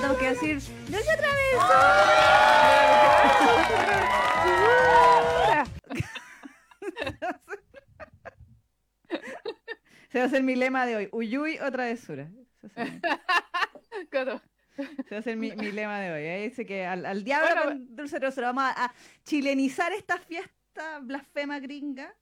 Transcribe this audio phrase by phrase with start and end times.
[0.00, 2.04] tengo que decir, ¡Dulce travesura!
[10.10, 11.08] Se va a hacer mi lema de hoy.
[11.12, 12.28] Uyuy o travesura.
[12.62, 14.40] Ese va a ser mi- Claro.
[14.76, 16.24] ese va a ser mi, mi lema de hoy.
[16.26, 18.48] Ahí dice que al, al diablo Bueno, con dulce travesura.
[18.52, 18.94] Vamos a, a
[19.24, 22.14] chilenizar esta fiesta blasfema gringa.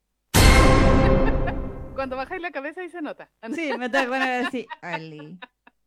[1.94, 3.30] Cuando bajáis la cabeza ahí se nota.
[3.54, 4.66] Sí, me que poner así.
[4.82, 5.38] Ali.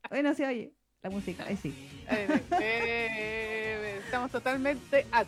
[0.09, 0.73] Hoy no se oye
[1.03, 1.45] la música.
[1.47, 1.73] Ahí sí.
[4.05, 5.27] Estamos totalmente ad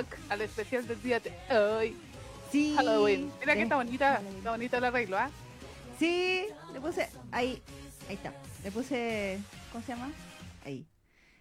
[0.00, 1.96] hoc al especial del día de hoy.
[2.50, 2.74] Sí.
[2.76, 3.30] Halloween.
[3.40, 5.30] Mira que está bonita, está bonito el arreglo, ¿ah?
[5.98, 7.62] Sí, le puse ahí,
[8.08, 8.32] ahí está.
[8.62, 9.38] Le puse,
[9.72, 10.10] ¿cómo se llama?
[10.64, 10.86] Ahí.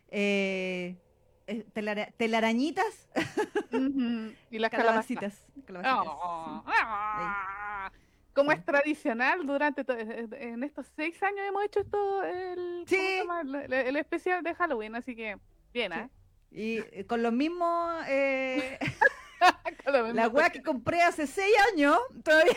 [0.09, 0.95] Eh,
[1.47, 3.07] eh, telara- telarañitas.
[4.51, 5.33] Y las calabacitas.
[5.65, 6.07] calabacitas.
[6.07, 7.54] Oh, ah.
[8.35, 13.41] Como es tradicional, durante to- eh, en estos seis años hemos hecho esto, el, ¿cómo
[13.41, 13.55] Sí.
[13.65, 15.37] el, el especial de Halloween, así que
[15.73, 15.93] bien.
[15.93, 16.09] ¿ah?
[16.51, 16.57] sí.
[16.57, 18.77] Y eh, con los mismos, eh,
[19.85, 22.53] Con lo mismo la weá que compré hace seis años, todavía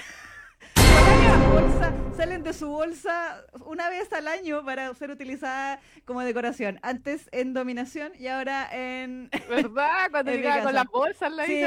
[1.08, 5.80] salen de su bolsa, salen de su bolsa una vez al año para ser utilizada
[6.04, 6.78] como decoración.
[6.82, 9.30] Antes en dominación y ahora en...
[9.48, 10.10] ¿Verdad?
[10.10, 11.66] Cuando En llegaba con las bolsas, la Sí, hizo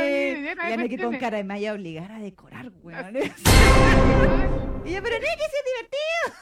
[0.69, 3.15] ya me que con cara de me a obligar a decorar, weón.
[4.83, 6.33] Y yo, pero no, que sea divertido.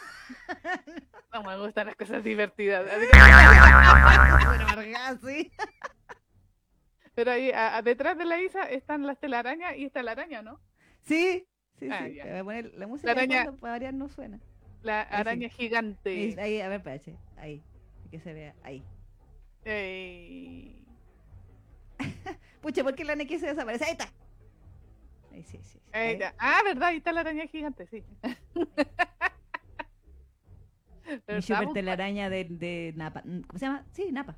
[1.34, 2.84] No me gustan las cosas divertidas.
[4.76, 5.52] Pero sí.
[7.14, 10.42] Pero ahí a- a- detrás de la Isa están las telarañas y está la araña,
[10.42, 10.60] ¿no?
[11.02, 11.48] Sí,
[11.80, 12.20] sí, Ah, sí.
[12.22, 14.40] voy a poner la música La araña- para variar no suena.
[14.84, 15.10] La sí.
[15.12, 16.36] araña gigante.
[16.40, 17.16] Ahí, a ver, espérate.
[17.38, 17.62] Ahí.
[18.12, 18.56] Que se vea.
[18.64, 18.84] Ahí.
[19.66, 20.86] Ey.
[22.62, 23.86] Pucha, ¿por qué la NX se desaparece?
[23.86, 24.10] Ahí está.
[25.32, 25.70] Ahí sí, sí.
[25.74, 25.80] sí.
[25.92, 26.14] Ahí Ahí.
[26.14, 26.34] está.
[26.40, 28.04] Ah, verdad, ahí está la araña gigante, sí.
[31.28, 33.22] Mi super telaraña de, de Napa.
[33.24, 33.86] ¿Cómo se llama?
[33.94, 34.38] Sí, Napa.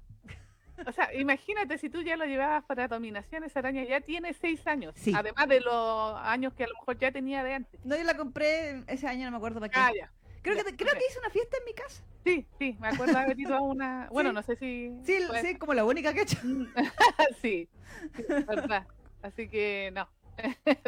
[0.88, 4.66] O sea, imagínate si tú ya lo llevabas para dominación, esa araña ya tiene seis
[4.68, 4.94] años.
[4.98, 5.14] Sí.
[5.16, 7.80] Además de los años que a lo mejor ya tenía de antes.
[7.86, 9.80] No, yo la compré ese año, no me acuerdo para qué.
[9.80, 10.12] Ah, ya.
[10.42, 12.04] creo que, creo que hice una fiesta en mi casa.
[12.24, 14.08] Sí, sí, me acuerdo haber ido a una.
[14.12, 14.36] Bueno, Sí.
[14.36, 14.92] no sé si.
[15.04, 16.38] Sí, sí, como la única que he hecho.
[17.42, 17.68] sí,
[18.16, 18.88] sí, verdad.
[19.22, 20.08] Así que no.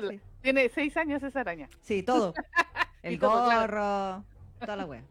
[0.10, 0.20] Sí.
[0.42, 1.70] Tiene seis años esa araña.
[1.81, 2.34] Sí, todo.
[3.04, 3.62] El claro.
[3.62, 4.25] gorro,
[4.60, 5.04] toda la wea.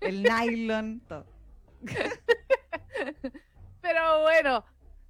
[0.00, 1.26] El nylon, todo.
[3.82, 4.64] Pero bueno,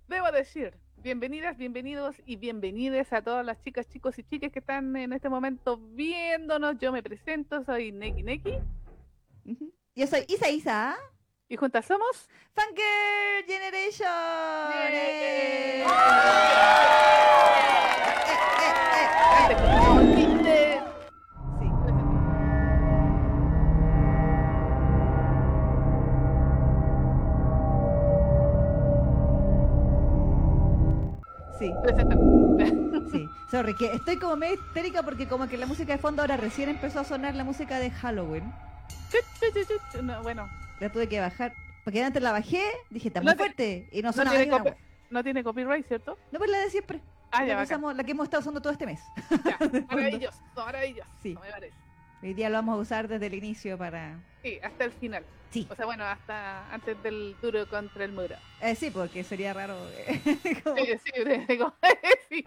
[0.08, 4.96] debo decir, bienvenidas, bienvenidos y bienvenidas a todas las chicas, chicos y chicas que están
[4.96, 6.78] en este momento viéndonos.
[6.78, 8.58] Yo me presento, soy Neki Neki.
[9.94, 10.96] Yo soy Isa Isa,
[11.50, 12.28] y juntas somos.
[12.54, 14.08] Funker Generation.
[14.72, 15.82] ¡Eh!
[15.82, 15.84] ¡Eh!
[15.84, 15.92] Eh,
[18.52, 18.76] eh,
[19.50, 20.19] eh, eh.
[33.10, 33.28] Sí.
[33.50, 36.68] Sorry, que estoy como medio histérica porque como que la música de fondo ahora recién
[36.68, 38.52] empezó a sonar la música de Halloween.
[40.02, 40.48] No, bueno,
[40.80, 41.52] La tuve que bajar.
[41.84, 43.88] Porque antes la bajé, dije, está No muy te- fuerte.
[43.92, 44.76] Y no no sonaba tiene, una copi- wea.
[45.10, 46.18] no tiene copyright, ¿cierto?
[46.30, 47.00] No, pues la de siempre.
[47.32, 49.00] Ah, la, ya, usamos- la que hemos estado usando todo este mes.
[49.44, 49.58] Ya,
[49.90, 51.08] maravilloso, maravilloso.
[51.22, 51.34] Sí.
[51.42, 51.74] Me parece.
[52.22, 54.18] Hoy día lo vamos a usar desde el inicio para...
[54.42, 55.24] Sí, hasta el final.
[55.50, 58.36] Sí, O sea, bueno, hasta antes del duro contra el muro.
[58.60, 59.74] eh, sí, porque sería raro.
[59.96, 61.12] eh, como- Sí, sí,
[61.48, 61.74] digo,
[62.28, 62.44] sí.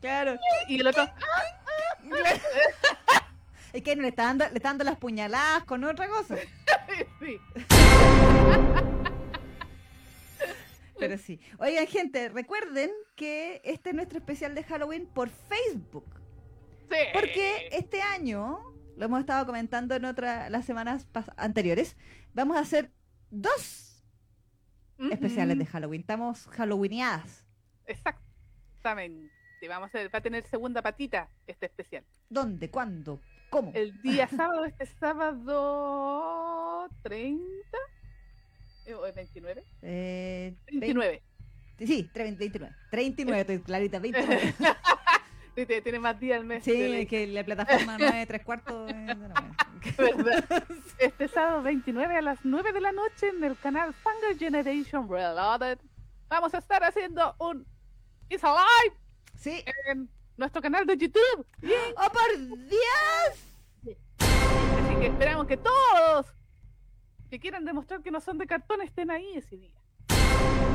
[0.00, 0.36] Claro.
[0.68, 1.04] Y el otro,
[3.72, 6.36] Es que no le está dando, le está dando las puñaladas con otra cosa.
[7.20, 7.38] sí.
[10.98, 11.38] Pero sí.
[11.58, 16.06] Oigan, gente, recuerden que este es nuestro especial de Halloween por Facebook.
[16.90, 16.96] Sí.
[17.12, 18.58] Porque este año,
[18.96, 21.96] lo hemos estado comentando en otras las semanas anteriores,
[22.32, 22.90] vamos a hacer
[23.30, 24.04] dos
[24.98, 25.10] Ujú.
[25.12, 26.00] especiales de Halloween.
[26.00, 27.44] Estamos Halloweeneadas.
[27.86, 29.32] Exactamente.
[29.68, 32.04] Vamos a va a tener segunda patita este especial.
[32.28, 32.70] ¿Dónde?
[32.70, 33.20] ¿Cuándo?
[33.50, 33.72] ¿Cómo?
[33.74, 37.42] El día sábado, este sábado 30
[38.86, 39.64] eh, o el 29.
[39.82, 41.22] Eh, 29.
[41.78, 42.74] vein- sí, 30, 29.
[42.90, 44.54] 39, estoy clarita, 29.
[45.56, 46.62] Sí, tiene- Tiene más días al mes.
[46.64, 48.90] Sí, de es que la plataforma 9, 3 cuartos.
[48.90, 49.34] eh, no, bueno.
[50.24, 50.64] ¿verdad?
[50.98, 55.78] Este sábado 29 a las 9 de la noche en el canal Fanger Generation Reloaded.
[56.28, 57.66] Vamos a estar haciendo un
[58.28, 58.96] It's Alive
[59.36, 59.64] Sí.
[59.88, 61.46] en nuestro canal de YouTube.
[61.96, 62.38] ¡Oh, por
[62.68, 63.96] Dios!
[64.18, 66.26] Así que esperamos que todos
[67.30, 69.70] que quieran demostrar que no son de cartón estén ahí ese día.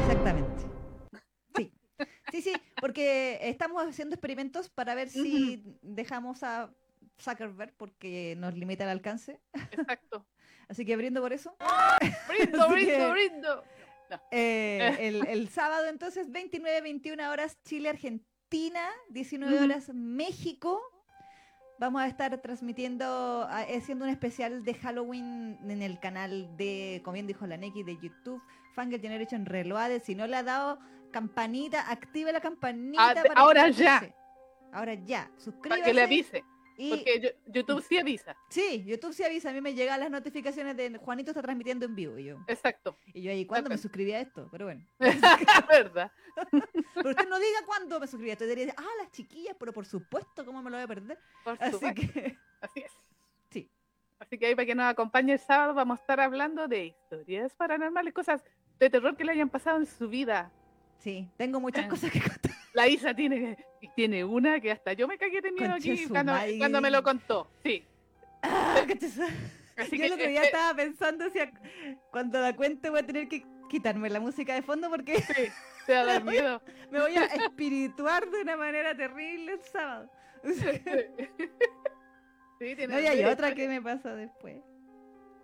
[0.02, 0.64] Exactamente.
[2.32, 2.42] Sí.
[2.42, 6.74] Sí, porque estamos haciendo experimentos para ver si dejamos a
[7.20, 9.40] Zuckerberg porque nos limita el alcance.
[9.54, 10.26] Exacto.
[10.70, 11.56] Así que brindo por eso.
[12.30, 13.64] Brindo, brindo, que- brindo.
[14.32, 19.64] Eh, el, el sábado entonces 29, 21 horas Chile, Argentina, 19 Ujú.
[19.66, 20.82] horas México.
[21.80, 27.26] Vamos a estar transmitiendo, haciendo un especial de Halloween en el canal de, como bien
[27.26, 28.40] dijo la Neki, de YouTube,
[28.76, 30.04] Fangirl Generation Reloaded.
[30.04, 30.78] Si no le ha dado
[31.12, 33.14] campanita, active la campanita.
[33.16, 33.98] Para ahora ya.
[33.98, 34.16] avise.
[34.74, 35.84] Ahora ya, Para suscríbase.
[35.84, 36.44] que le avise.
[36.78, 38.36] y- Porque yo- YouTube sí avisa.
[38.50, 41.94] Sí, YouTube sí avisa, a mí me llegan las notificaciones de Juanito está transmitiendo en
[41.96, 42.38] vivo y yo.
[42.48, 42.98] Exacto.
[43.14, 44.48] Y yo ahí, ¿cuándo me suscribí a esto?
[44.52, 44.88] Pero bueno.
[45.70, 46.12] ¿Verdad?
[46.96, 48.46] Pero usted no diga cuándo me suscribí a esto.
[48.46, 51.20] Debería decir, ah, las chiquillas, pero por supuesto, ¿cómo me lo voy a perder?
[51.44, 52.02] Por Así supuesto.
[52.14, 52.92] que, Así es.
[53.52, 53.70] Sí.
[54.20, 57.54] Así que ahí para que nos acompañe el sábado vamos a estar hablando de historias
[57.56, 58.42] paranormales, cosas
[58.80, 60.52] de terror que le hayan pasado en su vida.
[61.02, 61.90] Sí, tengo muchas Ah.
[61.90, 62.52] cosas que contar.
[62.74, 63.58] La Isa tiene,
[63.96, 67.50] tiene una que hasta yo me cagué de miedo aquí cuando, me lo contó.
[67.64, 67.84] Sí.
[68.42, 68.76] Ah.
[69.78, 71.52] Así Yo que el otro eh, día eh, estaba pensando si a-
[72.12, 75.48] cuando la cuente voy a tener que quitarme la música de fondo porque sí,
[75.86, 76.62] te va a dar miedo.
[76.92, 80.10] me voy a espirituar de una manera terrible el sábado.
[82.60, 84.62] Sí, tiene No, y hay otra que me pasó después.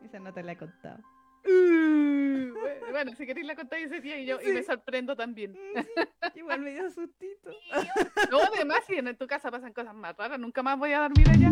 [0.06, 1.00] Esa no te la he contado.
[2.58, 5.52] Uh, bueno, si queréis la contáis ese día y yo y me sorprendo también.
[5.54, 5.80] Mm,
[6.34, 7.52] sí, Igual me dio sustito.
[8.32, 11.30] No, además, si en tu casa pasan cosas más raras, nunca más voy a dormir
[11.30, 11.52] allá.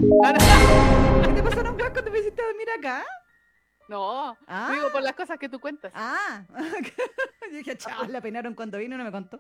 [1.25, 3.06] ¿Qué te pasaron weas cuando me hiciste dormir acá?
[3.88, 5.92] No, Ah, digo por las cosas que tú cuentas.
[5.95, 6.44] ah.
[7.51, 9.39] Yo dije, chao, la peinaron cuando vino y no me contó.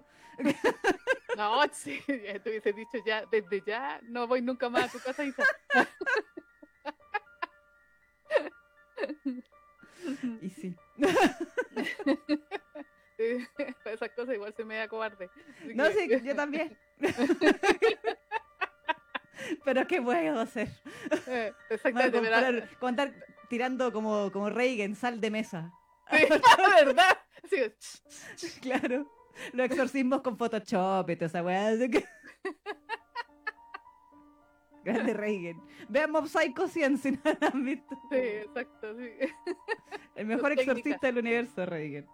[1.35, 5.23] No, sí, te hubiese dicho ya, desde ya, no voy nunca más a tu casa,
[5.25, 5.43] Isa.
[10.41, 10.75] Y sí.
[13.17, 13.47] Eh,
[13.85, 15.29] Esas cosas igual se me da cobarde.
[15.73, 16.77] No, que- sí, yo también.
[19.63, 20.67] Pero ¿qué puedo hacer?
[21.27, 23.13] Eh, Exactamente, comprar- como andar
[23.49, 25.71] tirando como, como Reagan, sal de mesa.
[26.11, 26.25] Sí,
[26.85, 27.17] ¿verdad?
[28.35, 29.09] Sí, Claro.
[29.53, 31.71] Los exorcismos con Photoshop y toda esa weá.
[34.85, 35.61] Grande Reagan.
[35.89, 37.95] Vean Mob Psycho 100 si no lo han visto.
[38.11, 39.09] sí, exacto, sí.
[40.15, 40.77] El mejor Sus técnicas.
[40.77, 42.05] exorcista del universo, que-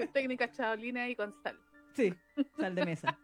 [0.00, 1.58] Sus Técnicas chaolina y con sal.
[1.94, 2.14] sí,
[2.58, 3.18] sal de mesa.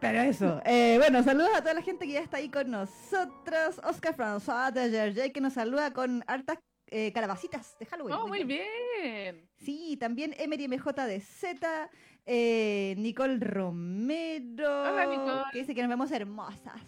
[0.00, 3.80] Pero eso, eh, bueno, saludos a toda la gente que ya está ahí con nosotros.
[3.84, 8.14] Oscar François de Gergé que nos saluda con hartas eh, calabacitas de Halloween.
[8.16, 8.58] Oh, muy Muy
[9.00, 9.48] bien.
[9.58, 11.88] Sí, también Emery MJ de Z,
[12.26, 15.42] eh, Nicole Romero, Hola, Nicole.
[15.52, 16.80] que dice que nos vemos hermosas.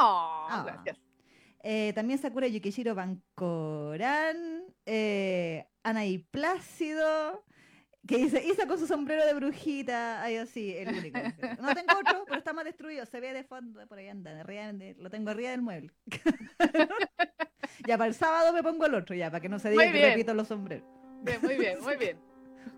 [0.00, 0.62] Oh, Ah.
[0.66, 0.98] gracias.
[1.62, 7.44] Eh, también Sakura Yukishiro Bancoran, eh, Anaí Plácido,
[8.06, 11.18] que dice, Isa con su sombrero de brujita, ay, así, el único.
[11.60, 14.72] No tengo otro, pero está más destruido, se ve de fondo, por ahí anda, arriba
[14.98, 15.90] lo tengo arriba del mueble.
[17.86, 19.92] ya, para el sábado me pongo el otro, ya, para que no se diga Muy
[19.92, 20.10] que bien.
[20.10, 20.86] repito los sombreros.
[21.22, 22.18] Bien, muy bien, muy bien.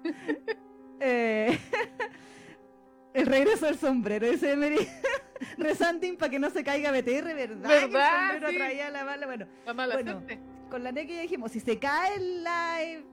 [1.01, 1.59] Eh,
[3.15, 4.77] el regreso del sombrero, dice Emery.
[5.57, 7.69] Resanting para que no se caiga BTR, ¿verdad?
[7.69, 8.57] Que el sombrero Sí.
[8.57, 9.27] traía la bala.
[9.27, 10.23] Bueno, La mala Bueno.
[10.69, 13.05] con la NEC ya dijimos, si se cae el live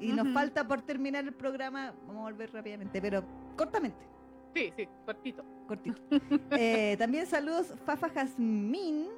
[0.00, 3.24] y nos falta por terminar el programa, vamos a volver rápidamente, pero
[3.56, 4.06] cortamente,
[4.54, 5.44] Sí, sí, cortito.
[5.66, 5.98] cortito.
[6.52, 9.08] Eh, también saludos, Fafa Jazmín.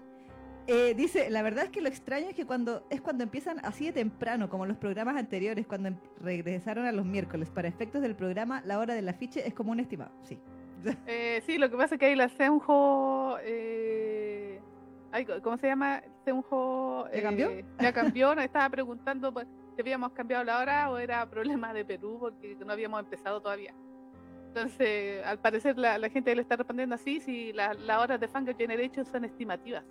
[0.70, 3.86] Eh, dice, la verdad es que lo extraño es que cuando es cuando empiezan así
[3.86, 7.48] de temprano, como los programas anteriores, cuando em- regresaron a los miércoles.
[7.50, 10.10] Para efectos del programa, la hora del afiche es como un estimado.
[10.22, 10.38] Sí.
[11.06, 13.36] Eh, sí, lo que pasa es que ahí la Seunjo.
[13.42, 14.60] Eh...
[15.10, 16.02] ay, ¿Cómo se llama?
[16.24, 17.06] Seunjo.
[17.14, 17.50] ¿Ya cambió?
[17.50, 18.34] eh, ya cambió.
[18.34, 22.56] Nos estaba preguntando pues, si habíamos cambiado la hora o era problema de Perú porque
[22.64, 23.72] no habíamos empezado todavía.
[24.48, 28.28] Entonces, al parecer, la, la gente le está respondiendo así: si la- las horas de
[28.28, 29.82] Fangirl Generation son estimativas.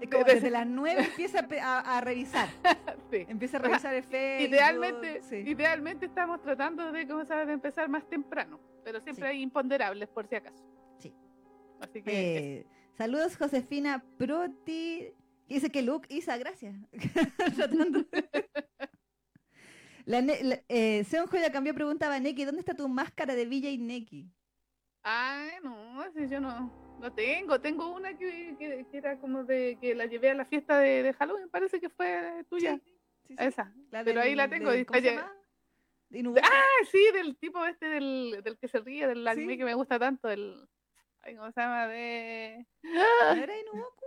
[0.00, 2.48] Es como Desde- desde las 9 empieza a, a- a revisar.
[3.10, 3.26] Sí.
[3.28, 4.48] Empieza a revisar el Facebook.
[4.48, 5.36] Idealmente, sí.
[5.36, 9.30] idealmente estamos tratando de, ¿cómo sabes, de empezar más temprano, pero siempre Sí.
[9.36, 10.64] hay imponderables por si acaso.
[10.98, 11.14] Sí.
[11.80, 12.10] Así que
[12.60, 15.12] Eh, saludos, Josefina Proti.
[15.46, 16.74] Dice que Luke, Isa, gracias.
[20.06, 23.78] La, la- eh, Seonjo ya cambió, preguntaba Neki, ¿dónde está tu máscara de Villa y
[23.78, 24.28] Neki?
[25.02, 26.70] Ay, no, si yo no,
[27.04, 27.60] no tengo.
[27.60, 31.02] Tengo una que, que- que era como de que la llevé a la fiesta de,
[31.02, 32.76] de Halloween, parece que fue tuya.
[32.76, 32.94] Sí,
[33.28, 33.72] sí, Esa.
[33.90, 35.32] la pero ahí la tengo, del- ¿Cómo se llama?
[36.42, 39.58] Ah, sí, del tipo este del, del que se ríe, del anime Sí.
[39.58, 40.66] que me gusta tanto, el.
[41.36, 41.88] ¿Cómo se llama?
[41.88, 42.66] De.
[42.82, 44.04] ¿No era Inuboku?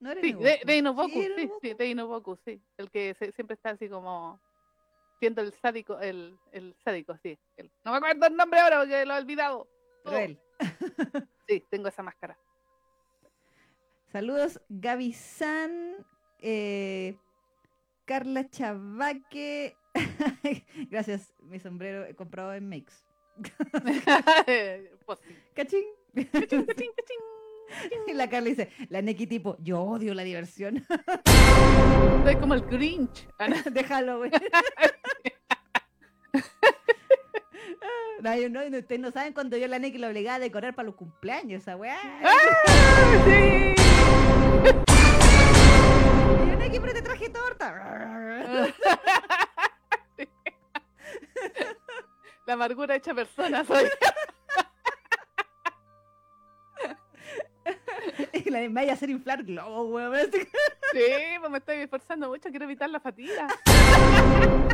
[0.00, 0.46] No era Sí, Inuboku.
[0.48, 1.60] de, de Inoboku, era sí, Inuboku.
[1.66, 2.62] sí, de Inoboku, sí.
[2.78, 4.40] El que se- siempre está así como
[5.18, 7.38] siendo el sádico, el, el sádico, sí.
[7.56, 9.68] el- no me acuerdo el nombre ahora porque lo he olvidado.
[10.04, 10.40] Pero él.
[11.48, 12.38] Sí, tengo esa máscara.
[14.12, 15.96] Saludos, Gaby San,
[16.38, 17.16] eh,
[18.04, 19.76] Carla Chavaque.
[20.90, 23.04] Gracias, mi sombrero he comprado en Makes.
[25.06, 25.18] pues.
[25.54, 25.84] ¿Cachín?
[26.14, 27.20] Cachín, cachín, cachín.
[28.06, 30.84] Y la Carla dice, la Neki tipo, yo odio la diversión
[32.24, 33.28] Soy como el Grinch.
[33.38, 34.20] Ah, no.
[38.22, 40.86] No, yo no, ustedes no saben cuando yo la Neki la obligaba a decorar para
[40.86, 41.98] los cumpleaños, esa weá.
[42.22, 42.34] ¡Ah!
[43.24, 43.74] Sí.
[46.46, 48.74] Yo, Neki, pero te traje torta.
[52.46, 53.84] La amargura hecha persona soy.
[58.32, 60.30] Y la me vaya a hacer inflar globos, weón.
[60.32, 61.04] Sí,
[61.38, 63.46] pues me estoy esforzando mucho, quiero evitar la fatiga.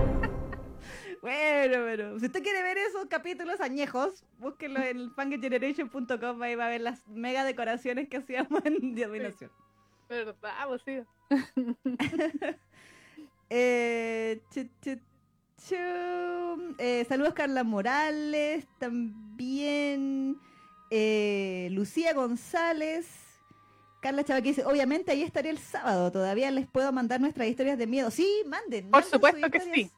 [1.26, 6.68] Bueno, pero si usted quiere ver esos capítulos añejos, búsquenlo en fangageneration.com, ahí va a
[6.68, 9.50] ver las mega decoraciones que hacíamos en Dominación.
[10.08, 10.36] ¿Verdad?
[10.68, 11.00] Pues sí.
[13.48, 14.98] Eh, chu, chu,
[15.68, 16.74] chu.
[16.78, 20.36] Eh, saludos Carla Morales, también
[20.90, 23.08] eh, Lucía González.
[24.00, 27.78] Carla Chava que dice, obviamente ahí estaré el sábado, todavía les puedo mandar nuestras historias
[27.78, 28.10] de miedo.
[28.10, 28.90] Sí, manden.
[28.90, 29.90] Por manden supuesto que sí.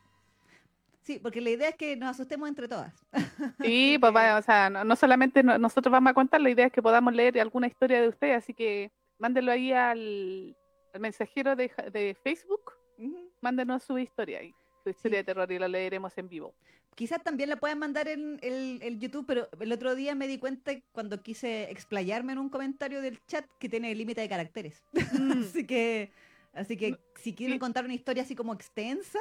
[1.08, 2.92] Sí, porque la idea es que nos asustemos entre todas.
[3.62, 6.72] Sí, pues o sea, no, no solamente no- nosotros vamos a contar, la idea es
[6.72, 10.54] que podamos leer alguna historia de usted, así que mándenlo ahí al,
[10.92, 13.30] al mensajero de, de Facebook, Ujú.
[13.40, 14.52] mándenos su historia y
[14.84, 16.52] su historia de terror y la leeremos en vivo.
[16.94, 20.36] Quizás también la puedan mandar en el, el YouTube, pero el otro día me di
[20.36, 24.84] cuenta cuando quise explayarme en un comentario del chat que tiene límite de caracteres.
[25.18, 26.10] Mm, así que,
[26.52, 27.60] así que si quieren sí.
[27.60, 29.20] contar una historia así como extensa,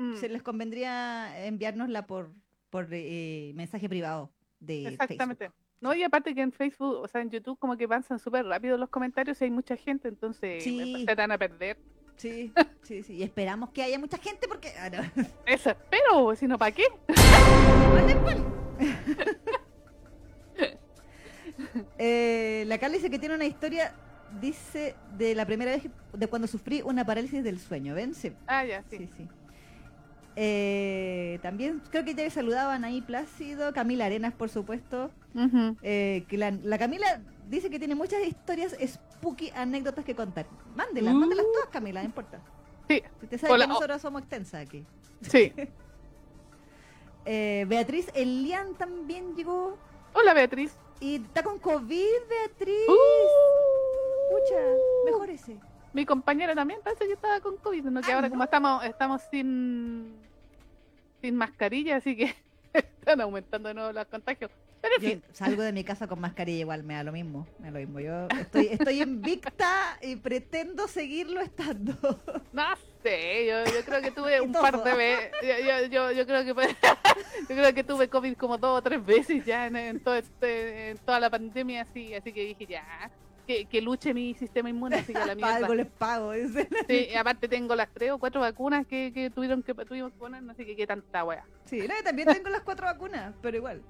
[0.00, 2.30] mm, se les convendría enviárnosla por,
[2.70, 4.30] por eh, mensaje privado
[4.60, 5.50] de Exactamente.
[5.80, 8.76] No, y aparte que en Facebook, o sea, en YouTube como que avanzan súper rápido
[8.76, 11.04] los comentarios y hay mucha gente, entonces Sí.
[11.08, 11.78] se van a perder.
[12.16, 12.52] Sí,
[12.82, 13.14] sí, sí.
[13.14, 14.72] Y esperamos que haya mucha gente porque...
[14.78, 15.22] ah, no.
[15.46, 16.84] Eso espero, si no, ¿para qué?
[21.98, 23.92] Eh, la Carla dice que tiene una historia,
[24.40, 27.94] dice, de la primera vez de cuando sufrí una parálisis del sueño.
[27.94, 28.14] ¿Ven?
[28.14, 29.08] Sí, Ah, ya, sí, sí.
[29.16, 29.28] sí.
[30.36, 35.10] Eh, también creo que ya saludaban ahí Plácido, Camila Arenas, por supuesto.
[35.82, 40.46] Eh, que la, la Camila dice que tiene muchas historias spooky, anécdotas que contar.
[40.76, 41.52] Mándelas, mándelas Uh.
[41.52, 42.40] todas, Camila, no importa.
[42.88, 44.84] Sí, Si te sabes Hola, que nosotros somos extensas aquí.
[45.22, 45.52] sí.
[47.26, 49.76] Eh, Beatriz Elian también llegó.
[50.14, 50.74] Hola, Beatriz.
[51.00, 52.88] Y está con COVID, Beatriz.
[52.88, 54.30] Uh.
[54.30, 54.60] Pucha,
[55.04, 55.58] mejorese.
[55.92, 58.00] Mi compañera también parece que estaba con COVID, ¿no?
[58.00, 58.32] que Ah, ahora no.
[58.32, 60.14] como estamos estamos sin
[61.20, 62.34] sin mascarilla, así que
[62.72, 64.50] están aumentando de nuevo los contagios.
[64.80, 67.46] Pero en Yo fin, salgo de mi casa con mascarilla igual, me da lo mismo,
[67.58, 68.00] me da lo mismo.
[68.00, 71.92] Yo estoy, estoy invicta y pretendo seguirlo estando.
[72.54, 72.64] no
[73.02, 76.76] sé, yo, yo creo que tuve un par de veces, yo, yo, yo, creo que
[77.40, 80.90] yo creo que tuve COVID como dos o tres veces ya en, en todo este,
[80.90, 83.10] en toda la pandemia, así, así que dije ya,
[83.50, 85.56] que, que luche mi sistema inmune, así que la mierda.
[85.56, 86.32] algo les pago.
[86.88, 90.18] Sí, y aparte tengo las tres o cuatro vacunas que, que tuvieron que tuvimos que
[90.18, 91.44] poner, así que qué tanta wea.
[91.64, 93.82] Sí, no, también tengo las cuatro vacunas, pero igual.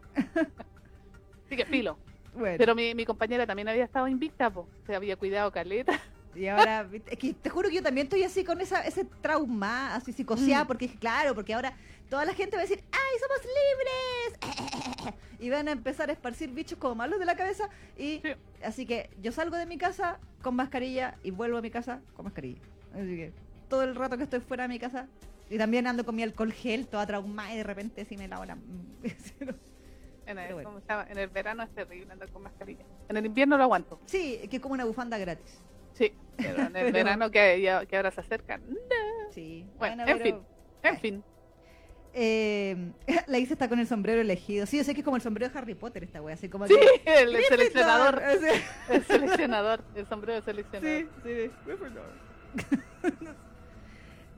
[1.47, 1.99] Así que filo.
[2.33, 4.69] Bueno, Pero mi, mi compañera también había estado invicta, po.
[4.87, 6.01] se había cuidado caleta.
[6.35, 9.95] Y ahora, es que te juro que yo también estoy así con esa, ese trauma,
[9.95, 10.67] así psicoseada, Mm.
[10.67, 11.73] porque claro, porque ahora
[12.09, 14.61] toda la gente va a decir, ¡ay, somos
[15.05, 15.15] libres!
[15.41, 17.71] Y van a empezar a esparcir bichos como malos de la cabeza.
[17.97, 18.29] Y Sí.
[18.63, 22.27] así que yo salgo de mi casa con mascarilla y vuelvo a mi casa con
[22.27, 22.61] mascarilla.
[22.93, 23.33] Así que
[23.71, 25.07] todo el rato que estoy fuera de mi casa.
[25.49, 28.45] Y también ando con mi alcohol gel, toda traumada, y de repente si me lavo
[28.45, 28.59] la...
[30.27, 30.69] En el, bueno.
[30.69, 31.07] ¿cómo se llama?
[31.11, 32.85] En el verano es terrible andar con mascarilla.
[33.09, 33.99] En el invierno lo aguanto.
[34.07, 35.59] Sí, que es como una bufanda gratis.
[36.01, 38.57] Sí, pero en el Pero- verano que, ya- que ahora se acerca.
[38.59, 38.75] no.
[39.33, 39.65] Sí.
[39.79, 40.37] Bueno, en pero- fin.
[40.83, 41.25] En fin.
[42.13, 42.91] Eh,
[43.29, 44.67] la Isa está con el sombrero elegido.
[44.67, 46.67] Sí, yo sé que es como el sombrero de Harry Potter esta wea, así como
[46.67, 47.13] Sí, que...
[47.23, 48.21] el, el seleccionador.
[48.41, 49.85] Sí, El seleccionador.
[49.95, 51.09] El sombrero de seleccionador.
[51.23, 52.13] sí, Gryffindor.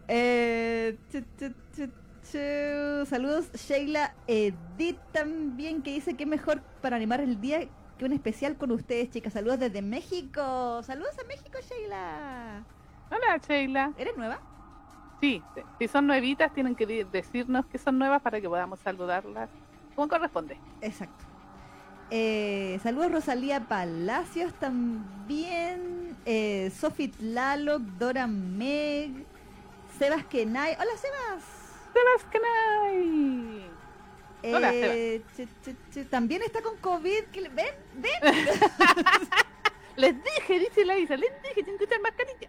[0.09, 1.87] eh, chu, chu, chu,
[2.31, 3.07] chu.
[3.07, 7.67] Saludos, Sheila Edith también, que dice que mejor para animar el día
[8.05, 9.33] un especial con ustedes, chicas.
[9.33, 10.83] Saludos desde México.
[10.83, 12.63] Saludos a México, Sheila.
[13.11, 13.93] Hola, Sheila.
[13.99, 14.41] ¿Eres nueva?
[15.21, 15.43] Sí,
[15.79, 19.49] si son nuevitas, tienen que decirnos que son nuevas para que podamos saludarlas
[19.95, 20.59] como corresponde.
[20.81, 21.25] Exacto.
[22.11, 26.17] Eh, saludos Rosalía Palacios también.
[26.27, 29.25] Eh, Sophie Tlaloc, Dora Meg,
[29.99, 30.75] Sebas Kenai.
[30.75, 31.43] Hola Sebas.
[31.93, 33.72] ¡Sebas Canay!
[34.45, 35.23] Hola, Eh,
[36.11, 37.25] también está con COVID.
[37.33, 37.75] que le- ¿Ven?
[37.95, 38.13] ¿Ven?
[39.97, 42.49] Les dije, dice la Isa, les dije, tienen que usar mascarilla.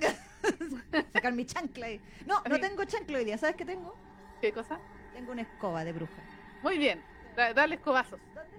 [1.12, 2.00] Sacar mi chancla ahí.
[2.26, 3.36] No, no tengo chancla hoy día.
[3.38, 3.94] ¿Sabes qué tengo?
[4.40, 4.80] ¿Qué cosa?
[5.12, 6.22] Tengo una escoba de bruja.
[6.62, 7.02] Muy bien,
[7.36, 8.18] da- dale escobazos.
[8.34, 8.50] ¿Dónde?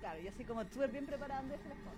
[0.00, 1.40] Claro, yo así como súper bien preparada.
[1.40, 1.94] ¿dónde está la escoba?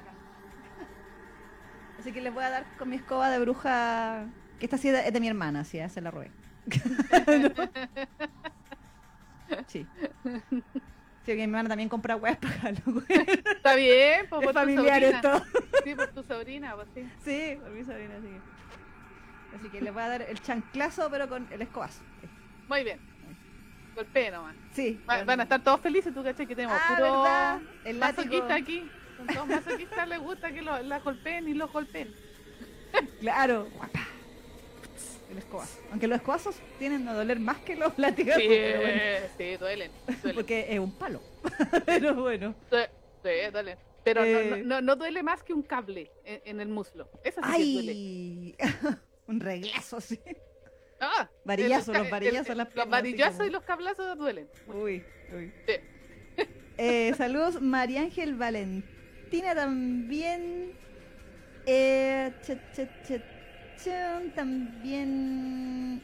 [0.00, 0.10] Acá.
[2.00, 4.26] Así que les voy a dar con mi escoba de bruja.
[4.60, 6.30] Que esta sí es de, es de mi hermana, sí, ya se la robé.
[9.66, 9.86] sí.
[11.24, 13.04] Sí, que mi hermana también compra weas para Halloween.
[13.56, 15.16] Está bien, pues Es por tu familiar sobrina.
[15.16, 15.44] esto.
[15.84, 17.08] Sí, por tu sobrina, pues sí.
[17.24, 18.40] Sí, por mi sobrina, así que.
[19.56, 22.02] Así que les voy a dar el chanclazo, pero con el escobazo.
[22.68, 23.00] Muy bien.
[23.94, 24.54] Golpee nomás.
[24.72, 25.00] Sí.
[25.08, 27.60] Va- con- Van a estar todos felices, tú caché que tenemos Ah, puro ¿verdad?
[27.84, 28.88] El masoquista aquí.
[29.16, 32.12] Son todos masoquistas, les gusta que lo- la golpeen y los golpeen.
[33.20, 33.68] Claro.
[33.74, 34.00] Guapa.
[35.30, 35.80] El escobazo.
[35.90, 38.36] Aunque los escobazos tienden a doler más que los látigos.
[38.36, 39.00] Sí, bueno,
[39.36, 39.90] sí, duelen.
[40.06, 40.34] duelen.
[40.34, 41.20] porque es un palo.
[41.86, 42.54] pero bueno.
[42.70, 42.88] Due-
[43.22, 43.76] Sí, duelen.
[44.04, 44.50] Pero no- Eh.
[44.50, 47.10] no, no, no duele más que un cable en, en el muslo.
[47.24, 47.92] Eso sí que duele.
[47.92, 48.56] ¡Ay!
[49.26, 50.20] un reglazo, sí.
[51.00, 54.48] Ah, Varillazo, los el- varillazos, el- las Los varillazos como- y los cablazos duelen.
[54.68, 55.04] Uy,
[55.34, 55.52] uy.
[55.66, 55.72] Sí.
[56.78, 60.72] Eh, saludos, María Ángel Valentina también.
[61.66, 63.20] Eh, che, che, che,
[64.34, 66.02] también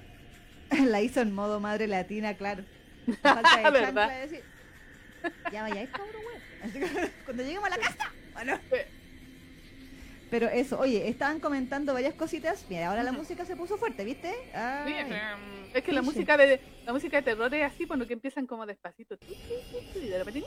[0.86, 2.64] la hizo en modo madre latina, claro.
[3.22, 4.20] Falta de ¿Verdad?
[4.22, 4.42] decir,
[5.52, 6.84] Ya cabrón, güey.
[7.24, 8.12] Cuando lleguemos a la casa.
[8.34, 8.58] Bueno.
[10.30, 12.64] Pero eso, oye, estaban comentando varias cositas.
[12.70, 14.32] Mira, ahora la música se puso fuerte, ¿viste?
[14.54, 14.94] Ay.
[14.94, 15.14] Sí,
[15.74, 16.14] es que la Sí, sí.
[16.14, 19.18] música de la música de terror es así, cuando que empiezan como despacito.
[19.94, 20.44] Y de repente.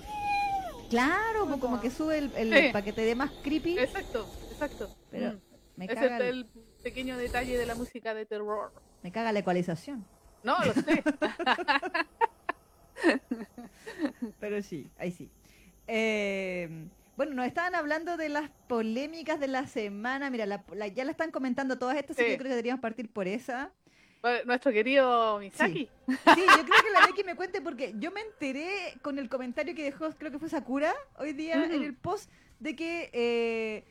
[0.90, 2.70] Claro, pues como que sube el, el Sí.
[2.72, 3.78] para que te dé más creepy.
[3.78, 4.96] Exacto, exacto.
[5.12, 5.40] Pero Mm.
[5.76, 6.48] me caga, el- el
[6.86, 8.72] pequeño detalle de la música de terror.
[9.02, 10.06] me caga la ecualización.
[10.44, 11.04] No, lo sé.
[14.40, 15.30] Pero sí, ahí sí.
[15.88, 16.86] Eh,
[17.18, 20.30] bueno, nos estaban hablando de las polémicas de la semana.
[20.30, 22.82] Mira, la- la- ya la están comentando todas estas, así que yo creo que deberíamos
[22.82, 23.72] partir por esa.
[24.46, 25.88] Nuestro querido Misaki.
[26.08, 29.74] Sí, yo creo que la Becky me cuente porque yo me enteré con el comentario
[29.76, 32.30] que dejó, creo que fue Sakura, hoy día en el post,
[32.60, 33.84] de que eh,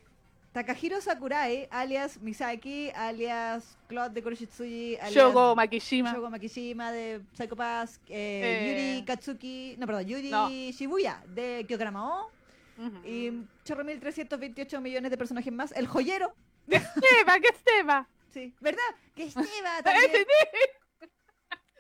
[0.55, 6.13] Takahiro Sakurai, alias Misaki, alias Claude de Kuroshitsuji, alias Shogo Makishima.
[6.15, 8.15] Shogo Makishima de Psycho Pass, eh,
[8.45, 8.69] Eh.
[8.69, 10.49] Yuri Katsuki, no, perdón, Yuri No.
[10.49, 12.31] Shibuya de Kyokaramao
[12.79, 13.05] Ujú.
[13.05, 13.33] y
[13.65, 15.73] chorro 1328 millones de personajes más.
[15.73, 16.33] El joyero,
[16.71, 17.41] ¡Que Esteba!
[17.41, 18.09] ¡Que Esteba!
[18.33, 18.91] sí, ¿verdad?
[19.17, 20.27] Que Esteba ¡Ese también.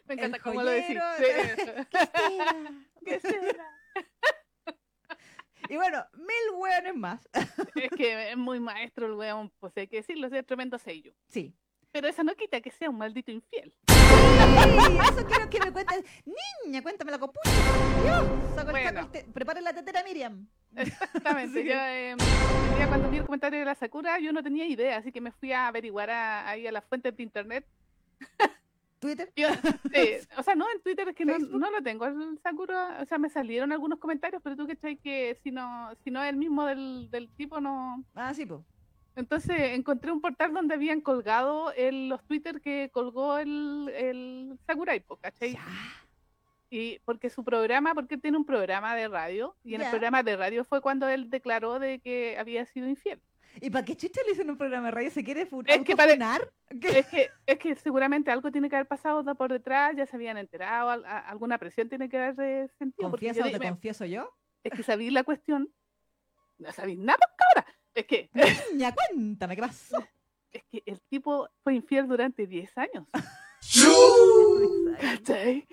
[0.06, 0.98] Me encanta El cómo lo decís.
[1.18, 1.24] Sí.
[1.24, 1.40] Que
[2.02, 2.54] Esteba.
[3.06, 3.66] ¡Que Esteba!
[5.68, 7.28] Y bueno, mil hueones más.
[7.74, 11.12] Es que es muy maestro el weón, pues hay que decirlo, es tremendo sello.
[11.28, 11.54] Sí.
[11.92, 13.72] Pero eso no quita que sea un maldito infiel.
[13.88, 16.04] Sí, eso quiero que me cuentes.
[16.64, 17.50] Niña, cuéntame la copucha.
[18.02, 18.24] Dios,
[18.54, 18.88] saco el Bueno.
[18.88, 20.48] saco el te- prepare la tetera Miriam.
[20.76, 21.62] Exactamente.
[21.62, 21.68] Sí.
[21.68, 22.16] Yo, eh,
[22.88, 25.52] cuando vi el comentario de la Sakura, yo no tenía idea, así que me fui
[25.52, 27.66] a averiguar a- ahí a las fuentes de internet.
[29.04, 29.32] Twitter.
[29.36, 29.48] Yo-
[29.94, 32.06] sí, o sea, no en Twitter, es que no, lo tengo.
[32.06, 36.10] El Sakura, o sea, me salieron algunos comentarios, pero tú que que si no, si
[36.10, 38.02] no es el mismo del, del tipo, no.
[38.14, 38.60] Ah, sí, pues.
[39.16, 45.04] Entonces encontré un portal donde habían colgado el, los Twitter que colgó el, el Sakurai,
[45.20, 45.52] ¿cachai?
[45.52, 45.64] Ya.
[46.70, 49.86] Y porque su programa, porque él tiene un programa de radio, y en Ya.
[49.86, 53.20] el programa de radio fue cuando él declaró de que había sido infiel.
[53.60, 55.10] ¿Y para qué chucha le hicieron un programa de radio?
[55.10, 56.18] ¿Se quiere fu- Es que pare-.
[56.70, 60.36] Es que, es que seguramente algo tiene que haber pasado por detrás, ya se habían
[60.36, 63.10] enterado, al- a- alguna presión tiene que haber eh, sentido.
[63.10, 64.30] porque ¿Confiesa yo o te me- confieso yo?
[64.64, 65.72] es que sabéis la cuestión.
[66.58, 67.66] No sabéis nada, cabra.
[67.94, 68.30] Es que,
[68.72, 69.98] Niña, cuéntame, ¿qué pasó?
[70.52, 73.06] es que el tipo fue infiel durante 10 años.
[75.00, 75.66] ¿Cachai?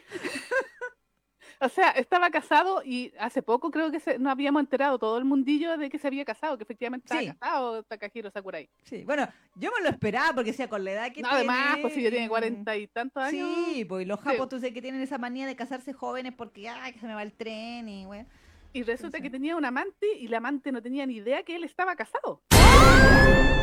[1.64, 5.26] O sea, estaba casado y hace poco creo que se, nos habíamos enterado todo el
[5.26, 7.28] mundillo de que se había casado, que efectivamente estaba Sí.
[7.28, 8.68] casado Takahiro Sakurai.
[8.84, 11.52] Sí, bueno, yo me lo esperaba porque sea con la edad que No, tiene.
[11.52, 13.48] además, pues si ya tiene cuarenta y tantos años.
[13.68, 14.26] Sí, pues y los Sí.
[14.26, 17.14] japos tú sabes que tienen esa manía de casarse jóvenes porque, ay, que se me
[17.14, 18.26] va el tren y, güey.
[18.74, 21.56] Y resulta Entonces- que tenía un amante y la amante no tenía ni idea que
[21.56, 22.42] él estaba casado.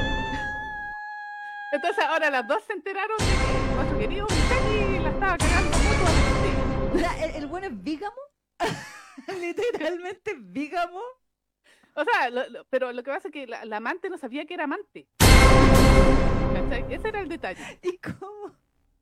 [1.73, 5.77] Entonces ahora las dos se enteraron de que nuestro querido Misaki la estaba cagando.
[5.77, 5.78] O
[6.99, 8.17] sea, ¿el, el bueno es bígamo?
[9.41, 11.01] Literalmente bígamo.
[11.95, 14.47] O sea, lo- lo- pero lo que pasa es que la, la amante no sabía
[14.47, 15.09] que era amante.
[16.55, 16.85] ¿Cachai?
[16.95, 17.79] Ese era el detalle.
[17.83, 18.55] ¿Y cómo?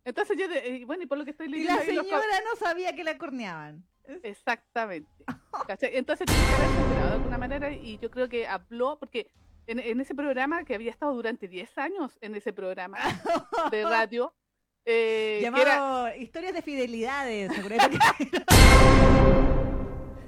[0.04, 2.10] Entonces yo, de- bueno, y por lo que estoy Y leyendo la ahí los co-
[2.10, 3.84] señora no sabía que la corneaban.
[4.22, 5.10] Exactamente.
[5.66, 5.96] ¿Cachai?
[5.96, 9.30] Entonces tiene que haberse enterado de alguna manera y yo creo que habló, porque
[9.66, 12.98] en, en ese programa que había estado durante 10 años en ese programa
[13.70, 14.32] de radio,
[14.88, 17.50] Eh, era- Llamado historias de fidelidades.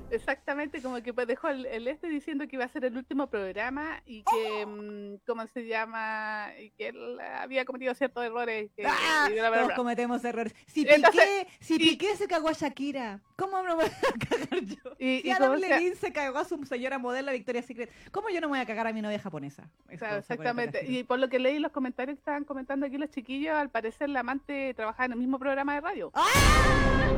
[0.08, 2.84] ¿se acuerdan que- exactamente como que dejó el, el este diciendo que iba a ser
[2.84, 6.48] el último programa y que, mm, ¿cómo se llama?
[6.60, 8.70] Y que él había cometido ciertos errores.
[8.76, 9.28] Que, ¡Ah!
[9.30, 10.54] y bla, bla, Todos cometemos errores.
[10.66, 13.90] Si Entonces, Piqué, si y- Piqué se cagó a Shakira, ¿cómo no me voy a
[14.28, 14.92] cagar yo?
[14.98, 18.40] Y, Si y Adam sea- se cagó a su señora modelo Victoria's Secret, ¿cómo yo
[18.40, 19.68] no me voy a cagar a mi novia japonesa?
[19.88, 20.92] Eso, Claro, ¿se acuerdan de exactamente.
[20.98, 24.08] Y por lo que leí los comentarios que estaban comentando aquí los chiquillos, al parecer
[24.08, 26.10] la amante trabajaba en el mismo programa de radio.
[26.14, 26.26] ¡Ah!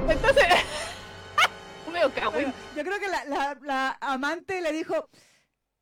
[0.09, 0.45] Entonces,
[1.91, 2.33] medio cagüín.
[2.47, 5.09] Bueno, yo creo que la, la- la amante le dijo,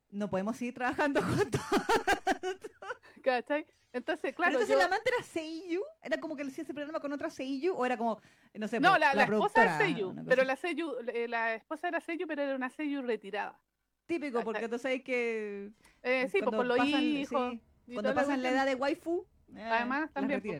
[0.09, 1.61] no podemos seguir trabajando juntos.
[3.23, 3.65] ¿cachai?
[3.91, 6.73] Entonces, claro, Pero entonces yo- la amante era Seiyu, era como que le hacía ese
[6.73, 8.21] programa con otra Seiyu, o era como,
[8.53, 11.87] no sé, no, pues, la, la esposa era Seiyu, pero la Seiyu, eh, la esposa
[11.87, 13.59] era Seiyu, pero era una Seiyu retirada.
[14.05, 15.71] Típico, porque tú sabes que
[16.03, 17.53] Eh, sí, pues por los hijos.
[17.85, 20.59] sí, cuando pasan la edad de waifu, eh, Además, también, pues,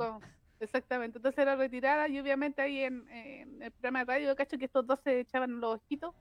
[0.59, 1.17] exactamente.
[1.17, 4.85] Entonces era retirada y obviamente ahí en, en el programa de radio, cacho que estos
[4.85, 6.13] dos se echaban los ojitos.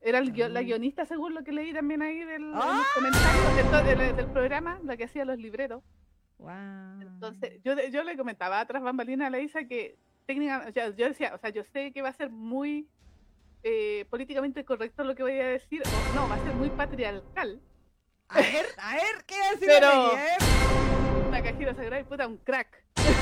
[0.00, 0.62] Era el la Ah.
[0.62, 2.84] guionista, según lo que leí también ahí del, en los ¡Ah!
[2.94, 5.82] comentarios del, del- del programa, la que hacía los libretos.
[6.38, 7.00] Guau.
[7.02, 11.08] Entonces, yo, yo le comentaba atrás bambalina a la Isa que técnicamente, o sea, yo
[11.08, 12.86] decía, o sea, yo sé que va a ser muy
[13.64, 17.60] eh, políticamente correcto lo que voy a decir, o no, va a ser muy patriarcal.
[18.28, 20.97] A ver, a ver, ¿qué decir Pero- de
[21.38, 21.42] eh?
[21.42, 22.84] Takahiro Sakurai, puta, un crack.
[22.96, 23.12] Pero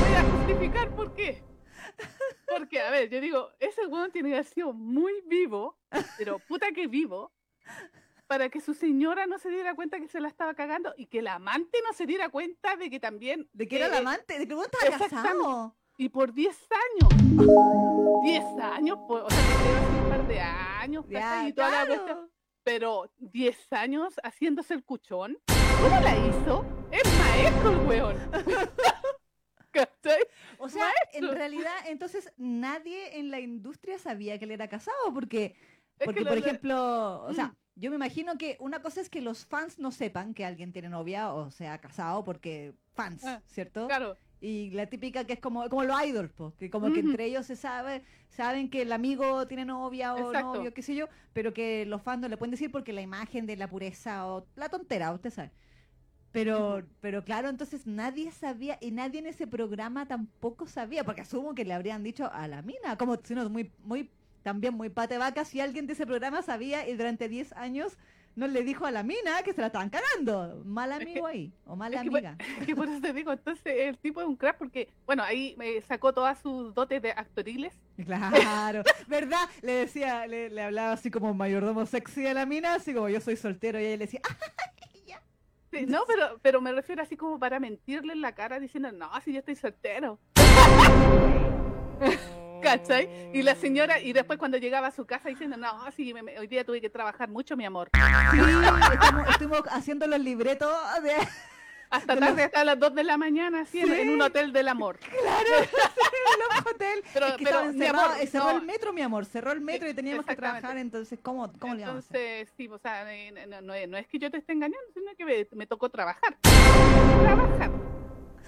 [0.00, 1.42] voy a justificar por qué.
[2.46, 5.78] Porque, a ver, yo digo, ese weón tiene que haber sido muy vivo,
[6.18, 7.32] pero puta que vivo,
[8.26, 11.22] para que su señora no se diera cuenta que se la estaba cagando y que
[11.22, 13.48] la amante no se diera cuenta de que también.
[13.52, 14.38] ¿De que era la eh, amante?
[14.38, 15.16] ¿De que vos exactamente.
[15.16, 15.76] casado?
[15.96, 17.08] Y por 10 años.
[18.24, 21.48] 10 años, pues, o sea, hace un par de años, Ya.
[21.48, 22.30] Y toda la cuestión.
[22.70, 25.36] Pero 10 años haciéndose el cuchón.
[25.82, 26.64] ¿Cómo la hizo?
[26.92, 28.16] Es maestro el weón.
[29.72, 30.22] ¿Cachai?
[30.58, 35.56] O sea, en realidad, entonces nadie en la industria sabía que él era casado, porque,
[35.98, 37.56] Es porque que por lo- lo- ejemplo, o sea, Mm.
[37.74, 40.88] yo me imagino que una cosa es que los fans no sepan que alguien tiene
[40.88, 43.88] novia o sea casado, porque fans, Ah, ¿cierto?
[43.88, 47.26] Claro, Y la típica que es como, como los idols, po, que como que entre
[47.26, 50.54] ellos se sabe, saben que el amigo tiene novia o Exacto.
[50.54, 53.44] novio, qué sé yo, pero que los fans no le pueden decir porque la imagen
[53.44, 55.50] de la pureza o la tontera, usted sabe.
[56.32, 61.54] Pero, pero claro, entonces nadie sabía y nadie en ese programa tampoco sabía, porque asumo
[61.54, 64.08] que le habrían dicho a la mina, como si no, muy, muy,
[64.42, 67.98] también muy pate vaca, si alguien de ese programa sabía y durante 10 años
[68.40, 70.62] no le dijo a la mina que se la estaban cagando.
[70.64, 72.36] Mal amigo ahí, o mala es que, amiga.
[72.58, 75.54] es que por eso te digo, entonces el tipo es un crack porque, bueno, ahí
[75.58, 77.78] me sacó todas sus dotes de actoriles.
[78.02, 79.46] Claro, ¿verdad?
[79.60, 83.20] Le decía, le, le hablaba así como mayordomo sexy a la mina, así como yo
[83.20, 84.20] soy soltero y ella le decía,
[84.94, 85.22] "Ay, ya".
[85.70, 89.10] Sí, no, pero, pero me refiero así como para mentirle en la cara diciendo, no,
[89.22, 90.18] si yo estoy soltero.
[92.62, 93.30] ¿Cachai?
[93.32, 96.38] Y la señora, y después cuando llegaba a su casa diciendo, no, sí, me- me-
[96.38, 97.90] hoy día tuve que trabajar mucho, mi amor.
[97.94, 98.00] Sí,
[98.92, 101.12] estamos, estuvimos haciendo los libretos de...
[101.92, 103.92] Hasta De los- tarde, hasta las 2 de la mañana, así, en, Sí.
[104.02, 105.00] en un hotel del amor.
[105.10, 107.02] Claro, en los hotel.
[107.12, 109.88] Pero, Es que pero, mi amor, cerró no, el metro, mi amor, cerró el metro
[109.88, 111.96] y teníamos que trabajar, entonces, ¿cómo, cómo le hacer?
[111.96, 114.86] Entonces, sí, o sea, eh, no, no es- no es que yo te esté engañando,
[114.94, 116.36] sino que me, me tocó trabajar.
[116.42, 117.70] Trabajar.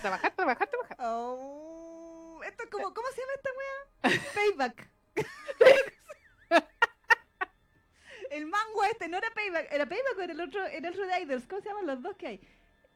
[0.01, 0.97] Trabajar, trabajar, trabajar.
[1.01, 1.72] Oh,
[2.43, 4.21] esto es como, ¿cómo se llama esta weá?
[4.35, 4.89] Payback.
[8.31, 11.21] el mango este no era Payback, era Payback o era el otro, era el de
[11.23, 12.41] Idols, ¿cómo se llaman los dos que hay?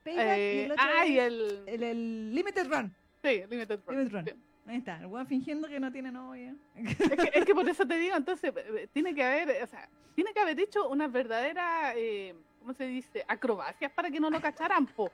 [0.04, 1.64] Payback y Eh, el otro ah, y el...
[1.66, 2.94] el, el Limited Run.
[3.22, 3.96] Sí, Limited Run.
[3.96, 4.24] Limited Run.
[4.26, 4.32] Sí.
[4.68, 6.52] Ahí está, el weón fingiendo que no tiene novia.
[6.74, 9.62] Es que, es que por eso te digo, entonces, eh, eh, tiene que haber, eh,
[9.62, 13.24] o sea, tiene que haber hecho una verdadera, eh, ¿cómo se dice?
[13.28, 15.08] Acrobacias para que no lo cacharan, po.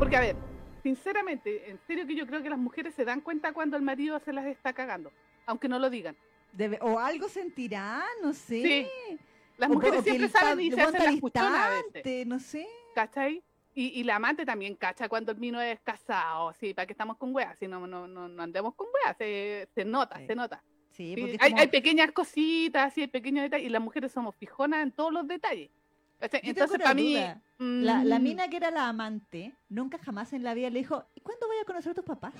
[0.00, 0.36] Porque, a ver,
[0.82, 4.18] sinceramente, en serio que yo creo que las mujeres se dan cuenta cuando el marido
[4.20, 5.12] se las está cagando,
[5.46, 6.16] aunque no lo digan.
[6.52, 8.62] Debe- o algo sentirá, no sé.
[8.62, 9.18] Sí,
[9.58, 11.84] Las mujeres o siempre saben y se hacen las cuchonas a veces.
[11.92, 12.66] distante, no sé.
[12.94, 13.42] ¿Cachai?
[13.74, 17.16] Y, y la amante también cacha cuando el mino es casado, sí, para que estamos
[17.16, 20.26] con weas, si no, no, no, no andemos con weas, se, se nota, Sí.
[20.26, 20.62] se nota.
[20.90, 24.34] Sí, porque hay, como- hay pequeñas cositas, sí, hay pequeños detalles, y las mujeres somos
[24.36, 25.70] fijonas en todos los detalles.
[26.18, 27.40] Tengo Entonces, para mí, duda.
[27.58, 31.04] La, la mm, mina que era la amante, nunca jamás en la vida le dijo,
[31.14, 32.34] ¿y cuándo voy a conocer a tus papás?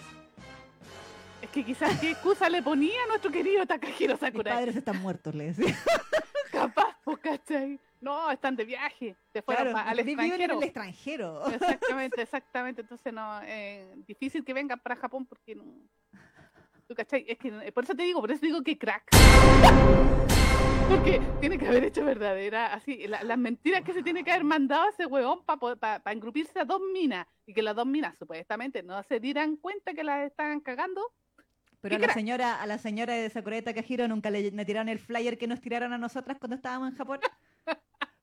[1.41, 4.55] es que quizás qué excusa le ponía a nuestro querido Takahiro Mis Sakurai.
[4.55, 5.77] padres están muertos, le decía.
[6.53, 7.79] Capaz, pues, ¿cachai?
[8.01, 10.59] No, están de viaje, se fueron Claro, al viven en extranjero.
[10.59, 11.47] el extranjero.
[11.53, 12.81] Exactamente, exactamente.
[12.83, 15.65] Entonces, no, eh, difícil que vengan para Japón porque no.
[16.87, 17.25] ¿Tú cachai?
[17.29, 19.09] Es que, eh, por eso te digo, por eso digo que crack.
[20.87, 24.45] Porque tiene que haber hecho verdadera, así, la- las mentiras que se tiene que haber
[24.45, 28.83] mandado a ese huevón para engrupirse a dos minas y que las dos minas supuestamente
[28.83, 31.03] no se dieran cuenta que las estaban cagando.
[31.81, 34.89] Pero a ¿Qué la señora, a la señora de Sakura Takahiro nunca le, le tiraron
[34.89, 37.21] el flyer que nos tiraron a nosotras cuando estábamos en Japón.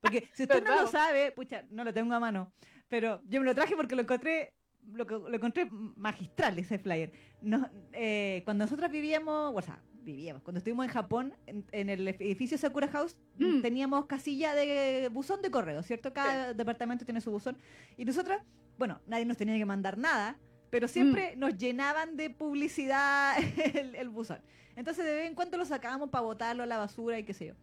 [0.02, 2.54] Porque si usted no lo sabe, pucha, no lo tengo a mano,
[2.90, 4.54] pero yo me lo traje porque lo encontré,
[4.94, 7.12] lo, que- lo encontré magistral ese flyer.
[7.42, 12.08] Nos- eh, cuando nosotras vivíamos, o sea, vivíamos, cuando estuvimos en Japón, en, en el
[12.08, 13.62] edificio Sakura House, Mm.
[13.62, 16.14] teníamos casilla de buzón de correo, ¿cierto?
[16.14, 17.58] Cada departamento tiene su buzón.
[17.98, 18.42] Y nosotras,
[18.78, 20.38] bueno, nadie nos tenía que mandar nada,
[20.70, 23.36] pero siempre nos llenaban de publicidad
[23.76, 24.40] el, el buzón.
[24.76, 27.48] Entonces de vez en cuando lo sacábamos para botarlo a la basura y qué sé
[27.48, 27.54] yo.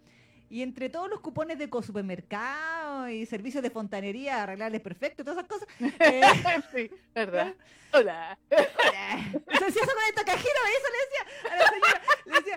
[0.52, 5.48] Y entre todos los cupones de supermercado y servicios de fontanería, arreglarles perfecto, todas esas
[5.48, 5.66] cosas.
[5.98, 6.20] eh,
[6.70, 7.54] sí, ¿verdad?
[7.90, 8.38] Hola.
[8.50, 8.56] se
[9.64, 12.56] decía eso con el Takahiro, eso le decía a la señora, le decía,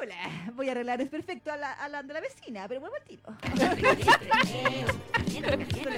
[0.00, 2.96] hola, voy a arreglar es perfecto a la, a la de la vecina, pero vuelvo
[2.96, 3.22] al tiro.
[3.52, 3.94] Eso le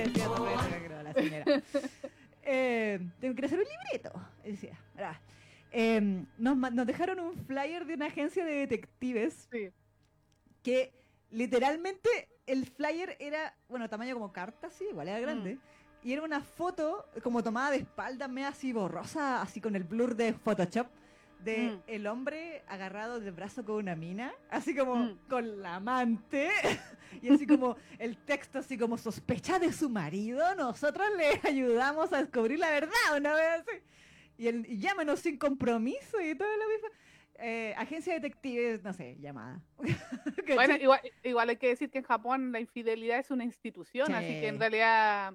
[0.02, 1.62] decía a la señora.
[2.42, 4.76] Eh, tengo que hacer un libreto, decía.
[5.70, 9.70] Eh, nos, nos dejaron un flyer de una agencia de detectives Sí.
[10.64, 12.08] que literalmente
[12.46, 15.58] el flyer era, bueno, tamaño como carta, sí, igual era grande.
[16.02, 20.14] Y era una foto como tomada de espalda, medio así borrosa, así con el blur
[20.14, 20.86] de Photoshop,
[21.40, 21.82] de Mm.
[21.88, 25.18] el hombre agarrado del brazo con una mina, así como Mm.
[25.28, 26.48] con la amante,
[27.22, 32.18] y así como el texto así como sospecha de su marido, nosotros le ayudamos a
[32.18, 33.82] descubrir la verdad, una vez así.
[34.38, 36.88] Y, el, y llámanos sin compromiso y todo lo mismo.
[37.38, 39.60] Eh, agencia de detectives, no sé, llamada.
[40.54, 44.28] Bueno, igual, igual hay que decir que en Japón la infidelidad es una institución, así
[44.40, 45.34] que en realidad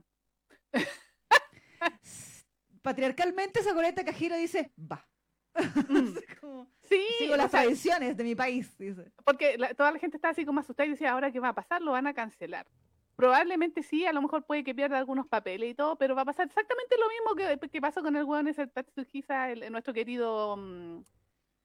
[2.82, 5.06] Patriarcalmente, Sakura Takahiro dice, va.
[5.90, 6.16] Mm.
[6.40, 9.12] Como, sí, Sigo las sea, tradiciones de mi país, dice.
[9.26, 11.56] porque la- toda la gente está así como asustada y decía, ahora qué va a
[11.56, 12.68] pasar, lo van a cancelar.
[13.18, 16.26] Probablemente sí, a lo mejor puede que pierda algunos papeles y todo, pero va a
[16.26, 19.94] pasar exactamente lo mismo que, que pasó con el weón ese Tatsuhisa, el, el nuestro
[19.94, 21.02] querido mm,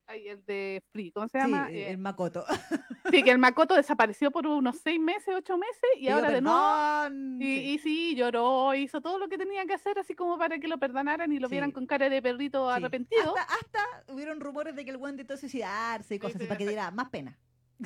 [0.07, 1.69] ay, el de Free, ¿cómo se Sí, llama?
[1.71, 2.45] el, Eh, el Makoto.
[3.11, 7.39] sí, que el Makoto desapareció por unos seis meses, ocho meses, y ahora de nuevo
[7.41, 7.71] Y, sí.
[7.75, 10.79] y sí, lloró, hizo todo lo que tenía que hacer, así como para que lo
[10.79, 12.77] perdonaran y lo vieran con cara de perrito Sí.
[12.77, 13.37] arrepentido.
[13.37, 16.59] Hasta, hasta hubieron rumores de que el buen intentó suicidarse y cosas así, sí, para
[16.59, 17.39] que diera más pena.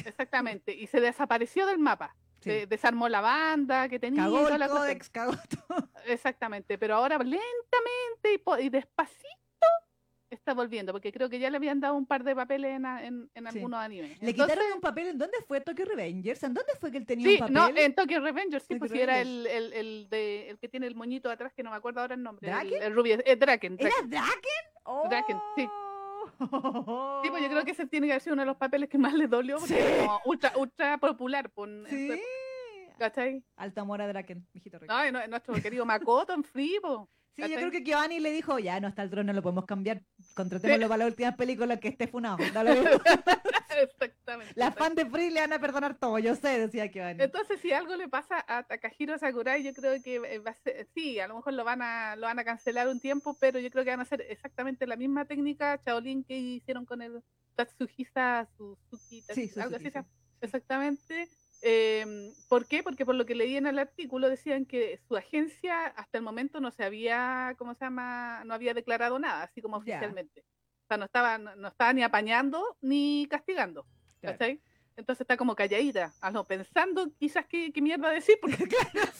[0.04, 0.74] Exactamente.
[0.74, 2.16] Y se desapareció del mapa.
[2.40, 4.22] Se desarmó la banda que tenía.
[4.22, 5.33] Cagó el la códex, cagó
[5.68, 5.90] todo.
[6.06, 6.78] Exactamente.
[6.78, 7.42] Pero ahora lentamente
[8.62, 9.28] y, y despacito
[10.30, 13.30] está volviendo, porque creo que ya le habían dado un par de papeles en, en,
[13.34, 13.58] en Sí.
[13.58, 14.10] algunos animes.
[14.22, 15.08] Le Entonces- quitaron un papel.
[15.08, 16.42] ¿En dónde fue Tokyo Revengers?
[16.44, 17.54] ¿En dónde fue que él tenía Sí, un papel?
[17.54, 20.86] no, en Tokyo Revengers, sí, Tokyo pues era el, el, el, de, el que tiene
[20.86, 22.48] el moñito atrás, que no me acuerdo ahora el nombre.
[22.48, 22.82] El, ¿Draken?
[22.82, 23.76] el rubio, eh, Draken.
[23.78, 24.10] ¿Era Draken.
[24.10, 25.08] Draken?
[25.10, 25.68] Draken, sí.
[26.38, 27.20] Oh.
[27.24, 28.98] Sí, pues yo creo que ese tiene que haber sido uno de los papeles que
[28.98, 29.80] más le dolió, porque Sí.
[29.80, 31.50] era como ultra, ultra popular.
[31.50, 32.08] Pues, en Sí.
[32.08, 33.42] su- ¿Cachai?
[33.56, 34.92] Alta mora Draken, mijito rico.
[34.92, 36.78] No, no- nuestro querido Makoto en Free,
[37.36, 40.02] Sí, yo creo que Giovanni le dijo, ya no está el trono, lo podemos cambiar.
[40.34, 42.38] Contratémoslo para la última película que esté funado.
[43.80, 44.52] Exactamente.
[44.56, 47.22] Las fans de Free le van a perdonar todo, yo sé, decía Giovanni.
[47.22, 50.86] Entonces, si algo le pasa a Takahiro Sakurai, yo creo que eh, va a ser,
[50.94, 53.70] sí, a lo mejor lo van a lo van a cancelar un tiempo, pero yo
[53.70, 57.22] creo que van a hacer exactamente la misma técnica Shaolin que hicieron con el
[57.54, 59.98] Tatsuhisa Suzuki, Sí, algo así, sí.
[60.40, 61.28] exactamente.
[61.62, 62.83] Eh, ¿Por qué?
[62.83, 66.61] Porque por lo que leí en el artículo decían que su agencia hasta el momento
[66.61, 68.42] no se había, ¿cómo se llama?
[68.44, 70.44] No había declarado nada, así como oficialmente.
[70.85, 73.87] O sea, no estaba, no, no estaba ni apañando ni castigando.
[74.20, 74.38] Claro.
[74.38, 74.61] ¿cachai?
[74.96, 76.12] Entonces está como calladita,
[76.46, 79.11] pensando quizás qué, qué mierda decir, porque Claro.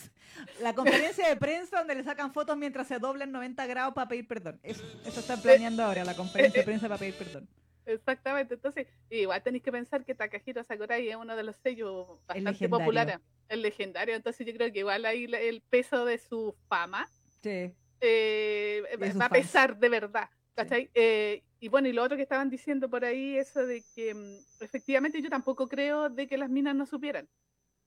[0.61, 4.27] La conferencia de prensa donde le sacan fotos mientras se doblan 90 grados para pedir
[4.27, 4.59] perdón.
[4.63, 7.49] Eso, eso están planeando ahora, la conferencia de prensa para pedir perdón.
[7.93, 12.69] Exactamente, entonces igual tenéis que pensar que Takahiro Sakurai es uno de los sellos bastante
[12.69, 17.07] populares, el legendario, entonces yo creo que igual ahí el peso de su fama
[17.41, 17.73] Sí.
[18.01, 18.83] eh,
[19.19, 20.29] va a pesar de verdad.
[20.53, 20.89] ¿cachai?
[20.93, 24.63] Eh, y bueno, y lo otro que estaban diciendo por ahí, eso de que mm,
[24.63, 27.27] efectivamente yo tampoco creo de que las minas no supieran.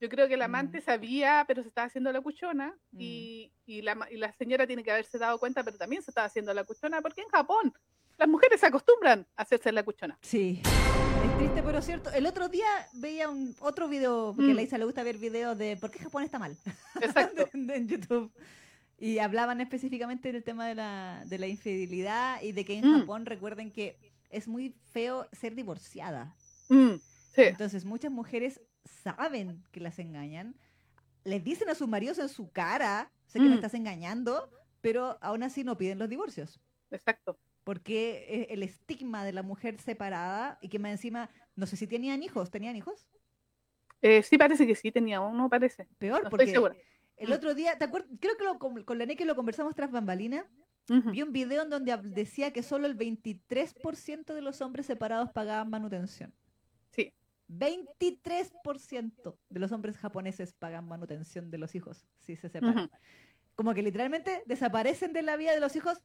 [0.00, 0.82] Yo creo que el amante Mm.
[0.82, 4.90] sabía, pero se estaba haciendo la cuchona, y, y, la, y la señora tiene que
[4.90, 7.72] haberse dado cuenta, pero también se estaba haciendo la cuchona, porque en Japón
[8.16, 10.18] las mujeres se acostumbran a hacerse la cuchona.
[10.22, 10.62] Sí.
[10.64, 12.10] Es triste, pero cierto.
[12.10, 14.56] El otro día veía un otro video, porque a Mm.
[14.56, 16.56] la Isa le gusta ver videos de por qué Japón está mal.
[17.00, 17.48] Exacto.
[17.52, 18.32] de- en YouTube.
[18.98, 23.00] Y hablaban específicamente del tema de la, de la infidelidad y de que en Mm.
[23.00, 23.98] Japón recuerden que
[24.30, 26.34] es muy feo ser divorciada.
[26.68, 26.94] Mm,
[27.34, 28.60] sí, Entonces muchas mujeres
[29.02, 30.54] saben que las engañan,
[31.24, 33.54] les dicen a sus maridos en su cara, sé que me Mm.
[33.54, 34.48] estás engañando,
[34.80, 36.60] pero aún así no piden los divorcios.
[36.90, 37.36] exacto.
[37.64, 41.86] Porque eh, el estigma de la mujer separada y que más encima, no sé si
[41.86, 43.06] tenían hijos, ¿tenían hijos?
[44.02, 45.88] Eh, sí, parece que sí tenía uno, parece.
[45.98, 46.76] Peor, No porque estoy segura.
[47.16, 48.10] el otro día, ¿te acuerdas?
[48.20, 50.46] Creo que lo, con, la que lo conversamos tras bambalina.
[50.86, 55.70] Vi un video en donde decía que solo el 23% de los hombres separados pagaban
[55.70, 56.34] manutención.
[56.90, 57.14] Sí.
[57.48, 62.90] 23% de los hombres japoneses pagan manutención de los hijos si se separan.
[63.54, 66.02] Como que literalmente desaparecen de la vida de los hijos,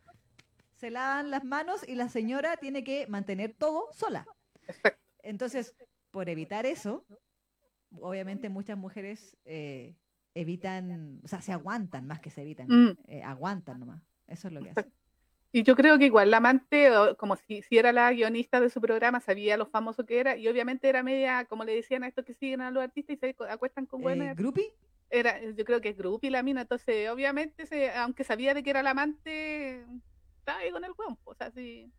[0.79, 4.25] se lavan las manos y la señora tiene que mantener todo sola.
[5.21, 5.75] Entonces,
[6.11, 7.05] por evitar eso,
[7.99, 9.95] obviamente muchas mujeres eh,
[10.33, 12.97] evitan, o sea, se aguantan más que se evitan, Mm.
[13.07, 14.01] eh, aguantan nomás.
[14.27, 14.85] Eso es lo que hacen.
[15.51, 18.79] Y yo creo que igual la amante, como si, si era la guionista de su
[18.79, 22.23] programa, sabía lo famoso que era, y obviamente era media, como le decían a estos
[22.23, 24.71] que siguen a los artistas y se acu- acuestan con Eh, buenas, ¿Groupie?
[25.09, 28.69] era, yo creo que es groupie la mina, entonces obviamente, se, aunque sabía de que
[28.69, 29.87] era la amante,
[30.57, 31.91] ahí con el hueón, o sea, sí,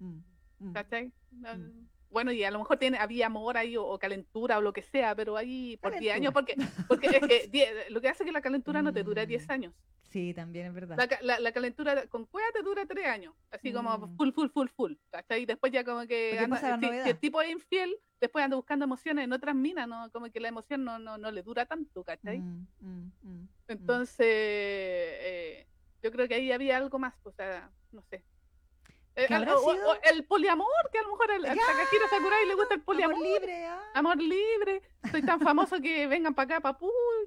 [0.00, 0.18] Mm,
[0.60, 0.72] mm.
[0.72, 1.12] ¿cachai?
[1.30, 1.86] Mm.
[2.10, 4.80] Bueno, y a lo mejor tiene, había amor ahí o, o calentura o lo que
[4.80, 6.54] sea, pero ahí por 10 años, porque,
[6.88, 9.50] porque es que die- lo que hace que la calentura no te dura 10 Mm.
[9.52, 9.74] años.
[10.10, 10.96] Sí, también es verdad.
[10.96, 14.16] La, la, la calentura con cueva te dura 3 años, así como Mm.
[14.16, 14.92] full, full, full, full.
[15.10, 15.42] ¿cachai?
[15.42, 18.86] Y después ya como que anda- si, si el tipo es infiel, después anda buscando
[18.86, 20.10] emociones en otras minas, ¿no?
[20.10, 22.38] Como que la emoción no, no, no le dura tanto, ¿cachai?
[22.40, 23.08] Mm,
[23.68, 25.66] Entonces, eh,
[26.02, 28.24] yo creo que ahí había algo más, o sea, no sé.
[29.16, 29.90] Eh, ¿Qué habrá algo- o- sido?
[29.90, 31.42] o el poliamor, que a lo mejor al.
[31.42, 33.16] Takahiro Sakurai le gusta el poliamor.
[33.16, 33.82] Amor libre, ah.
[33.94, 36.78] Amor libre, soy tan famoso que vengan para acá, para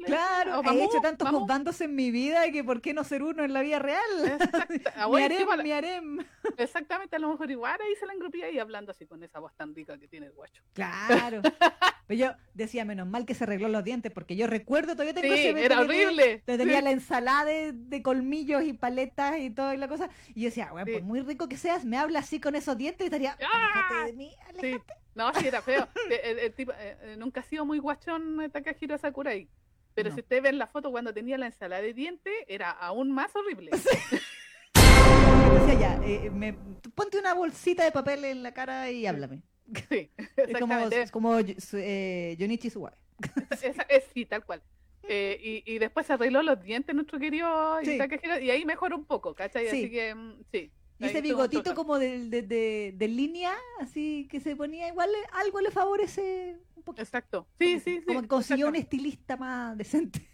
[0.05, 3.53] Claro, he hecho tantos juzgandos en mi vida que por qué no ser uno en
[3.53, 3.99] la vida real.
[5.12, 6.25] Mi harem, sí, bueno, mi harem.
[6.57, 9.55] Exactamente, a lo mejor igual ahí se la engrupía y hablando así con esa voz
[9.55, 10.62] tan rica que tiene el guacho.
[10.73, 11.41] Claro.
[12.07, 15.34] Pero yo decía, menos mal que se arregló los dientes, porque yo recuerdo, todavía tengo
[15.34, 16.43] Sí, ese era horrible.
[16.45, 16.84] tenía Sí.
[16.84, 20.10] la ensalada de, de colmillos y paletas y todo y la cosa.
[20.36, 20.93] Y yo decía, bueno, Sí.
[20.93, 24.03] por muy rico que seas, me habla así con esos dientes y estaría, ¡Ah!
[24.05, 24.34] de mí.
[25.15, 25.88] No, sí, era feo.
[26.10, 29.47] El, el- el tipo, eh, eh, nunca ha sido muy guachón eh, Takahiro Sakurai.
[29.93, 30.15] Pero No.
[30.15, 33.71] si ustedes ven la foto cuando tenía la ensalada de dientes, era aún más horrible.
[34.74, 36.54] Decía, ya, eh, me-
[36.95, 39.41] ponte una bolsita de papel en la cara y háblame.
[39.89, 42.95] Sí, Es como, es como eh, Jonichi Suwabe.
[43.62, 44.62] Esa- es, sí, tal cual.
[45.04, 47.97] Eh, y, y después se arregló los dientes nuestro querido Sí.
[48.41, 49.67] Y ahí mejoró un poco, ¿cachai?
[49.67, 49.78] Sí.
[49.78, 50.71] Así que, mm, sí.
[51.01, 55.59] Y ese bigotito como de, de, de- de línea, así que se ponía igual, algo
[55.61, 57.01] le favorece un poquito.
[57.03, 57.47] Exacto.
[57.59, 58.05] Sí, sí, sí.
[58.05, 60.27] Como que consiguió un estilista más decente.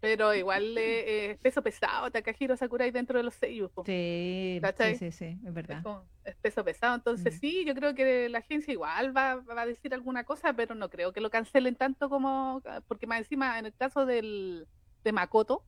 [0.00, 3.36] Pero igual eh, es peso pesado Takahiro Sakurai dentro de los
[3.72, 3.84] po.
[3.86, 5.80] Sí, sí, sí, sí, es Es, verdad.
[5.84, 6.96] como- es peso pesado.
[6.96, 7.38] Entonces Mm.
[7.38, 10.90] sí, yo creo que la agencia igual va, va a decir alguna cosa, pero no
[10.90, 12.60] creo que lo cancelen tanto como...
[12.88, 14.66] Porque más encima, en el caso del,
[15.04, 15.64] de Makoto,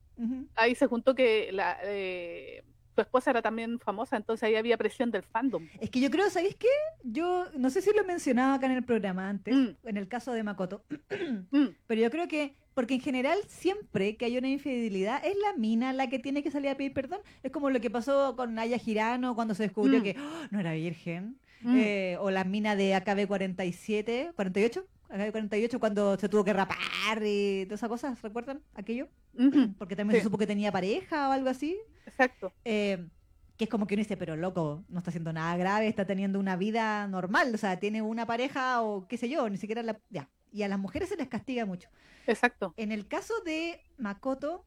[0.57, 5.11] ahí se juntó que la, eh, su esposa era también famosa, entonces ahí había presión
[5.11, 5.67] del fandom.
[5.81, 6.69] Es que yo creo, ¿sabéis qué?
[7.03, 9.69] Yo no sé si lo he mencionado acá en el programa antes, Mm.
[9.85, 10.85] en el caso de Makoto,
[11.51, 15.53] Mm, pero yo creo que, porque en general siempre que hay una infidelidad es la
[15.57, 17.21] mina la que tiene que salir a pedir perdón.
[17.43, 20.03] Es como lo que pasó con Naya Girano cuando se descubrió Mm.
[20.03, 20.47] que ¡oh!
[20.51, 21.37] no era virgen.
[21.67, 26.77] Eh, o las minas de AKB47, 48, AKB48 cuando se tuvo que rapar
[27.25, 29.09] y todas esas cosas, ¿recuerdan aquello?
[29.79, 30.21] Porque también Sí.
[30.21, 31.77] se supo que tenía pareja o algo así.
[32.07, 32.53] Exacto.
[32.65, 33.07] Eh,
[33.57, 36.41] que es como que uno dice, pero loco, no está haciendo nada grave, está teniendo
[36.41, 39.99] una vida normal, o sea, tiene una pareja o qué sé yo, ni siquiera la...
[40.11, 40.29] Ya.
[40.53, 41.89] Y a las mujeres se les castiga mucho.
[42.27, 42.75] Exacto.
[42.77, 44.65] En el caso de Makoto,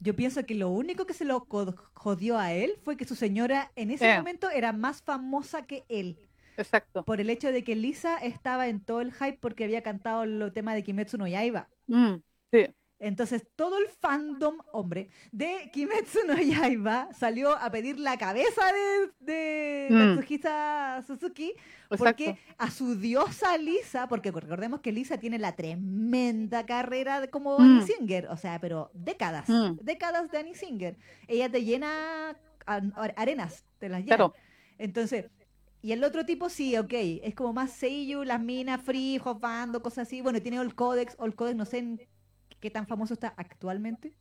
[0.00, 1.46] yo pienso que lo único que se lo
[1.94, 4.16] jodió a él fue que su señora en ese Eh.
[4.18, 6.18] momento era más famosa que él.
[6.58, 7.04] Exacto.
[7.04, 10.50] por el hecho de que Lisa estaba en todo el hype porque había cantado el
[10.54, 11.68] tema de Kimetsu no Yaiba.
[11.86, 12.14] Mm,
[12.50, 12.66] sí.
[12.98, 19.10] Entonces todo el fandom, hombre, de Kimetsu no Yaiba salió a pedir la cabeza de,
[19.32, 19.94] de Mm.
[20.16, 21.96] Natsuhisa Suzuki Exacto.
[21.98, 27.58] porque a su diosa Lisa, porque recordemos que Lisa tiene la tremenda carrera de- como
[27.58, 27.62] Mm.
[27.62, 29.76] Annie Singer, o sea, pero décadas, Mm.
[29.82, 30.96] décadas de Annie Singer.
[31.28, 32.34] Ella te llena
[32.66, 34.16] arenas, te las llena.
[34.16, 34.34] Claro.
[34.78, 35.26] Entonces,
[35.82, 40.08] y el otro tipo sí, ok, es como más Seiyu, las minas, free, bando, cosas
[40.08, 40.20] así.
[40.22, 42.00] Bueno, tiene All Codex, All Codex, no sé en
[42.60, 44.16] qué tan famoso está actualmente.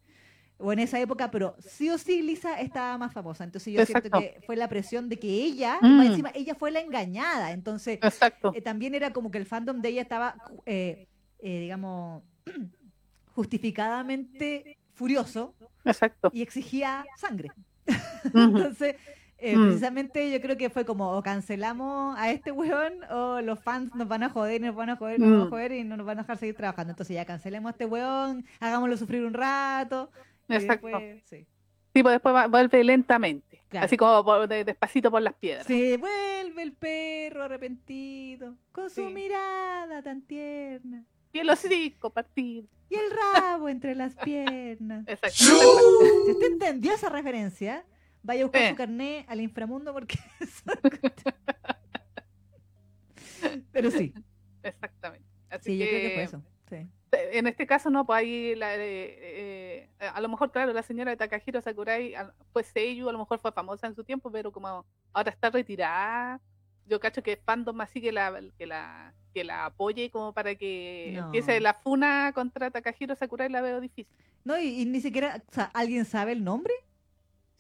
[0.58, 3.44] O en esa época, pero sí o sí Lisa estaba más famosa.
[3.44, 5.98] Entonces yo siento que fue la presión de que ella, Mm.
[5.98, 7.52] más encima, ella fue la engañada.
[7.52, 8.00] Entonces,
[8.54, 11.08] eh, también era como que el fandom de ella estaba, eh,
[11.40, 12.24] eh, digamos,
[13.36, 16.30] justificadamente furioso Exacto.
[16.34, 17.52] y exigía sangre.
[18.34, 18.96] Entonces,
[19.52, 19.66] eh, Mm.
[19.68, 24.08] precisamente yo creo que fue como o cancelamos a este weón o los fans nos
[24.08, 25.50] van a joder, nos van a joder, nos van a Mm.
[25.50, 26.92] joder y no nos van a dejar seguir trabajando.
[26.92, 30.10] Entonces ya cancelemos a este weón, hagámoslo sufrir un rato.
[30.48, 30.86] y Exacto.
[30.88, 31.48] después- sí.
[31.92, 33.64] Tipo, después va- vuelve lentamente.
[33.70, 33.86] Claro.
[33.86, 35.66] Así como por- de- despacito por las piedras.
[35.66, 39.14] Se vuelve el perro arrepentido con su Sí.
[39.14, 41.04] mirada tan tierna.
[41.34, 42.68] Y el hocico partido.
[42.90, 45.04] Y el rabo entre las piernas.
[45.08, 45.36] Exacto.
[45.36, 47.84] Si usted entendió esa referencia,
[48.26, 48.70] vaya a buscar Eh.
[48.70, 50.18] su carnet al inframundo porque.
[53.72, 54.14] Pero sí,
[54.64, 55.26] Exactamente.
[55.50, 56.42] Así sí, yo creo que fue eso.
[56.70, 56.88] Sí.
[57.32, 61.12] En este caso no, pues ahí la, eh, eh, a lo mejor, claro, la señora
[61.12, 62.14] de Takahiro Sakurai
[62.52, 66.42] fue Seiyu, a lo mejor fue famosa en su tiempo, pero como ahora está retirada,
[66.88, 71.14] yo cacho que fandom así que la, que la, que la apoye como para que
[71.16, 71.26] No.
[71.28, 74.08] empiece la funa contra Takahiro Sakurai la veo difícil.
[74.44, 76.74] No, y, y ni siquiera, o sea, ¿alguien sabe el nombre?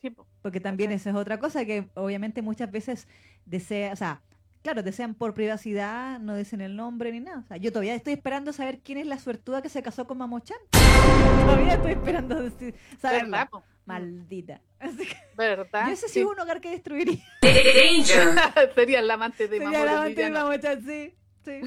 [0.05, 0.27] Sí, po.
[0.43, 0.97] Porque también Ajá.
[0.97, 3.07] esa es otra cosa que obviamente muchas veces
[3.47, 4.21] desea, o sea,
[4.61, 7.39] claro, desean por privacidad, no dicen el nombre ni nada.
[7.39, 10.19] O sea, yo todavía estoy esperando saber quién es la suertuda que se casó con
[10.19, 10.59] Mamochan.
[11.43, 13.31] todavía estoy esperando decir, saberlo.
[13.31, 13.49] ¿Verdad?
[13.49, 13.63] po?
[13.85, 14.61] Maldita.
[14.77, 15.87] Así que ¿Verdad?
[15.87, 16.19] yo ese sí Sí.
[16.19, 17.17] es un hogar que destruiría.
[18.75, 20.29] Sería el amante de Sería Mamoru la amante de.
[20.29, 21.15] Mamochan, sí.
[21.43, 21.61] Sí.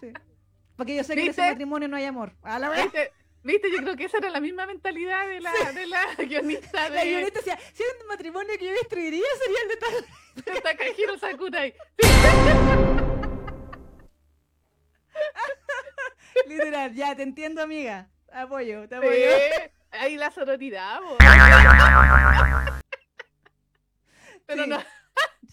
[0.00, 0.12] sí.
[0.76, 2.32] Porque yo sé que en ese matrimonio no hay amor.
[2.42, 2.84] A la vez.
[2.84, 3.10] ¿Viste?
[3.42, 3.70] ¿Viste?
[3.70, 7.38] Yo creo que esa era la misma mentalidad de la, de la guionista La guionista
[7.38, 10.06] decía, si hay un matrimonio que yo destruiría sería el de tal.
[10.54, 11.74] de Takahiro Sakurai.
[16.46, 18.08] Literal, ya, te entiendo, amiga.
[18.32, 19.12] Apoyo, te apoyo.
[19.12, 21.00] Sí, ahí la sororidad.
[24.46, 24.70] Pero Sí.
[24.70, 24.82] no,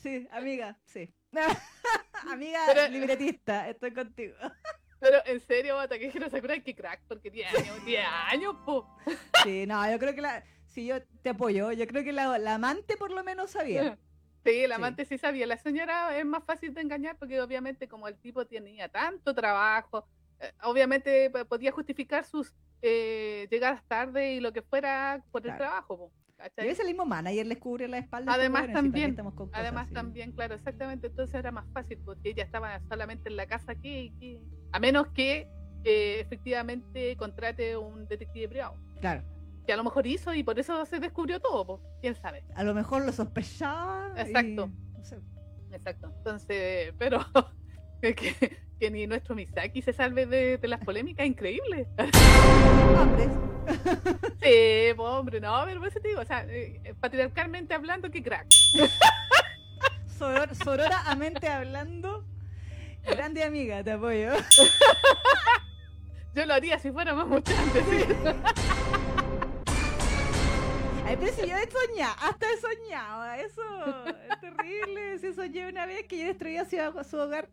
[0.01, 1.13] Sí, amiga, sí.
[2.31, 4.35] amiga Pero- libretista, estoy contigo.
[4.99, 8.87] Pero en serio, Takehiro Sakurai, qué crack, porque 10 años, 10 años, po.
[9.43, 10.43] Sí, no, yo creo que la.
[10.65, 11.71] Sí, yo te apoyo.
[11.71, 13.97] Yo creo que la, la amante por lo menos sabía.
[14.45, 15.17] Sí, el amante sí.
[15.17, 15.45] sabía.
[15.45, 20.07] La señora es más fácil de engañar porque obviamente como el tipo tenía tanto trabajo,
[20.39, 25.97] eh, obviamente podía justificar sus eh, llegadas tarde y lo que fuera por el trabajo.
[25.97, 26.65] po, Y a ¿cachai?
[26.67, 28.33] veces el mismo manager les cubre la espalda.
[28.33, 31.65] Además hueones, sí, ¿para qué también, con cosas Además también, claro, exactamente, entonces era más
[31.73, 35.47] fácil porque ella estaba solamente en la casa aquí, aquí, a menos que
[35.83, 39.23] eh, efectivamente contrate un detective privado, Claro.
[39.65, 42.43] que a lo mejor hizo y por eso se descubrió todo, po, quién sabe.
[42.55, 44.11] A lo mejor lo sospechaba.
[44.15, 44.69] y- Exacto.
[44.97, 45.19] no sé.
[45.71, 46.13] Exacto.
[46.17, 47.19] Entonces, pero
[48.01, 51.87] que, que, que ni nuestro Misaki se salve de, de las polémicas, increíble.
[52.99, 53.29] Hombres.
[54.41, 58.23] Sí, pues, hombre, no, pero por eso te digo, o sea, eh, patriarcalmente hablando, qué
[58.23, 58.47] crack.
[60.17, 62.23] Soror, sororamente hablando.
[63.05, 64.31] Grande amiga, te apoyo.
[66.35, 67.83] Yo lo haría si fuera más muchachos.
[71.05, 75.19] Ay, pero si yo he soñado, hasta he soñado, eso es terrible.
[75.19, 76.77] Si soñé una vez que yo destruía su,
[77.09, 77.49] su hogar.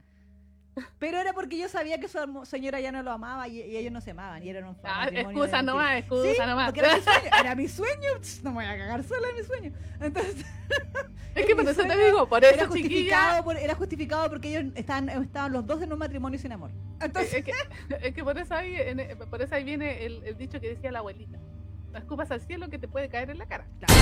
[0.98, 3.92] Pero era porque yo sabía que su señora ya no lo amaba y, y ellos
[3.92, 6.66] no se amaban y eran un Ah, excusa nomás, excusa Sí, nomás.
[6.72, 9.36] porque era mi sueño, era mi sueño, pss, no me voy a cagar sola en
[9.36, 9.72] mi sueño.
[10.00, 10.44] Entonces,
[11.34, 12.88] Es que por eso te digo, por era eso, chiquilla.
[12.88, 16.70] justificado, por, era justificado porque ellos estaban, estaban los dos en un matrimonio sin amor.
[17.00, 17.52] Entonces, Es que,
[18.00, 20.90] es que por eso ahí, en- por eso ahí viene el, el dicho que decía
[20.92, 21.38] la abuelita.
[21.90, 23.66] No escupas al cielo que te puede caer en la cara.
[23.78, 23.94] claro,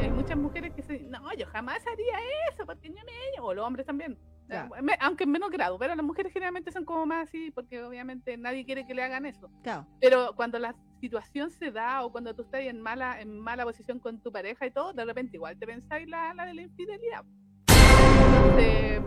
[0.00, 2.14] Hay, muchas mujeres que dicen, no, yo jamás haría
[2.52, 3.40] eso, porque no me...
[3.40, 4.16] O los hombres también.
[4.50, 4.68] Eh,
[5.00, 8.64] aunque en menos grado, pero las mujeres generalmente son como más así, porque obviamente nadie
[8.64, 9.50] quiere que le hagan eso.
[9.62, 9.86] claro.
[10.00, 13.98] Pero cuando la situación se da o cuando tú estás en mala, en mala posición
[13.98, 17.24] con tu pareja y todo, de repente igual te pensáis la, la de la infidelidad.
[17.68, 19.00] Entonces,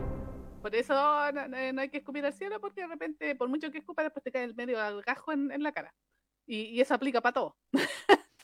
[0.62, 0.94] por eso
[1.32, 4.04] no, no- no hay que escupir al cielo, porque de repente, por mucho que escupa,
[4.04, 5.94] después te cae el medio al gajo en, en la cara.
[6.46, 7.58] Y, y eso aplica para todo.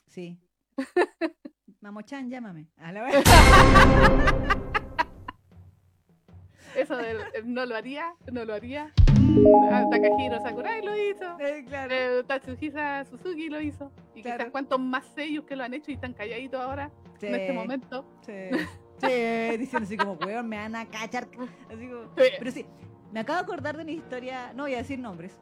[0.08, 0.38] Sí.
[1.82, 2.70] Mamochan, llámame.
[2.78, 3.16] A la vez.
[6.76, 8.92] Eso del- el no lo haría, no lo haría.
[9.72, 11.38] Ah, Takahiro Sakurai lo hizo.
[11.40, 11.94] Eh, claro.
[11.94, 13.92] Eh, Tatsuhisa Suzuki lo hizo.
[14.16, 14.38] Y Claro.
[14.40, 17.54] quizás cuántos más sellos que lo han hecho y están calladitos ahora Sí, en este
[17.54, 18.06] momento.
[18.26, 18.34] Sí.
[18.98, 21.28] Sí, diciendo así como, weón, me van a cachar.
[21.70, 22.04] Así como...
[22.18, 22.24] Sí.
[22.40, 22.66] Pero sí,
[23.12, 25.38] me acabo de acordar de una historia, no voy a decir nombres,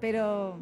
[0.00, 0.58] pero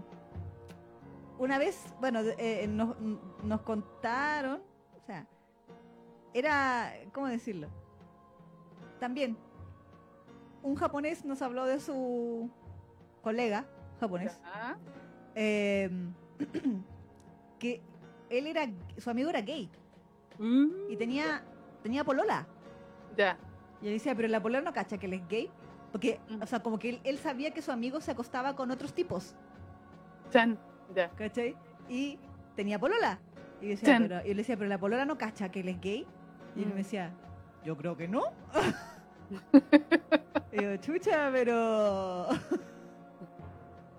[1.39, 2.97] una vez, bueno, de- eh, nos,
[3.43, 4.63] nos contaron,
[4.97, 5.27] o sea,
[6.33, 7.69] era, ¿cómo decirlo?
[9.03, 9.37] También,
[10.63, 12.49] un japonés nos habló de su
[13.21, 13.67] colega
[13.99, 14.41] japonés,
[15.35, 15.91] eh,
[17.59, 17.83] que
[18.31, 19.69] él era, su amigo era gay
[20.89, 21.43] y tenía,
[21.83, 22.47] tenía polola.
[23.17, 23.37] Ya.
[23.81, 25.51] Y él decía, pero la polola no cacha que él es gay.
[25.91, 26.43] Porque, Mm.
[26.43, 29.35] o sea, como que él, él sabía que su amigo se acostaba con otros tipos,
[30.31, 30.57] Chan.
[30.95, 31.11] Ya.
[31.11, 31.57] ¿cachai?
[31.89, 32.21] Y
[32.55, 33.19] tenía polola.
[33.61, 36.07] Y, decía, pero, y él decía, pero la polola no cacha que él es gay.
[36.55, 36.71] Y él Mm.
[36.71, 37.13] me decía,
[37.65, 38.23] yo creo que no.
[40.53, 42.29] y yo, chucha, pero...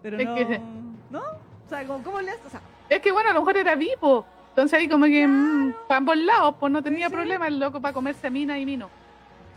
[0.01, 0.35] pero Es no...
[0.35, 0.61] que-
[1.09, 1.19] ¿No?
[1.19, 2.45] O sea, ¿cómo, le haces?
[2.45, 4.25] O sea, Es que bueno, a lo mejor era vivo.
[4.49, 7.13] Entonces ahí como que mm, para ambos lados, pues no tenía Sí.
[7.13, 8.89] problema el loco para comerse mina y vino.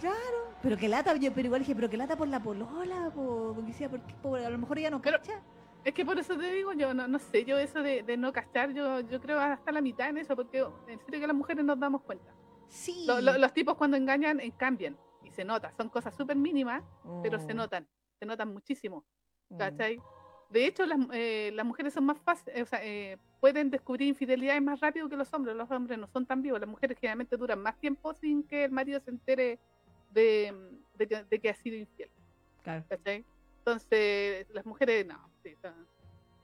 [0.00, 0.16] claro,
[0.62, 3.72] Pero que lata, yo pero igual dije, pero que lata por la polola, po, porque
[3.72, 4.14] decía, ¿por qué?
[4.22, 5.40] Po, a lo mejor ella no Pero- cacha.
[5.84, 8.32] Es que por eso te digo, yo no, no sé, yo eso de, de no
[8.32, 11.64] cachar, yo, yo creo hasta la mitad en eso, porque en serio que las mujeres
[11.64, 12.32] nos damos cuenta.
[12.68, 13.04] Sí.
[13.06, 16.82] Lo- lo- los tipos cuando engañan, eh, cambian, y se nota, son cosas súper mínimas,
[17.22, 17.86] pero se Oh, notan,
[18.18, 19.04] se notan muchísimo,
[19.50, 19.58] oh.
[19.58, 20.00] ¿cachai?
[20.50, 24.62] De hecho, las, eh, las mujeres son más fáciles, o sea, eh, pueden descubrir infidelidades
[24.62, 27.60] más rápido que los hombres, los hombres no son tan vivos, las mujeres generalmente duran
[27.60, 29.58] más tiempo sin que el marido se entere
[30.10, 30.54] de,
[30.94, 32.10] de que, de que ha sido infiel.
[32.62, 32.84] Claro.
[32.88, 33.24] ¿cachai?
[33.58, 35.54] Entonces, las mujeres, no, sí,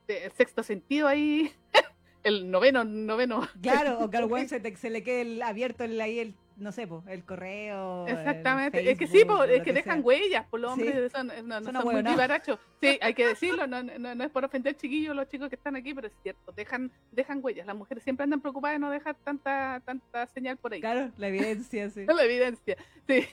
[0.09, 1.53] de- el sexto sentido ahí,
[2.25, 3.49] el noveno, noveno.
[3.63, 6.35] Claro, o que al weón se, te- se le quede el- abierto el, ahí el,
[6.57, 8.07] no sé, po, el correo.
[8.07, 10.03] el Exactamente, es que sí, Facebook, po, es que dejan sea.
[10.05, 10.83] huellas, por los Sí.
[10.83, 12.17] hombres son, no, no Son son, muy ahueonados.
[12.17, 12.59] vivarachos.
[12.81, 15.75] Sí, hay que decirlo, no, no, no es por ofender chiquillos los chicos que están
[15.77, 17.67] aquí, pero es cierto, dejan, dejan huellas.
[17.67, 20.81] Las mujeres siempre andan preocupadas de no dejar tanta, tanta señal por ahí.
[20.81, 22.05] Claro, la evidencia, sí.
[22.07, 22.77] la evidencia.
[23.09, 23.27] Sí.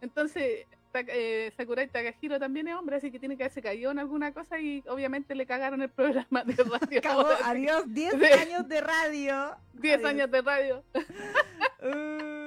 [0.00, 0.66] Entonces,
[1.08, 4.58] eh, Sakurai Takahiro también es hombre, así que tiene que haberse caído en alguna cosa
[4.58, 6.98] y obviamente le cagaron el programa de radio.
[6.98, 8.24] Acabó, adiós, 10 Sí.
[8.24, 9.56] años de radio.
[9.74, 10.10] 10 Adiós.
[10.10, 10.84] años de radio.
[11.82, 12.46] Uh.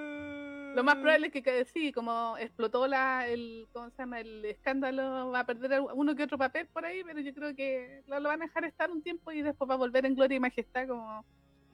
[0.76, 4.20] Lo más probable es que, sí, como explotó la, el, ¿cómo se llama?
[4.20, 8.04] el escándalo, va a perder uno que otro papel por ahí, pero yo creo que
[8.08, 10.36] lo, lo van a dejar estar un tiempo y después va a volver en gloria
[10.38, 11.26] y majestad como,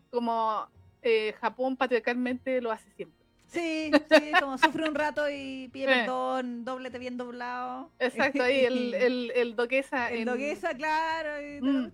[0.10, 0.68] como
[1.02, 3.25] eh, Japón patriarcalmente lo hace siempre.
[3.48, 6.00] Sí, sí, como sufre un rato y pide Eh.
[6.02, 7.90] perdón, doblete bien doblado.
[8.00, 11.42] Exacto, ahí el, el, el doquesa El en- doguesa, claro.
[11.42, 11.92] Y, Mm.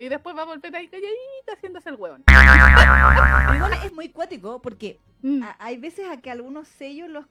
[0.00, 2.22] y- y después va a volver ahí calladita haciéndose el huevón.
[3.84, 7.26] Es muy cuático porque Mm, a- hay veces a que algunos sellos los,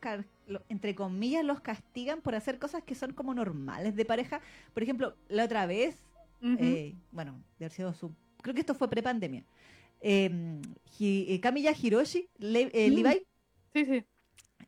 [0.68, 4.41] entre comillas los castigan por hacer cosas que son como normales de pareja.
[4.74, 5.95] Por ejemplo, la otra vez,
[6.41, 6.57] ujú.
[6.59, 8.11] eh, bueno, de haber sido su,
[8.41, 9.43] creo que esto fue prepandemia.
[10.01, 10.61] Eh,
[10.99, 12.95] Hi- eh, Kamiya Hiroshi, Le- eh, Mm.
[12.95, 13.27] Levi,
[13.73, 14.05] Sí, sí.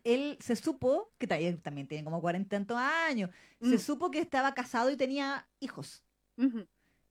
[0.03, 4.53] él se supo, que también tiene como cuarenta tantos años, Mm, se supo que estaba
[4.53, 6.03] casado y tenía hijos.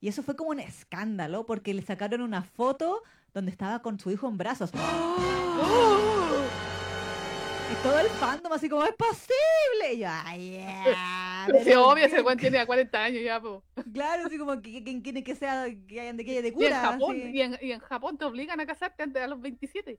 [0.01, 3.03] Y eso fue como un escándalo porque le sacaron una foto
[3.35, 4.71] donde estaba con su hijo en brazos.
[7.71, 9.93] Y todo el fandom así como, ¡es posible!
[9.95, 10.85] Y yo, ¡ay, ya!
[11.53, 13.63] Pero sí, obvio, ese tiene 40 años ya, po.
[13.93, 16.51] Claro, así como, que quien quiere que sea, que hayan de que haya de Y
[16.53, 16.81] en cura?
[16.81, 19.99] Japón, y en, y en Japón te obligan a casarte antes a los 27.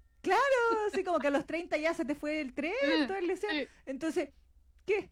[0.91, 2.73] Así como que a los 30 ya se te fue el tren,
[3.07, 3.49] todo el deseo.
[3.85, 4.29] Entonces,
[4.85, 5.09] ¿qué?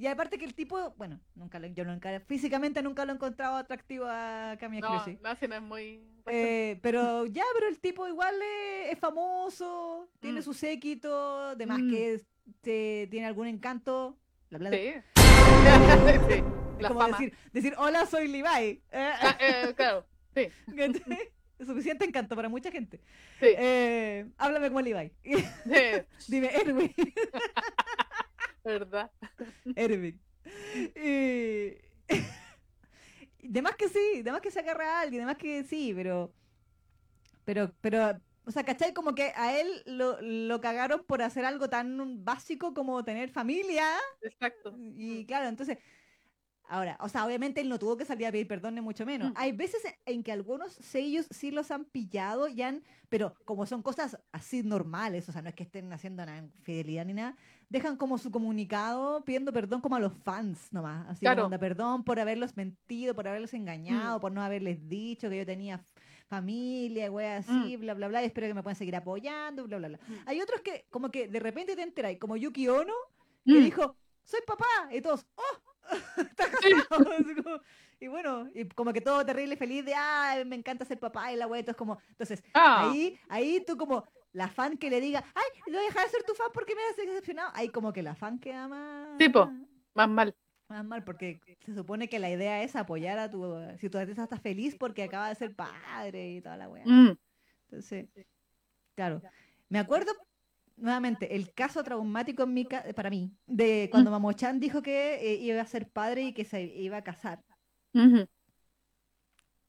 [0.00, 3.56] Y aparte que el tipo, bueno, nunca lo, yo nunca, físicamente nunca lo he encontrado
[3.56, 6.00] atractivo a Kamiya No, no, si no es muy...
[6.26, 10.42] Eh, pero ya, pero el tipo igual es, es famoso, tiene Mm.
[10.44, 11.90] su séquito, además Mm.
[11.90, 14.16] que este, tiene algún encanto.
[14.50, 14.78] Bla, bla, bla.
[14.78, 15.27] Sí.
[16.28, 16.42] sí.
[16.80, 17.18] La como fama.
[17.18, 18.82] decir, decir, hola, soy Levi.
[18.92, 20.48] Eh, Ah, eh, claro, sí.
[21.64, 22.98] suficiente encanto para mucha gente.
[23.40, 23.46] Sí.
[23.56, 25.12] Eh, háblame como Levi.
[26.28, 26.94] Dime, Erwin.
[28.64, 29.10] ¿Verdad?
[29.74, 30.20] Erwin.
[30.94, 31.76] Y...
[33.42, 35.92] de más que sí, de más que se agarra a alguien, de más que sí,
[35.94, 36.32] pero.
[37.44, 38.94] Pero, pero, o sea, ¿cachai?
[38.94, 43.84] Como que a él lo, lo cagaron por hacer algo tan básico como tener familia.
[44.22, 44.74] Exacto.
[44.96, 45.78] Y claro, entonces.
[46.70, 49.30] Ahora, o sea, obviamente él no tuvo que salir a pedir perdón, ni mucho menos.
[49.30, 49.34] Mm.
[49.36, 53.80] Hay veces en que algunos sellos sí los han pillado y han, pero como son
[53.82, 57.36] cosas así normales, o sea, no es que estén haciendo una infidelidad ni nada,
[57.70, 61.06] dejan como su comunicado pidiendo perdón como a los fans nomás.
[61.08, 61.44] Así Claro.
[61.44, 65.82] como perdón por haberlos mentido, por haberlos engañado, por no haberles dicho que yo tenía
[66.28, 69.88] familia, güey, así, bla, bla, bla, y espero que me puedan seguir apoyando, bla, bla,
[69.88, 69.98] bla.
[70.06, 70.14] Mm.
[70.26, 72.94] Hay otros que como que de repente te enteras, como Yuki Ono,
[73.44, 73.64] que Mm.
[73.64, 75.58] dijo, soy papá, y todos, ¡oh!
[76.30, 77.62] Está casado.
[78.00, 81.36] Y bueno, y como que todo terrible, feliz de, ah, me encanta ser papá, y
[81.36, 85.24] la wea, entonces como, entonces, Ah, ahí, ahí tú como, la fan que le diga,
[85.34, 88.02] ay, voy a dejar de ser tu fan porque me has decepcionado, ahí como que
[88.02, 89.16] la fan queda más...
[89.18, 89.50] Sí, po.
[89.94, 90.36] más mal.
[90.68, 93.42] Más mal, porque se supone que la idea es apoyar a tu,
[93.78, 96.84] si tu artista está feliz porque acaba de ser padre y toda la wea.
[96.84, 97.16] Mm,
[97.70, 98.08] Entonces,
[98.94, 99.22] claro.
[99.70, 100.12] Me acuerdo
[100.76, 105.34] nuevamente el caso traumático en mi ca- para mí de cuando Mamochan dijo que eh,
[105.36, 107.42] iba a ser padre y que se iba a casar.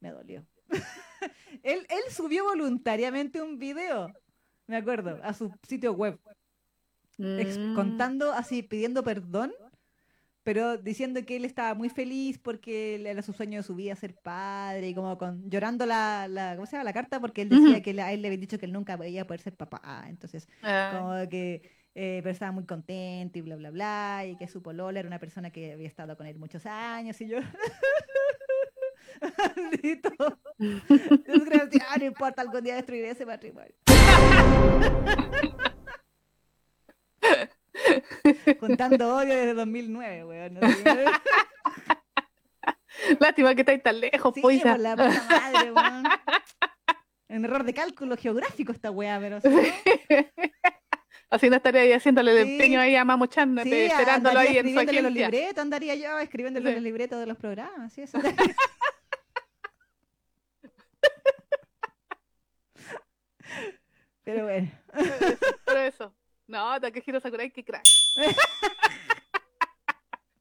[0.01, 0.45] Me dolió.
[1.63, 4.13] él, él subió voluntariamente un video,
[4.67, 6.19] me acuerdo, a su sitio web,
[7.17, 7.73] Mm.
[7.73, 9.51] contando así, pidiendo perdón,
[10.49, 13.95] pero diciendo que él estaba muy feliz porque él era su sueño de su vida
[13.95, 16.85] ser padre y como con llorando la, la ¿cómo se llama?
[16.85, 19.21] la carta porque él decía que a él le habían dicho que él nunca iba
[19.21, 20.05] a poder ser papá.
[20.07, 21.61] Entonces, Ah, como que
[21.93, 25.19] eh, pero estaba muy contento y bla bla bla y que su polola era una
[25.19, 27.37] persona que había estado con él muchos años y yo
[29.21, 30.39] Maldito.
[30.57, 33.75] Desgraciado, no importa, algún día destruiré ese matrimonio.
[38.59, 40.53] Juntando odio desde 2009, weón.
[40.55, 40.59] no.
[43.19, 46.03] Lástima que estáis tan lejos, Sí, por la puta madre, weón.
[47.29, 49.39] Un error de cálculo geográfico esta weá, pero
[51.29, 52.53] Así no estaría ahí haciéndole el Sí.
[52.53, 55.29] empeño ahí a Mamo Chan, sí, pe- esperándolo ahí en su escribiéndole los agencia.
[55.29, 56.73] libretos, andaría yo escribiéndole Sí.
[56.75, 58.19] los libretos de los programas, sí, eso.
[64.23, 64.71] Pero bueno.
[65.65, 66.13] Pero eso.
[66.49, 67.83] No, Takehiro Sakurai, qué crack.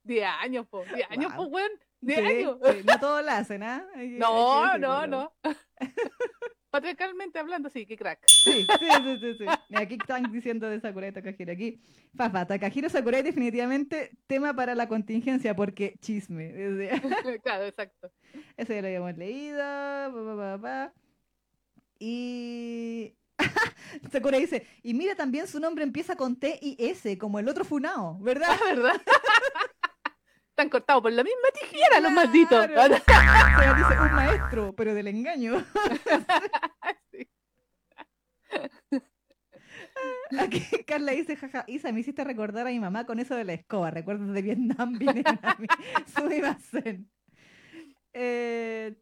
[0.05, 0.85] 10 años, po.
[0.95, 1.45] 10 años, Wow.
[1.45, 1.71] po, weón.
[2.01, 2.57] 10 Sí, años.
[2.65, 3.85] sí, no todos lo hacen, ¿ah?
[3.95, 5.33] No, no, no.
[6.71, 8.21] Patriarcalmente hablando, sí, qué crack.
[8.29, 9.45] Sí, sí, sí, sí, sí.
[9.75, 11.53] Aquí están diciendo de Sakurai Takahiro.
[11.53, 11.81] Aquí,
[12.15, 16.53] Fafa, Takahiro Sakurai definitivamente tema para la contingencia porque chisme.
[17.43, 18.11] Claro, exacto.
[18.57, 19.59] Eso ya lo habíamos leído.
[19.59, 20.93] pa, pa, pa.
[21.99, 23.15] Y.
[24.13, 27.65] Sakurai dice, y mira también su nombre empieza con T y S, como el otro
[27.65, 28.59] Funao, ¿verdad?
[28.59, 29.03] La verdad.
[30.51, 32.67] Están cortados por la misma tijera, los malditos.
[33.77, 35.65] Dice un maestro, pero del engaño.
[37.13, 37.29] Sí.
[40.39, 43.53] Aquí Carla dice, jaja, Isa, me hiciste recordar a mi mamá con eso de la
[43.53, 43.93] escoba.
[43.93, 45.69] Recuerdos de Vietnam vinieron a mí.
[48.21, 48.97] Eh.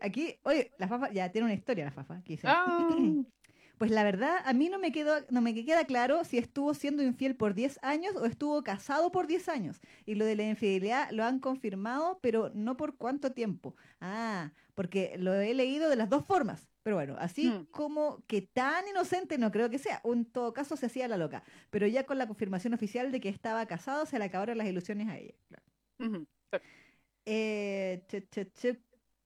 [0.00, 2.14] Aquí, oye, la Fafa, ya tiene una historia la Fafa.
[2.18, 2.46] Aquí dice.
[2.48, 2.88] Ah,
[3.78, 7.02] Pues la verdad, a mí no me, quedó, no me queda claro si estuvo siendo
[7.02, 9.80] infiel por 10 años o estuvo casado por 10 años.
[10.04, 13.74] Y lo de la infidelidad lo han confirmado, pero no por cuánto tiempo.
[13.98, 16.68] Ah, porque lo he leído de las dos formas.
[16.82, 17.68] Pero bueno, así Hmm.
[17.70, 20.02] como que tan inocente no creo que sea.
[20.04, 21.42] En todo caso se hacía la loca.
[21.70, 25.08] Pero ya con la confirmación oficial de que estaba casado, se le acabaron las ilusiones
[25.08, 25.34] a ella.
[25.48, 26.26] Claro.
[27.26, 28.02] Eh.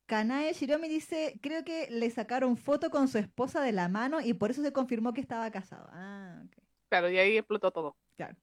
[0.07, 4.35] Kanae Shiromi dice, creo que le sacaron foto con su esposa de la mano y
[4.35, 5.89] por eso se confirmó que estaba casado.
[5.93, 6.63] Ah, ok.
[6.91, 7.97] Claro, y ahí explotó todo.
[8.17, 8.37] Claro.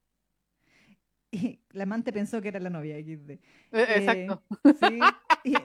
[1.30, 3.30] Y la amante pensó que era la novia XD.
[3.32, 3.40] Eh,
[3.72, 4.44] Eh, Exacto.
[4.80, 5.00] Sí.
[5.44, 5.56] Y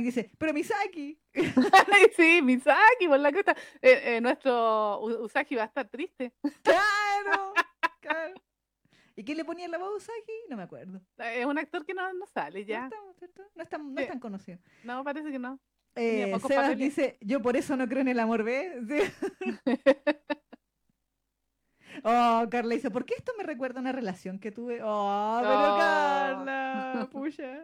[0.00, 1.20] dice, pero Misaki.
[2.16, 3.54] sí, Misaki, por la cresta.
[3.82, 6.32] Eh, eh, nuestro Usagi va a estar triste.
[6.62, 7.52] Claro,
[8.00, 8.34] claro.
[9.18, 10.32] ¿Y quién le ponía la voz a Usagi?
[10.48, 11.00] No me acuerdo.
[11.18, 12.88] Es un actor que no, no sale No, ya.
[12.88, 13.14] no,
[13.62, 14.60] es tan, no es tan conocido.
[14.84, 15.58] No, parece que no.
[15.96, 16.78] Eh, Sebas papeles.
[16.78, 18.72] dice, yo por eso no creo en el amor, ¿ves?
[18.86, 19.00] Sí.
[22.04, 24.78] Oh, Carla dice, ¿por qué esto me recuerda a una relación que tuve?
[24.84, 25.78] Oh, pero Oh.
[25.78, 27.60] Carla, pucha.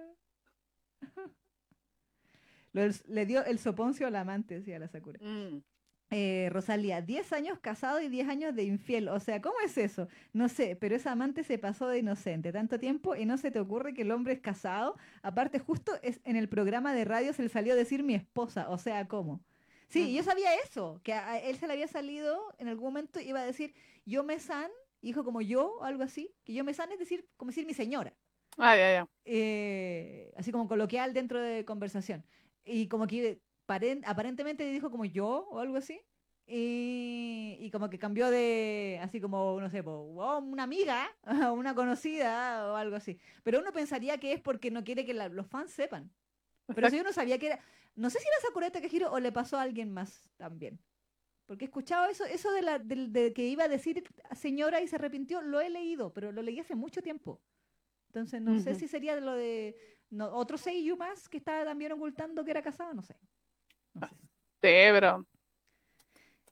[3.06, 5.20] Le dio el soponcio al amante, decía la Sakura.
[5.22, 5.58] Mm.
[6.16, 9.08] Eh, Rosalía, 10 años casado y 10 años de infiel.
[9.08, 10.06] O sea, ¿cómo es eso?
[10.32, 13.58] No sé, pero esa amante se pasó de inocente tanto tiempo y no se te
[13.58, 14.96] ocurre que el hombre es casado.
[15.22, 18.68] Aparte, justo es en el programa de radio se le salió a decir mi esposa.
[18.70, 19.40] O sea, ¿cómo?
[19.88, 23.18] Sí, yo sabía eso, que a a él se le había salido en algún momento,
[23.20, 24.70] iba a decir yo me san,
[25.02, 27.74] dijo como yo, o algo así, que yo me san es decir, como decir mi
[27.74, 28.14] señora
[28.56, 29.08] Ah, ya, ya.
[29.24, 32.24] eh, así como coloquial dentro de conversación.
[32.64, 33.40] Y como que
[34.04, 36.00] aparentemente dijo como yo o algo así.
[36.46, 41.08] Y, y como que cambió de, así como, no sé, po, "Oh, una amiga,
[41.50, 43.18] o una conocida o algo así.
[43.42, 46.10] Pero uno pensaría que es porque no quiere que la- los fans sepan.
[46.74, 47.60] Pero si yo no sabía que era,
[47.94, 50.78] no sé si era Sakura Takehiro o le pasó a alguien más también.
[51.46, 54.02] Porque he escuchado eso, eso de, la, del- de que iba a decir
[54.34, 57.40] señora y se arrepintió, lo he leído, pero lo leí hace mucho tiempo.
[58.08, 59.76] Entonces no sé si sería lo de
[60.10, 63.16] no, otro Seiyu más que estaba también ocultando que era casado, no sé.
[64.00, 64.08] Sí,
[64.60, 65.26] pero.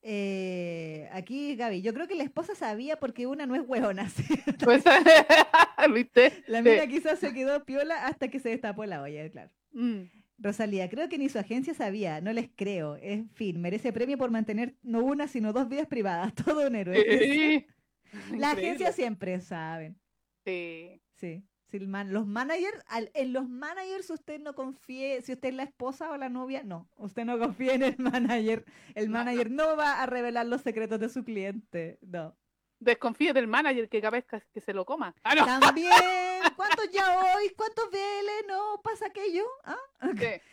[0.05, 4.09] Eh, aquí Gaby, yo creo que la esposa sabía porque una no es hueona.
[4.11, 4.25] ¿sí?
[4.65, 4.83] Pues,
[5.95, 6.43] ¿Viste?
[6.47, 6.69] La Sí.
[6.71, 9.51] mina quizás se quedó piola hasta que se destapó la olla, claro.
[9.73, 10.03] Mm.
[10.39, 12.97] Rosalía, creo que ni su agencia sabía, no les creo.
[12.97, 16.35] En fin, merece premio por mantener no una, sino dos vidas privadas.
[16.35, 16.97] Todo un héroe.
[16.97, 17.67] Sí.
[18.15, 18.47] Increíble.
[18.47, 19.97] agencias siempre saben.
[20.45, 21.01] Sí.
[21.15, 21.45] Sí.
[21.73, 25.55] Si el man- los managers, al- en los managers usted no confíe, si usted es
[25.55, 28.67] la esposa o la novia, no, usted no confíe en el manager.
[28.95, 32.37] El No, manager no va a revelar los secretos de su cliente, no.
[32.79, 35.15] Desconfíe del manager que capaz que- que se lo coma.
[35.23, 35.47] Ah, no.
[35.47, 35.89] También,
[36.57, 37.49] ¿cuántos ya hoy?
[37.57, 39.45] ¿Cuántos BL no pasa aquello?
[39.65, 39.79] ¿Ah?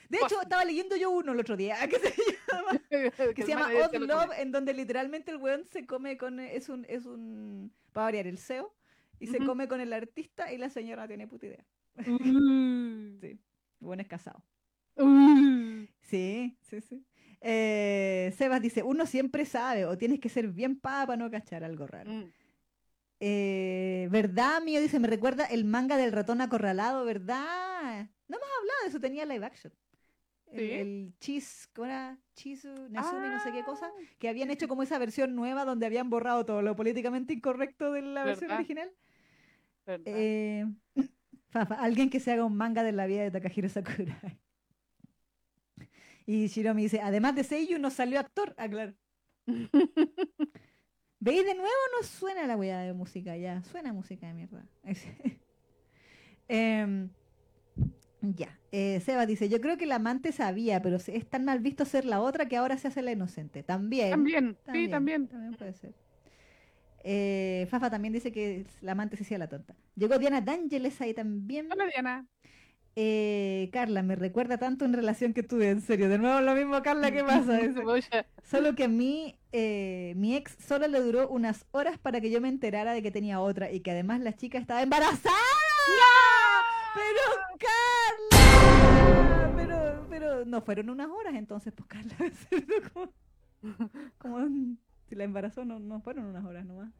[0.07, 2.13] De hecho, estaba leyendo yo uno el otro día, que se
[2.49, 2.71] llama,
[3.35, 4.41] que se llama Odd Love, come.
[4.41, 8.37] en donde literalmente el weón se come con, es un, es un, para variar, el
[8.37, 8.73] CEO,
[9.19, 11.65] y se come con el artista y la señora no tiene puta idea.
[11.95, 13.19] Mm.
[13.21, 13.37] Sí,
[13.81, 14.43] weón es casado.
[14.95, 15.83] Mm.
[16.01, 17.05] Sí, sí, sí.
[17.41, 21.63] Eh, Sebas dice, uno siempre sabe, o tienes que ser bien pava para no cachar
[21.63, 22.11] algo raro.
[22.11, 22.31] Mm.
[23.21, 24.81] Eh, ¿Verdad, mío?
[24.81, 28.07] Dice, me recuerda el manga del ratón acorralado, ¿verdad?
[28.27, 29.73] No hemos hablado de eso, tenía live action.
[30.51, 30.71] el, Sí.
[30.71, 32.17] el Chis, ¿cómo era?
[32.33, 35.85] Chisu, Nezumi, no sé qué cosa, Ah, que habían hecho como esa versión nueva donde
[35.85, 38.89] habían borrado todo lo políticamente incorrecto de la versión original.
[39.89, 40.13] ¿Verdad?
[40.15, 40.65] Eh,
[41.77, 44.39] alguien que se haga un manga de la vida de Takahiro Sakurai.
[46.25, 48.53] Y Shiromi dice, además de Seiyu nos salió actor.
[48.57, 48.93] Ah, claro.
[51.19, 51.71] ¿Veis de nuevo?
[51.97, 53.63] No suena la weá de música ya.
[53.63, 54.63] Suena música de mierda.
[56.51, 57.09] Em,
[58.21, 58.59] ya.
[58.71, 62.05] Eh, Seba dice, yo creo que la amante sabía, pero es tan mal visto ser
[62.05, 63.61] la otra que ahora se hace la inocente.
[63.61, 64.09] También.
[64.09, 65.27] También, sí, también.
[65.27, 65.93] También puede ser.
[67.03, 69.75] Eh, Fafa también dice que la amante se hacía la tonta.
[69.95, 71.69] Llegó Diana D'Angeles ahí también.
[71.71, 72.27] Hola, Diana.
[72.95, 76.09] Eh, Carla, me recuerda tanto en relación que tuve, en serio.
[76.09, 77.59] De nuevo lo mismo, Carla, ¿qué pasa?
[78.43, 82.41] Solo que a mí, eh, mi ex solo le duró unas horas para que yo
[82.41, 85.33] me enterara de que tenía otra y que además la chica estaba embarazada.
[86.93, 87.21] Pero
[88.29, 92.15] Carla, pero, pero no fueron unas horas entonces, pues Carla,
[92.49, 93.13] ¿cierto?
[93.61, 94.39] como, como
[95.09, 96.93] si la embarazó no, no fueron unas horas nomás.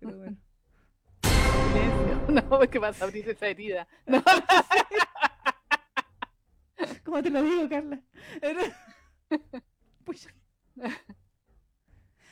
[0.00, 0.36] Pero bueno.
[2.28, 3.86] No, es que vas a abrir esa herida.
[4.06, 4.22] No,
[7.04, 8.00] ¿Cómo te lo digo, Carla?
[10.04, 10.30] Pucha.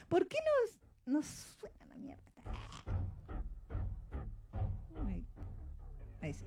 [0.08, 2.22] ¿Por qué nos, nos suena la mierda?
[5.06, 5.26] Ahí,
[6.20, 6.46] Ahí sí.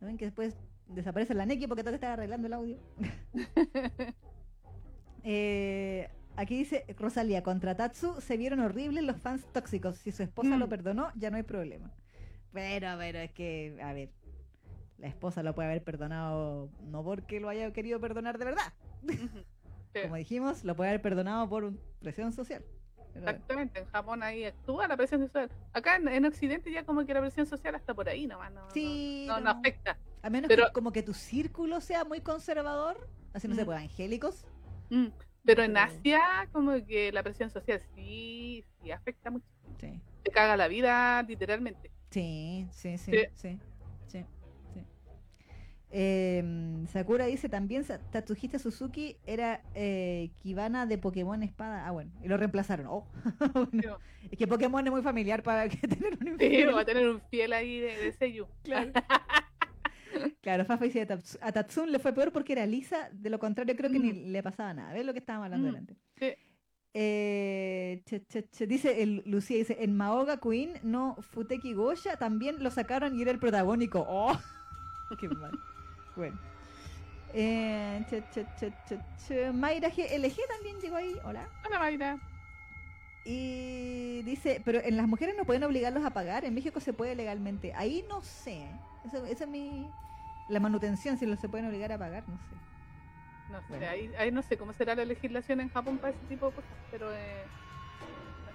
[0.00, 0.56] ¿No ven que después
[0.88, 2.78] desaparece la Neki porque tengo que estar arreglando el audio?
[5.22, 9.96] Eh, aquí dice Rosalía, contra Tatsu se vieron horribles los fans tóxicos.
[9.98, 10.70] Si su esposa lo Mm.
[10.70, 11.90] perdonó, ya no hay problema.
[12.52, 14.10] Pero, pero es que, a ver,
[14.98, 18.72] la esposa lo puede haber perdonado no porque lo haya querido perdonar de verdad.
[19.92, 22.64] Sí, Como dijimos, lo puede haber perdonado por presión social.
[23.12, 25.50] Pero, Exactamente, en Japón ahí actúa la presión social.
[25.72, 28.70] Acá en, en Occidente ya como que la presión social hasta por ahí nomás, no,
[28.70, 29.50] Sí, no, no no.
[29.50, 29.98] afecta.
[30.22, 33.64] a menos pero- que como que tu círculo sea muy conservador, así no sé, Mm.
[33.64, 34.44] pues evangélicos.
[34.90, 35.06] Mm,
[35.44, 36.20] Pero en Asia
[36.52, 39.46] como que la presión social sí, sí afecta mucho.
[39.78, 40.00] Sí.
[40.22, 41.90] Te caga la vida literalmente.
[42.10, 43.58] Sí, sí, sí, Sí.
[44.06, 44.24] sí,
[44.74, 44.84] sí.
[45.92, 51.84] Em, Sakura dice también Tatsuhita Suzuki era eh, Kibana de Pokémon Espada.
[51.86, 52.86] Ah, bueno, y lo reemplazaron.
[52.88, 53.06] Oh,
[53.72, 53.98] bueno,
[54.30, 56.74] es que Pokémon es muy familiar para que tener un Sí, infiel.
[56.76, 58.46] va a tener un fiel ahí de, de Seiyu.
[58.62, 58.92] Claro.
[60.42, 63.38] Claro, Fafa dice a, Tats- a Tatsun le fue peor porque era lisa, de lo
[63.38, 64.32] contrario creo que ni Mm.
[64.32, 64.92] le pasaba nada.
[64.92, 65.96] ¿Ves lo que estábamos hablando Mm, delante?
[66.18, 66.32] sí.
[66.92, 72.62] Eh, che, che, che, dice el, Lucía, dice, en Maoga Queen, no Futeki Goya, también
[72.64, 74.04] lo sacaron y era el protagónico.
[74.08, 74.36] ¡Oh!
[75.20, 75.52] ¡Qué mal!
[76.16, 76.36] Bueno.
[77.32, 78.04] Eh.
[79.54, 81.12] Mayra GLG también llegó ahí.
[81.24, 81.48] Hola.
[81.64, 82.18] Hola, Mayra.
[83.24, 87.14] Y dice, pero en las mujeres no pueden obligarlos a pagar, en México se puede
[87.14, 87.72] legalmente.
[87.74, 88.64] Ahí no sé.
[89.06, 89.88] Eso- Esa es mi...
[90.50, 92.56] La manutención, si los se pueden obligar a pagar, no sé.
[93.48, 93.86] No sé, Bueno.
[93.88, 96.78] ahí, ahí no sé cómo será la legislación en Japón para ese tipo de cosas,
[96.90, 97.46] pero eh,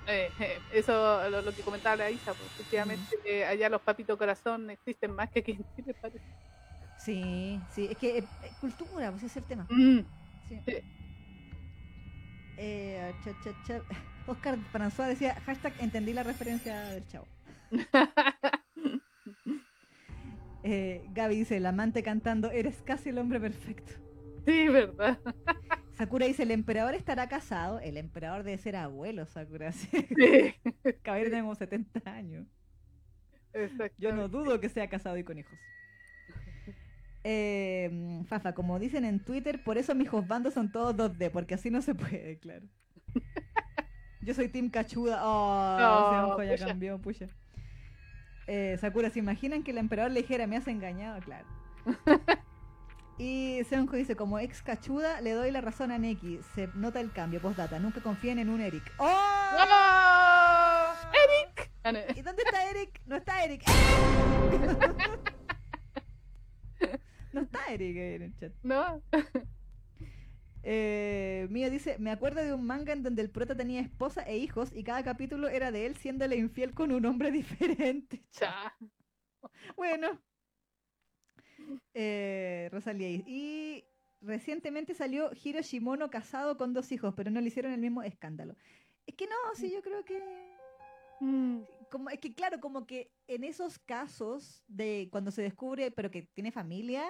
[0.08, 4.18] eh, eh, eso lo, lo que comentaba la Isa, pues, efectivamente eh, allá los papitos
[4.18, 6.22] corazón existen más que aquí en Chile, parece.
[6.98, 8.30] Sí, sí, es que eh,
[8.60, 9.66] cultura, pues ese es el tema.
[9.70, 10.00] Mm,
[10.48, 10.62] Sí.
[10.68, 10.76] Sí.
[12.58, 13.82] Eh, cha, cha, cha.
[14.28, 17.28] Oscar François decía, hashtag entendí la referencia del chavo.
[20.68, 23.93] Eh, Gaby dice, el amante cantando, eres casi el hombre perfecto.
[24.45, 25.20] sí, verdad.
[25.91, 27.80] Sakura dice, el emperador estará casado.
[27.80, 29.72] El emperador debe ser abuelo, Sakura.
[29.74, 30.07] Sí.
[30.18, 30.55] Sí,
[31.03, 32.47] Caballero tiene como 70 años.
[33.53, 33.95] exacto.
[33.99, 35.57] Yo no dudo que sea casado y con hijos.
[37.24, 41.72] Eh, Fafa, como dicen en Twitter, por eso mis bandos son todos 2D, porque así
[41.72, 42.66] no se puede, claro.
[44.22, 45.22] Yo soy Team Cachuda.
[45.24, 47.28] Oh, No, Seonjo ya cambió, pucha.
[48.48, 51.20] Eh, Sakura, ¿se imaginan que el emperador le dijera me has engañado?
[51.22, 51.46] Claro.
[53.18, 56.41] Y Seonjo dice, como ex cachuda, le doy la razón a Neki.
[56.54, 57.80] Se nota el cambio, postdata.
[57.80, 58.84] Nunca confíen en un Eric.
[58.98, 59.06] ¡Oh!
[59.08, 60.93] ¡Oh!
[61.14, 61.72] ¡Eric!
[62.18, 63.02] ¿Y dónde está Eric?
[63.06, 63.64] No está Eric.
[64.52, 65.36] ¡Eric!
[67.32, 68.52] no está Eric ahí en el chat.
[68.64, 69.02] No,
[70.68, 74.38] Eh, Mía dice, me acuerdo de un manga en donde el prota tenía esposa e
[74.39, 78.24] hijos y cada capítulo era de él siéndole infiel con un hombre diferente.
[78.32, 78.76] cha.
[79.76, 80.20] Bueno.
[81.93, 83.09] Eh, Rosalía.
[83.09, 83.86] Y
[84.22, 88.55] recientemente salió Hiro Shimono casado con dos hijos, pero no le hicieron el mismo escándalo.
[89.05, 90.20] Es que no, sí, yo creo que...
[91.20, 91.59] Mm,
[91.91, 96.24] Como, es que claro, como que en esos casos de cuando se descubre, pero que
[96.24, 97.05] tiene familia,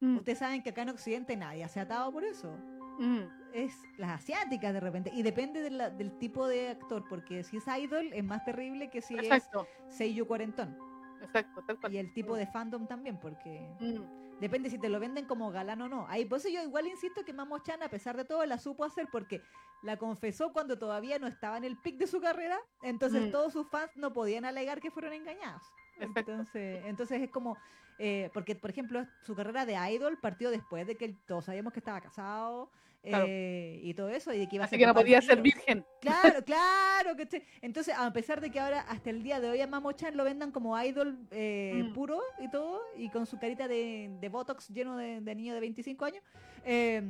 [0.00, 2.54] mm, ustedes saben que acá en Occidente nadie se ha atado por eso.
[2.98, 3.42] Mm.
[3.52, 5.10] Es las asiáticas de repente.
[5.14, 8.88] Y depende de la- del tipo de actor, porque si es idol es más terrible
[8.88, 10.74] que si Exacto, es Seiyu cuarentón.
[11.20, 11.92] Exacto, tal cual.
[11.92, 15.82] Y el tipo de fandom también, porque Mm, depende si te lo venden como galán
[15.82, 16.06] o no.
[16.08, 18.84] Ahí, por eso yo igual insisto que Mamo Chan, a pesar de todo, la supo
[18.84, 19.42] hacer porque
[19.82, 22.58] la confesó cuando todavía no estaba en el pic de su carrera.
[22.82, 23.32] Entonces Mm.
[23.32, 25.62] todos sus fans no podían alegar que fueron engañados.
[26.00, 27.56] Entonces, entonces es como,
[27.98, 31.72] eh, porque por ejemplo, su carrera de idol partió después de que él- todos sabíamos
[31.72, 32.70] que estaba casado
[33.02, 33.26] Claro.
[33.28, 35.42] eh, y todo eso, y de que iba a Así ser que no podía ser
[35.42, 35.84] virgen.
[36.00, 37.16] Claro, claro.
[37.16, 40.22] que Entonces, a pesar de que ahora, hasta el día de hoy, a Mamo-chan lo
[40.24, 41.92] vendan como idol eh, Mm.
[41.94, 45.60] puro y todo, y con su carita de, de Botox lleno de, de niño de
[45.60, 46.22] 25 años,
[46.64, 47.02] eh,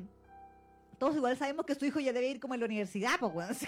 [0.99, 3.63] todos igual sabemos que su hijo ya debe ir como en la universidad, pues,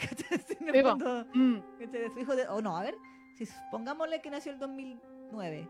[0.60, 2.10] el Sí, fondo, Mm, ¿cachai?
[2.10, 2.46] Su hijo de.
[2.48, 2.94] O no, a ver,
[3.34, 5.68] si pongámosle que nació el 2009,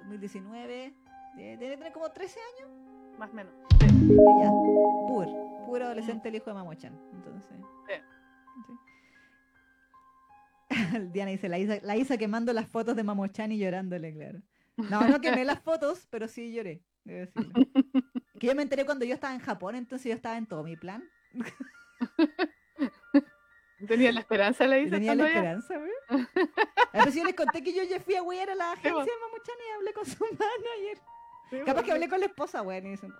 [0.00, 0.94] 2019,
[1.38, 2.70] eh, debe tener como 13 años,
[3.18, 3.52] más o menos.
[3.80, 4.50] ya.
[5.08, 5.26] Pur,
[5.66, 6.98] puro adolescente el hijo de Mamo-chan.
[7.12, 7.60] Entonces.
[7.88, 7.94] Sí.
[8.66, 8.74] Sí.
[11.12, 14.42] Diana dice, la Isa, la Isa quemando las fotos de Mamochan y llorándole, claro.
[14.76, 16.82] No, no quemé las fotos, pero sí lloré.
[17.04, 17.52] debo decirlo.
[18.38, 20.76] Que yo me enteré cuando yo estaba en Japón, entonces yo estaba en todo mi
[20.76, 21.04] plan.
[23.86, 24.96] Tenía la esperanza, le Y dice.
[24.96, 26.26] tenía la esperanza, güey.
[26.92, 29.04] A ver si yo les conté que yo ya fui a güeyar a la agencia
[29.04, 30.98] de Mamochan y hablé con su manager.
[31.50, 33.12] Sí, Capaz pues, que hablé con la esposa, güey, ni dicen.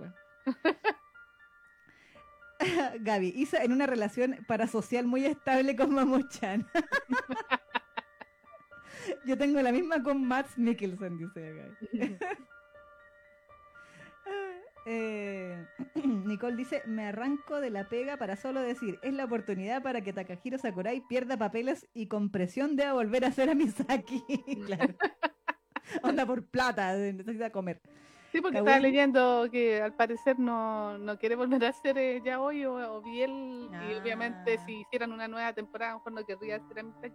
[3.00, 6.68] Gaby, Isa en una relación parasocial muy estable con Mamochan.
[9.26, 11.54] Yo tengo la misma con Max Mikkelsen, dice
[11.92, 12.18] Gaby.
[14.84, 15.64] Eh,
[16.26, 20.12] Nicole dice, me arranco de la pega para solo decir, es la oportunidad para que
[20.12, 24.22] Takahiro Sakurai pierda papeles y con presión deba volver a ser a Misaki.
[24.66, 24.94] claro.
[26.02, 27.80] Onda por plata, necesita comer.
[28.32, 32.40] Sí, porque estaba leyendo que al parecer no, no quiere volver a ser eh, ya
[32.40, 33.68] hoy o, o Biel.
[33.90, 34.64] Y obviamente Ah.
[34.64, 37.14] si hicieran una nueva temporada, a lo mejor no querría ser a Misaki.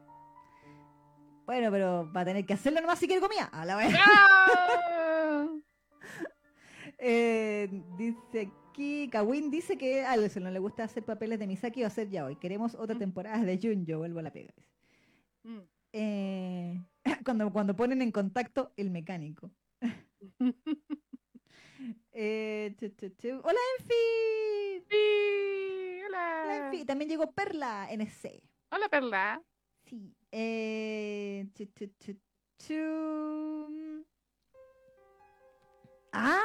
[1.47, 3.45] Bueno, pero va a tener que hacerlo nomás si quiere comida.
[3.51, 3.95] A la vez.
[6.99, 11.83] Eh, dice aquí, Kawin dice que a Alison no le gusta hacer papeles de Misaki
[11.83, 12.35] o hacer ya hoy.
[12.37, 12.99] Queremos otra Mm.
[12.99, 14.53] temporada de Junjo, vuelvo a la pega.
[15.43, 15.59] Mm.
[15.93, 16.83] Eh,
[17.25, 19.51] cuando, cuando ponen en contacto el mecánico.
[22.19, 23.29] Eh, chu, chu, chu.
[23.43, 24.83] Hola Enfi.
[24.89, 26.65] Sí, Hola, hola.
[26.65, 26.83] Enfi.
[26.85, 28.41] También llegó Perla NC.
[28.71, 29.43] Hola, Perla.
[29.85, 30.15] Sí.
[30.31, 31.45] Eh.
[36.11, 36.41] Ah,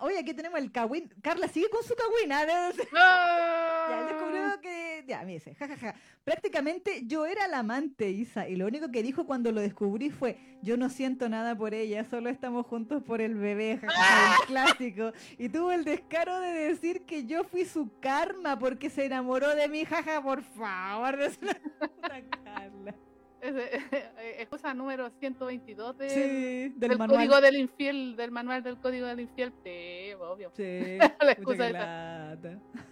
[0.00, 1.12] oye, aquí tenemos el Kawin.
[1.22, 2.32] Carla sigue con su Kawin.
[2.32, 2.72] ¿ah?
[3.88, 5.04] Ya, él descubrió que.
[5.06, 5.94] Ya, me dice, jajaja.
[6.24, 10.38] Prácticamente yo era la amante, Isa, y lo único que dijo cuando lo descubrí fue:
[10.62, 13.80] Yo no siento nada por ella, solo estamos juntos por el bebé, el
[14.46, 15.12] clásico.
[15.38, 19.68] Y tuvo el descaro de decir que yo fui su karma porque se enamoró de
[19.68, 21.20] mí, jaja, por favor.
[21.22, 22.94] Es una puta Carla.
[23.42, 23.82] Es, eh,
[24.38, 29.52] excusa número 122 del, Sí, del, código del infiel, del manual del código del infiel.
[29.64, 30.52] Sí, obvio.
[30.54, 32.38] Sí, La excusa esa.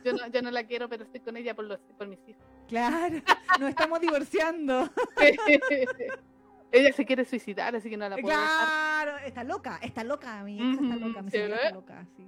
[0.05, 2.43] Yo no, yo no la quiero, pero estoy con ella por, los, por mis hijos.
[2.67, 3.23] Claro,
[3.61, 4.91] nos estamos divorciando.
[6.73, 9.05] ella se quiere suicidar, así que no la puedo dejar.
[9.05, 11.61] Claro, está loca, está loca, mi ex está loca, mi sí, señora ¿eh?
[11.63, 12.27] está loca, sí.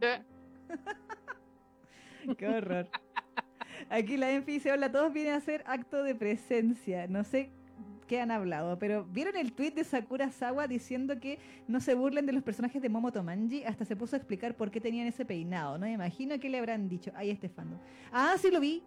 [2.36, 2.88] Qué horror.
[3.90, 7.08] Aquí la Enfi dice, hola, todos vienen a hacer acto de presencia.
[7.08, 7.50] No sé
[8.20, 11.38] han hablado, pero ¿vieron el tweet de Sakura Sawa diciendo que
[11.68, 13.64] no se burlen de los personajes de Momoto Manji?
[13.64, 15.78] Hasta se puso a explicar por qué tenían ese peinado.
[15.78, 17.10] No me imagino qué le habrán dicho.
[17.14, 17.78] Ahí este fandom.
[18.12, 18.82] Ah, sí lo vi.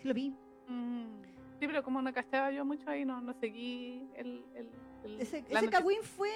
[0.00, 0.34] Sí lo vi.
[0.68, 1.22] Mm,
[1.60, 4.44] Sí, pero como no cachaba yo mucho ahí, no, no seguí el...
[4.56, 4.68] el,
[5.04, 5.68] el- Ese, ese.
[5.70, 6.28] Kawin fue...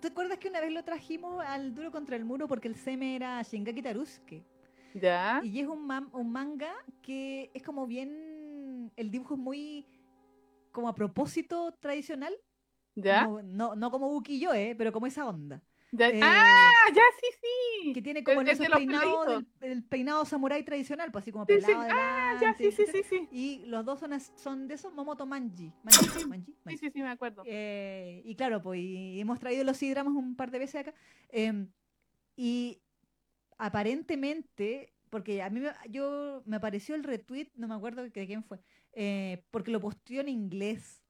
[0.00, 3.16] ¿Te acuerdas que una vez lo trajimos al duro contra el muro porque el seme
[3.16, 4.42] era Shingaki Tarusuke?
[4.92, 5.40] ¿Ya?
[5.42, 8.92] Y es un, man- un manga que es como bien.
[8.96, 9.86] El dibujo es muy.
[10.76, 12.34] Como a propósito tradicional.
[12.94, 13.24] ¿Ya?
[13.24, 14.74] Como- no, no como Ukiyo, ¿eh?
[14.76, 15.62] pero como esa onda.
[15.92, 16.08] ¿Ya?
[16.10, 16.70] Eh, ¡Ah!
[16.94, 17.92] ¡Ya, sí, sí!
[17.94, 19.26] Que tiene como El- el peladitos.
[19.26, 21.66] del, el peinado samurái tradicional, pues así como Sí, sí.
[21.66, 23.28] pelado Ah, ya, sí, sí, sí, sí.
[23.30, 25.72] Y los dos son, son de esos Momoto Manji.
[25.82, 26.78] Manji, Manji, Sí, Manji.
[26.78, 27.42] sí, sí, me acuerdo.
[27.46, 30.94] Eh, y claro, pues y hemos traído los C-dramas un par de veces acá.
[31.30, 31.70] em,
[32.36, 32.82] y
[33.58, 38.44] aparentemente, porque a mí me, yo, me apareció el retweet, no me acuerdo de quién
[38.44, 38.58] fue,
[38.98, 41.02] eh, porque lo posteó en inglés.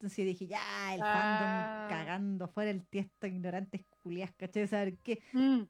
[0.00, 1.86] Entonces dije, ya, el Ah.
[1.88, 4.66] fandom cagando fuera el tiesto, ignorantes culias, ¿cachai?
[4.66, 5.22] Saber qué.
[5.32, 5.62] Mm,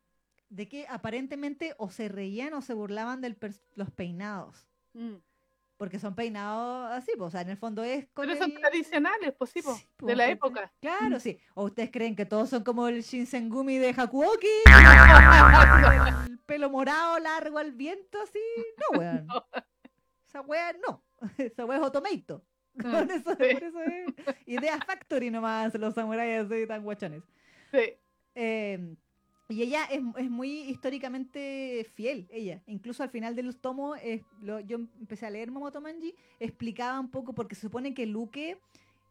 [0.48, 3.36] De que aparentemente o se reían o se burlaban de
[3.74, 4.66] los peinados.
[4.94, 5.16] mm.
[5.76, 9.34] Porque son peinados así, pues, o sea, en el fondo es con Pero son tradicionales,
[9.36, 10.32] pues sí, po, Sí, po, de la ¿cachai?
[10.34, 10.72] época.
[10.80, 11.36] Claro, sí.
[11.54, 14.46] ¿O ustedes creen que todos son como el Shinsengumi de Hakuoki?
[16.28, 18.38] el pelo morado largo al viento, así.
[18.92, 19.26] No, weón.
[20.28, 21.02] Esa wea no.
[21.38, 22.44] Esa wea es Otomato.
[22.80, 23.54] Con eso, sí.
[23.54, 24.14] por eso es
[24.46, 27.22] Idea Factory nomás, los samuráis así tan guachones.
[27.72, 27.92] Sí.
[28.34, 28.94] Eh,
[29.48, 32.62] y ella es, es muy históricamente fiel, ella.
[32.66, 36.98] Incluso al final de los tomos, eh, lo- yo empecé a leer Momoto Manji, explicaba
[36.98, 38.58] un poco, porque se supone que Luke,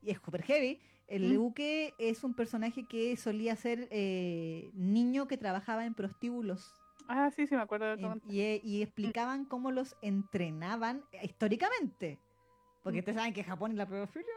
[0.01, 1.34] y es super heavy, el Mm.
[1.34, 6.74] Luke es un personaje que solía ser eh, niño que trabajaba en prostíbulos.
[7.08, 8.16] Ah, sí, sí, me acuerdo de todo.
[8.28, 12.20] y, eh, y explicaban cómo los entrenaban eh, históricamente.
[12.82, 12.99] Porque Mm.
[12.99, 14.28] ustedes saben que Japón es la pedofilia.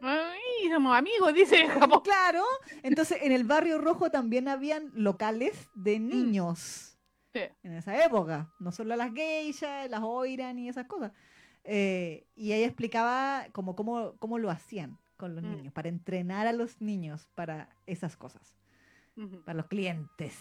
[0.00, 2.00] Ay, somos amigos, dice Japón.
[2.04, 2.42] Claro.
[2.82, 6.98] Entonces, en el barrio rojo también habían locales de niños.
[7.32, 7.40] Sí.
[7.62, 8.52] En esa época.
[8.58, 11.12] No solo las geishas, las oiran y esas cosas.
[11.64, 15.50] Eh, y ella explicaba como cómo, cómo lo hacían con los Mm.
[15.50, 18.54] niños, para entrenar a los niños para esas cosas,
[19.46, 20.38] para los clientes.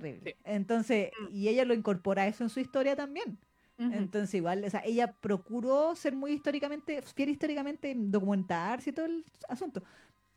[0.00, 0.30] Terrible.
[0.30, 0.36] Sí.
[0.44, 1.26] Entonces, Mm.
[1.34, 3.38] y ella lo incorpora eso en su historia también.
[3.78, 3.92] Ujú.
[3.92, 9.06] Entonces, igual, o sea, ella procuró ser muy históricamente, fiel históricamente, en documentarse y todo
[9.06, 9.82] el asunto.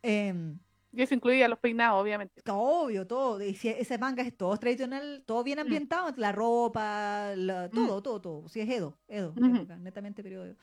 [0.03, 0.57] Em,
[0.93, 2.41] Y eso incluía los peinados, obviamente.
[2.49, 3.41] obvio, todo.
[3.41, 8.19] Y si ese manga es todo tradicional, todo bien ambientado, la ropa, la- todo, todo,
[8.19, 8.49] todo.
[8.49, 9.55] Si es Edo, Edo, Ujú.
[9.55, 10.55] época, netamente periodo Edo.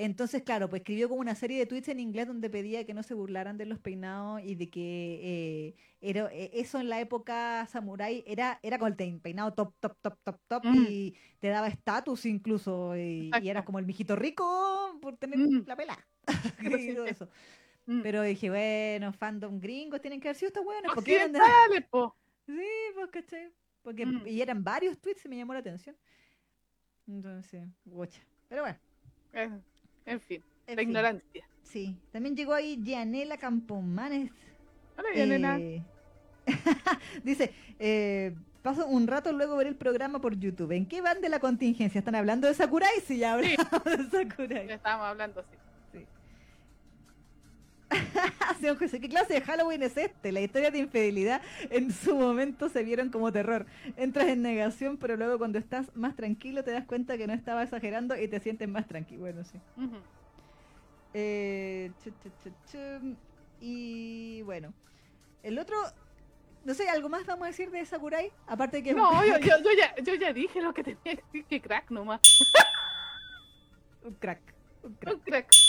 [0.00, 3.02] Entonces, claro, pues escribió como una serie de tweets en inglés donde pedía que no
[3.02, 7.66] se burlaran de los peinados y de que eh, era, eh, eso en la época
[7.66, 10.86] samurai era, era con el peinado top, top, top, top, top Mm.
[10.88, 15.64] y te daba estatus incluso y, y eras como el mijito rico por tener Mm.
[15.66, 15.98] la pela.
[16.26, 16.26] Sí,
[16.92, 17.10] y todo sí.
[17.10, 17.28] eso.
[17.86, 18.02] Mm.
[18.02, 20.94] Pero dije, bueno, fandom gringos tienen que haber sido estos buenos.
[20.94, 22.14] porque eran de- Occidentales, po.
[22.46, 22.62] Sí,
[22.94, 23.50] pues, ¿cachai?
[23.82, 25.96] Porque, y eran varios tweets y me llamó la atención.
[27.08, 28.20] Entonces, gocha.
[28.48, 28.78] Pero bueno.
[30.08, 31.48] En fin, en la fin, ignorancia.
[31.62, 31.96] Sí.
[32.12, 34.30] También llegó ahí Gianela Campomanes.
[34.96, 35.58] Hola, Yanela.
[35.58, 35.82] eh,
[37.24, 40.72] dice, eh, paso un rato luego ver el programa por YouTube.
[40.72, 41.98] ¿En qué van de la contingencia?
[41.98, 43.00] ¿Están hablando de Sakurai?
[43.06, 44.66] Sí, ya hablamos de Sakurai.
[44.66, 45.56] Ya estábamos hablando así.
[48.58, 50.32] Señor José, ¿qué clase de Halloween es este?
[50.32, 51.40] La historia de infidelidad
[51.70, 53.66] en su momento se vieron como terror.
[53.96, 57.62] Entras en negación, pero luego cuando estás más tranquilo te das cuenta que no estaba
[57.62, 59.20] exagerando y te sientes más tranquilo.
[59.20, 59.60] Bueno, sí.
[61.14, 63.16] Eh, chu, chu, chu, chu.
[63.60, 64.72] Y bueno,
[65.42, 65.76] el otro,
[66.64, 68.30] no sé, ¿algo más vamos a decir de Sakurai?
[68.46, 68.94] Aparte de que...
[68.94, 71.90] No, yo, yo, yo ya, yo ya dije lo que tenía que decir, que crack
[71.90, 72.20] nomás.
[74.04, 74.40] un crack.
[74.82, 75.14] Un crack.
[75.14, 75.67] Un crack.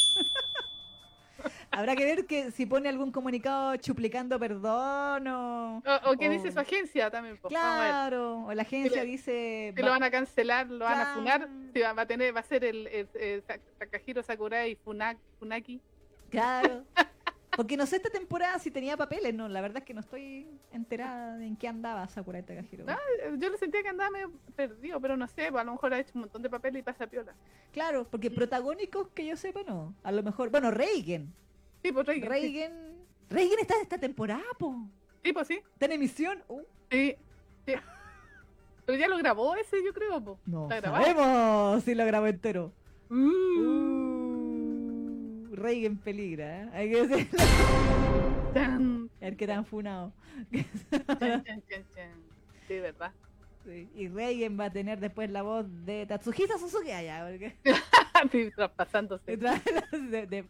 [1.72, 5.78] Habrá que ver que si pone algún comunicado chuplicando perdón o...
[5.86, 6.52] O, o qué dice Oh.
[6.52, 7.36] su agencia también.
[7.42, 7.50] ver.
[7.50, 9.74] Claro, o la agencia le- dice...
[9.76, 11.48] Si lo van a cancelar, lo van a funar.
[11.74, 15.18] Si va, va a tener, va a ser el, el, el Sa- Takahiro Sakurai Funak,
[15.40, 15.80] Funaki.
[16.30, 16.84] Claro.
[17.60, 20.48] Porque no sé esta temporada si tenía papeles, no, la verdad es que no estoy
[20.72, 22.86] enterada de en qué andaba Sakurai Takahiro.
[22.88, 22.98] Ah,
[23.38, 26.00] Yo lo sentía que andaba medio perdido, pero no sé, pues, a lo mejor ha
[26.00, 27.34] hecho un montón de papel y pasa piola.
[27.74, 29.94] Claro, porque protagónicos que yo sepa no.
[30.04, 31.34] A lo mejor, bueno, Reigen.
[31.84, 32.24] Sí, pues Reagan.
[32.24, 32.74] Sí, Reigen.
[33.30, 34.74] Reigen está de esta temporada, po.
[35.22, 35.56] Sí, pues sí.
[35.74, 36.42] Está en emisión.
[36.48, 37.18] Uh, Sí,
[37.66, 37.74] sí.
[38.86, 40.40] Pero ya lo grabó ese, yo creo, po.
[40.46, 42.72] no sabemos si lo grabó entero.
[43.10, 43.16] Uh.
[43.16, 44.09] Uh,
[45.60, 46.70] Reigen peligra, ¿eh?
[46.74, 47.40] Hay que decirlo.
[49.22, 50.12] A ver qué tan funado.
[52.68, 53.12] Sí, verdad.
[53.66, 57.56] Sí, Y Reigen va a tener después la voz de Tatsuhisa Suzuki allá, porque
[58.32, 59.38] Sí, traspasándose.
[59.38, 60.46] de, de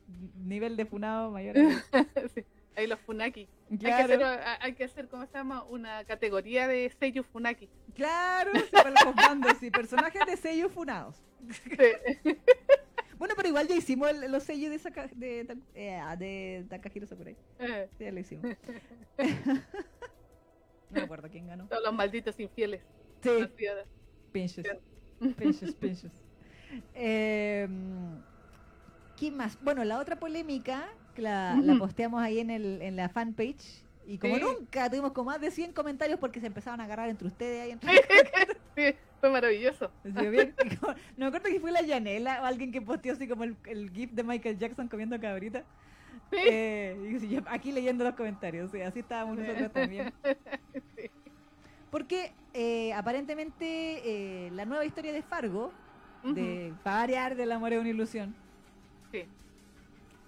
[0.46, 1.56] nivel de funado mayor.
[2.34, 2.44] Sí,
[2.76, 3.42] Ahí los Funaki.
[3.72, 5.64] Hay, que Claro, hacer, hay que hacer, ¿cómo se llama?
[5.64, 7.68] Una categoría de sellos Funaki.
[7.94, 11.22] claro, sí, para los bandos, sí, personajes de sellos funados.
[11.50, 12.38] Sí.
[13.20, 17.06] Bueno, pero igual ya hicimos el- los sellos de, Saka- de, Ta- eh, de Takahiro
[17.06, 17.36] Sakurai.
[17.60, 18.46] Eh, Sí, ya lo hicimos.
[19.18, 19.62] no
[20.92, 21.68] me acuerdo quién ganó.
[21.68, 22.82] Todos los malditos infieles.
[23.22, 23.30] Sí,
[24.32, 24.66] pinches.
[25.38, 26.12] Pinches, pinches.
[26.94, 27.68] Eh,
[29.18, 29.58] ¿Quién más?
[29.62, 33.84] Bueno, la otra polémica, que la, posteamos ahí en, el, en la fanpage.
[34.08, 34.42] Y como Sí.
[34.42, 37.72] nunca tuvimos como más de 100 comentarios porque se empezaban a agarrar entre ustedes ahí.
[37.72, 37.92] Entre...
[38.78, 39.92] Sí, fue maravilloso.
[40.04, 43.28] Sí, bien, como- no me acuerdo que fue la Yanela o alguien que posteó así
[43.28, 45.64] como el, el gif de Michael Jackson comiendo cabrita.
[46.32, 46.38] Sí.
[46.46, 50.14] Eh, y yo aquí leyendo los comentarios, sí, así estábamos nosotros también.
[50.96, 51.10] Sí.
[51.90, 53.66] Porque eh, aparentemente
[54.46, 55.72] eh, la nueva historia de Fargo,
[56.24, 56.34] Ujú.
[56.36, 58.36] de para variar del amor es una ilusión,
[59.12, 59.24] Sí.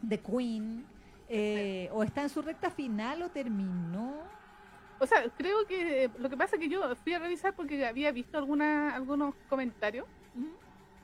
[0.01, 0.85] de Queen,
[1.29, 4.23] eh, o está en su recta final o terminó.
[5.01, 7.83] O sea, creo que eh, lo que pasa es que yo fui a revisar porque
[7.85, 10.05] había visto alguna, algunos comentarios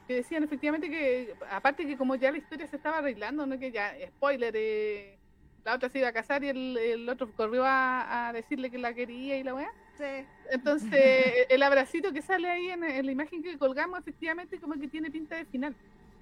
[0.08, 3.72] que decían efectivamente que, aparte que como ya la historia se estaba arreglando, no que
[3.72, 5.18] ya, spoiler, eh,
[5.66, 8.78] la otra se iba a casar y el, el otro corrió a, a decirle que
[8.78, 9.68] la quería y la weá.
[9.98, 10.26] Sí.
[10.52, 10.92] Entonces,
[11.50, 15.10] el abracito que sale ahí en, en la imagen que colgamos, efectivamente, como que tiene
[15.12, 15.76] pinta de final.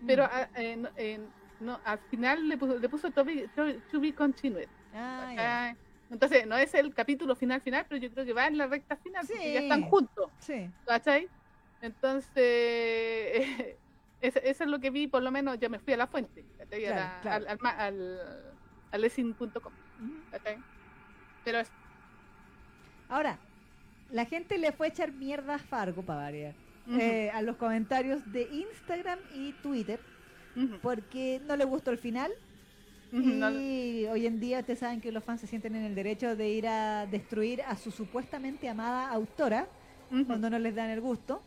[0.07, 0.29] Pero Mm.
[0.31, 1.19] a- eh, no, eh,
[1.59, 4.67] no, al final le puso, le puso to be, to- to be continued.
[4.93, 5.77] Ah, ya.
[6.09, 8.95] Entonces, no es el capítulo final final, pero yo creo que va en la recta
[8.97, 9.89] final, porque ya están Sí.
[9.89, 10.71] juntos, Sí.
[10.85, 11.31] ¿cachai?
[11.81, 12.35] Entonces,
[14.21, 16.47] eso, eso es lo que vi, por lo menos yo me fui a la fuente,
[16.57, 16.85] ¿cachai?
[16.85, 17.45] A Claro, la- claro.
[17.49, 18.59] Al, al, al,
[18.91, 19.73] al lessing.com.
[20.29, 20.63] ¿cachai?
[21.43, 21.71] Pero es,
[23.07, 23.39] Ahora,
[24.09, 26.55] la gente le fue a echar mierda a Fargo para variar.
[26.85, 29.99] ujú, eh, a los comentarios de Instagram y Twitter
[30.55, 32.31] ujú, porque no le gustó el final
[33.15, 36.49] y hoy en día ustedes saben que los fans se sienten en el derecho de
[36.49, 39.67] ir a destruir a su supuestamente amada autora
[40.27, 41.41] cuando no les dan el gusto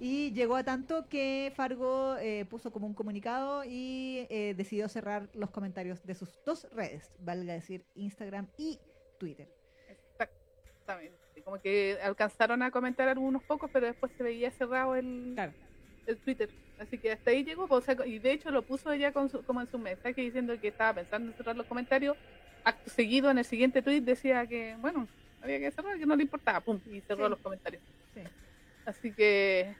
[0.00, 5.28] y llegó a tanto que Fargo eh, puso como un comunicado y eh, decidió cerrar
[5.34, 8.78] los comentarios de sus dos redes, valga decir Instagram y
[9.18, 9.48] Twitter.
[9.88, 11.18] Exactamente.
[11.44, 15.52] Como que alcanzaron a comentar algunos pocos, pero después se veía cerrado el, Claro.
[16.10, 16.48] El Twitter.
[16.78, 17.66] Así que hasta ahí llegó.
[17.66, 20.20] pues, o sea, y de hecho lo puso ella con su- como en su mensaje
[20.20, 22.16] diciendo que estaba pensando en cerrar los comentarios.
[22.64, 25.08] Acto seguido, en el siguiente tweet decía que, bueno,
[25.42, 26.60] había que cerrar, que no le importaba.
[26.60, 27.30] Pum, y cerró Sí.
[27.30, 27.82] los comentarios.
[28.14, 28.20] Sí.
[28.86, 29.74] Así que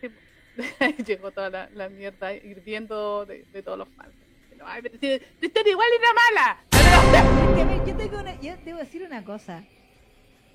[0.00, 0.08] sí,
[1.06, 4.12] llegó toda la, la mierda hirviendo de, de todos los fans.
[4.50, 7.84] Pero, ay, pero si tu historia igual era mala.
[7.86, 9.64] Yo, tengo una- yo debo decir una cosa.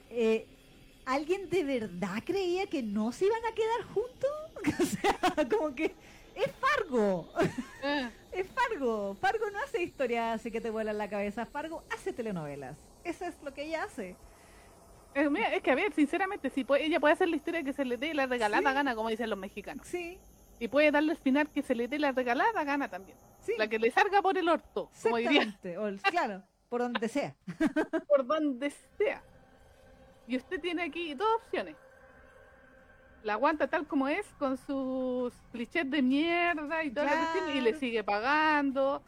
[0.09, 0.45] Eh,
[1.05, 4.29] ¿Alguien de verdad creía que no se iban a quedar juntos?
[4.79, 5.93] O sea, como que
[6.35, 7.29] es Fargo.
[7.83, 9.13] Ah, Es Fargo.
[9.15, 11.45] Fargo no hace historias así que te vuelan la cabeza.
[11.45, 12.77] Fargo hace telenovelas.
[13.03, 14.15] Eso es lo que ella hace.
[15.15, 17.73] Eh, mira, es que a ver, sinceramente, si puede, ella puede hacer la historia que
[17.73, 18.75] se le dé la regalada Sí.
[18.75, 19.85] gana, como dicen los mexicanos.
[19.85, 20.17] Sí,
[20.59, 23.17] Y puede darle final que se le dé la regalada gana también.
[23.41, 23.53] sí.
[23.57, 25.59] La que le salga por el orto, como diría.
[25.77, 27.35] O el- claro, por donde sea.
[28.07, 29.21] por donde sea.
[30.27, 31.75] Y usted tiene aquí dos opciones.
[33.23, 37.61] La aguanta tal como es, con sus clichés de mierda y toda la cuestión, y
[37.61, 37.79] le Claro.
[37.79, 39.01] sigue pagando.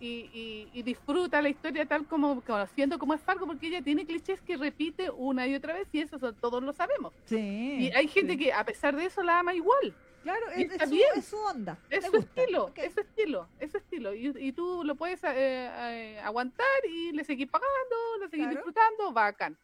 [0.00, 4.06] Y, y- y disfruta la historia tal como conociendo como es Fargo, porque ella tiene
[4.06, 7.12] clichés que repite una y otra vez, y eso son- todos lo sabemos.
[7.24, 7.78] Sí.
[7.80, 8.38] Y hay gente sí.
[8.38, 9.92] que a pesar de eso la ama igual.
[10.22, 11.08] Claro, es, su, bien.
[11.16, 11.78] es su onda.
[11.90, 14.14] Es su estilo, es su estilo, es su estilo.
[14.14, 18.56] Y, y tú lo puedes eh, eh, aguantar y le seguís pagando, le seguís Claro.
[18.56, 19.58] disfrutando, bacán.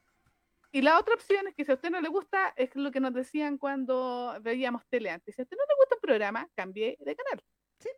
[0.74, 2.98] Y la otra opción es que si a usted no le gusta, es lo que
[2.98, 5.32] nos decían cuando veíamos tele antes.
[5.32, 7.44] Si a usted no le gusta un programa, cambie de canal.
[7.78, 7.90] Sí.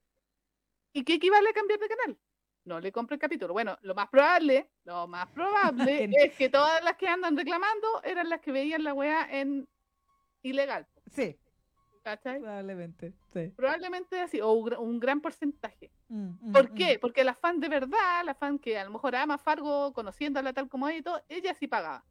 [0.93, 2.18] ¿Y qué equivale a cambiar de canal?
[2.64, 3.55] No le compre el capítulo.
[3.55, 8.29] Bueno, lo más probable, lo más probable es que todas las que andan reclamando eran
[8.29, 9.66] las que veían la weá en
[10.43, 10.87] ilegal.
[11.11, 11.35] Sí,
[12.03, 12.41] ¿Cachai?
[12.41, 13.14] probablemente.
[13.33, 13.55] Sí.
[13.57, 15.91] Probablemente así, o un gra- un gran porcentaje.
[16.09, 16.74] Mm, mm, ¿Por mm.
[16.74, 16.99] qué?
[16.99, 20.53] Porque la fan de verdad, la fan que a lo mejor ama a Fargo, conociéndola
[20.53, 22.05] tal como es y todo, ella sí pagaba.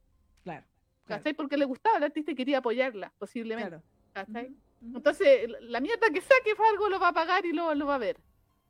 [0.45, 0.65] Claro.
[1.05, 1.33] claro, ¿Cachai?
[1.33, 3.69] Porque le gustaba al artista y quería apoyarla, posiblemente.
[3.69, 3.83] claro.
[4.13, 4.45] ¿Cachai?
[4.81, 4.97] Ujú.
[4.97, 7.99] Entonces, la- mierda que saque Fargo lo va a pagar y lo, lo va a
[7.99, 8.17] ver.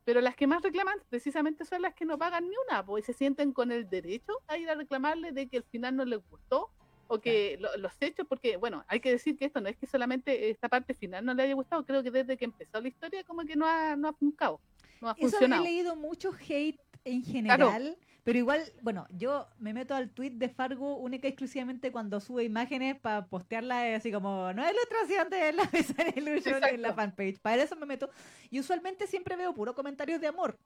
[0.04, 3.12] Pero las que más reclaman precisamente son las que no pagan ni una, pues se
[3.12, 6.70] sienten con el derecho a ir a reclamarle de que el final no les gustó
[7.08, 9.86] o que lo- los hechos, porque bueno, hay que decir que esto no es que
[9.86, 13.22] solamente esta parte final no le haya gustado, creo que desde que empezó la historia
[13.24, 15.62] como que no ha, no ha no ha Eso he funcionado.
[15.62, 17.96] leído mucho hate en general,
[18.26, 22.42] pero igual, bueno, yo me meto al tweet de Fargo única y exclusivamente cuando sube
[22.42, 26.92] imágenes para postearla eh, así como no es ilustración de la Bizarre Illusion en la
[26.92, 27.38] fanpage.
[27.38, 28.10] Para eso me meto.
[28.50, 30.58] Y usualmente siempre veo puro comentarios de amor,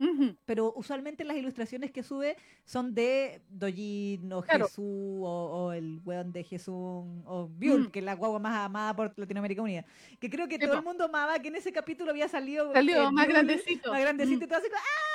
[0.00, 4.66] Ujú, pero usualmente las ilustraciones que sube son de Dojin o Claro.
[4.66, 5.22] Jesús o,
[5.68, 7.90] o el weón de Jesús o Biul, Mm.
[7.92, 9.84] que es la guagua más amada por Latinoamérica Unida.
[10.18, 13.12] Que creo que todo el mundo amaba que en ese capítulo había salido Salió eh,
[13.12, 13.92] más Biul, grandecito.
[13.92, 14.42] más grandecito Mm.
[14.42, 15.13] y todo así como, ¡ay, mi amor!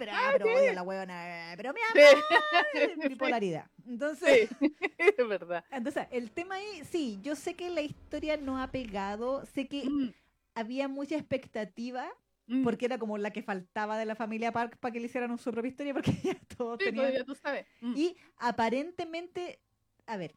[0.00, 0.52] Pero, ah, Ah, pero sí.
[0.54, 2.00] odio a la huevona, pero mi Sí.
[2.00, 2.24] amor,
[3.10, 3.66] bipolaridad.
[3.86, 5.62] Entonces, Sí, es verdad.
[5.70, 9.84] entonces, el tema ahí, sí, yo sé que la historia no ha pegado, sé que
[9.84, 10.08] Mm,
[10.54, 12.08] había mucha expectativa,
[12.46, 12.62] mm.
[12.64, 15.50] porque era como la que faltaba de la familia Park para que le hicieran su
[15.52, 17.06] propia historia, porque ya todos Sí, tenían...
[17.08, 17.66] pues, ya tú sabes.
[17.82, 17.92] Mm.
[17.96, 19.60] Y aparentemente,
[20.06, 20.34] a ver,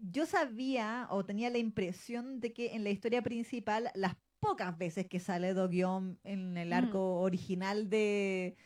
[0.00, 5.06] yo sabía o tenía la impresión de que en la historia principal, las pocas veces
[5.06, 5.68] que sale Do
[6.24, 6.72] en el Mm.
[6.72, 8.56] arco original de,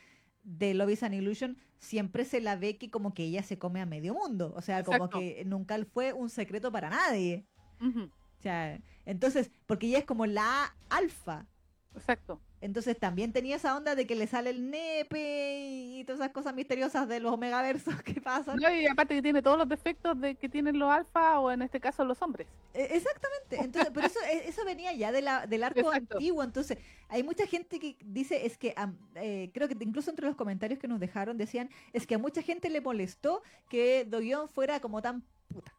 [0.43, 3.81] de Love is an Illusion, siempre se la ve que como que ella se come
[3.81, 4.53] a medio mundo.
[4.57, 7.47] O sea, como que nunca fue un secreto para nadie.
[7.81, 11.47] O sea, entonces, porque ella es como la alfa.
[11.95, 12.41] Exacto.
[12.63, 15.59] Entonces también tenía esa onda de que le sale el nepe
[15.99, 18.57] y todas esas cosas misteriosas de los omegaversos que pasan.
[18.57, 21.61] No, y aparte que tiene todos los defectos de que tienen los alfa o en
[21.63, 22.47] este caso los hombres.
[22.73, 26.15] E- Exactamente, entonces, pero eso, e- eso venía ya de la, del arco Exacto.
[26.15, 26.79] antiguo, entonces
[27.09, 28.75] hay mucha gente que dice, es que,
[29.17, 32.43] eh, creo que incluso entre los comentarios que nos dejaron decían, es que a mucha
[32.43, 35.75] gente le molestó que Doguión fuera como tan puta.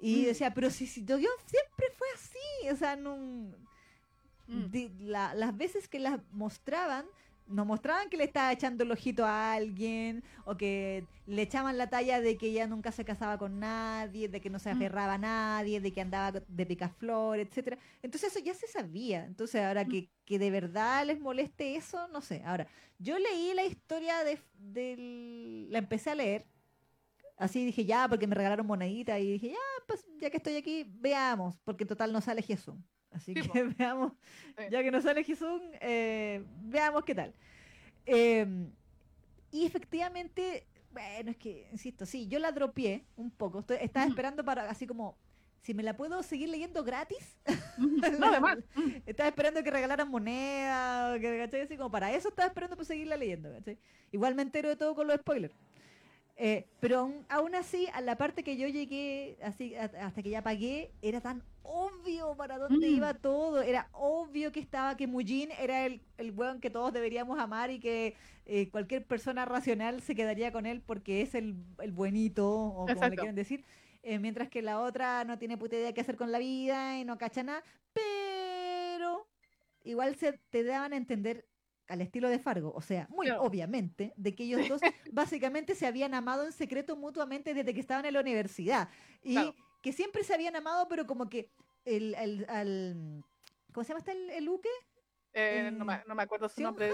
[0.00, 0.24] Y Mm.
[0.24, 3.54] decía, pero si, si Doguión siempre fue así, o sea, no...
[4.48, 4.66] Mm.
[5.00, 7.06] la- las veces que las mostraban,
[7.48, 11.88] nos mostraban que le estaba echando el ojito a alguien o que le echaban la
[11.90, 14.76] talla de que ella nunca se casaba con nadie, de que no se Mm.
[14.76, 17.78] aferraba a nadie, de que andaba de picaflor, etcétera.
[18.02, 19.24] Entonces eso ya se sabía.
[19.26, 19.88] Entonces ahora Mm.
[19.88, 22.42] que, que de verdad les moleste eso, no sé.
[22.44, 22.66] Ahora,
[22.98, 26.46] yo leí la historia de, del- la empecé a leer.
[27.36, 30.86] Así dije, ya, porque me regalaron monedita y dije, ya, pues ya que estoy aquí,
[30.88, 32.76] veamos, porque en total no sale Jesús.
[33.12, 33.54] Así Sí, que po.
[33.78, 34.12] veamos,
[34.56, 34.64] Sí.
[34.70, 37.34] ya que no sale Jesús, eh, veamos qué tal.
[38.06, 38.46] Eh,
[39.50, 43.60] y efectivamente, bueno, es que, insisto, sí, yo la dropié un poco.
[43.60, 45.16] Estoy- estaba esperando para, así como,
[45.60, 47.38] si me la puedo seguir leyendo gratis,
[48.18, 48.58] No, además.
[49.06, 51.60] estaba esperando que regalaran moneda, que, ¿cachai?
[51.62, 53.78] Así como para eso estaba esperando para seguirla leyendo, ¿cachai?
[54.10, 55.54] Igual me entero de todo con los spoilers.
[56.44, 60.30] Eh, pero aún, aún así, a la parte que yo llegué, así a- hasta que
[60.30, 62.94] ya pagué, era tan obvio para dónde Mm.
[62.96, 63.62] iba todo.
[63.62, 67.78] Era obvio que estaba, que Mujin era el, el weón que todos deberíamos amar y
[67.78, 72.86] que eh, cualquier persona racional se quedaría con él porque es el, el buenito, o
[72.86, 73.64] como le quieran decir.
[74.02, 77.04] Eh, mientras que la otra no tiene puta idea qué hacer con la vida y
[77.04, 77.62] no cacha nada.
[77.92, 79.28] Pero
[79.84, 81.44] igual se te daban a entender
[81.92, 84.80] al estilo de Fargo, o sea, muy obviamente, de que ellos dos
[85.12, 88.88] básicamente se habían amado en secreto mutuamente desde que estaban en la universidad.
[89.22, 89.54] Y Claro.
[89.82, 91.50] que siempre se habían amado, pero como que
[91.84, 93.24] el, el- al...
[93.72, 94.68] ¿Cómo se llama este el, el Uke?
[95.34, 96.92] eh, no, me, Eh, no me acuerdo su nombre.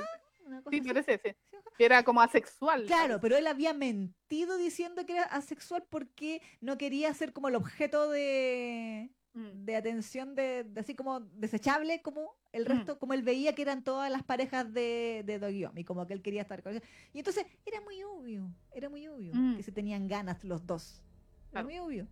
[0.71, 1.37] Sí, parece ese.
[1.51, 1.71] ¿Seonja?
[1.77, 2.87] Que era como asexual.
[2.87, 7.55] Claro, pero él había mentido diciendo que era asexual porque no quería ser como el
[7.55, 12.67] objeto de, Mm, de atención de, de así como desechable como el Mm.
[12.67, 16.23] resto, como él veía que eran todas las parejas de, de Dogyomi, como que él
[16.23, 16.83] quería estar con ella.
[17.13, 19.57] Y entonces era muy obvio, era muy obvio Mm.
[19.57, 21.05] que se tenían ganas los dos.
[21.53, 21.67] Era Claro.
[21.67, 22.09] muy obvio.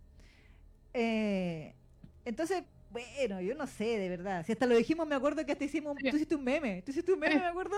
[0.93, 1.75] Eh,
[2.23, 4.45] entonces, bueno, yo no sé, de verdad.
[4.45, 7.11] Si hasta lo dijimos, me acuerdo que hasta hicimos, tú hiciste un meme, tú hiciste
[7.11, 7.75] un meme, me acuerdo,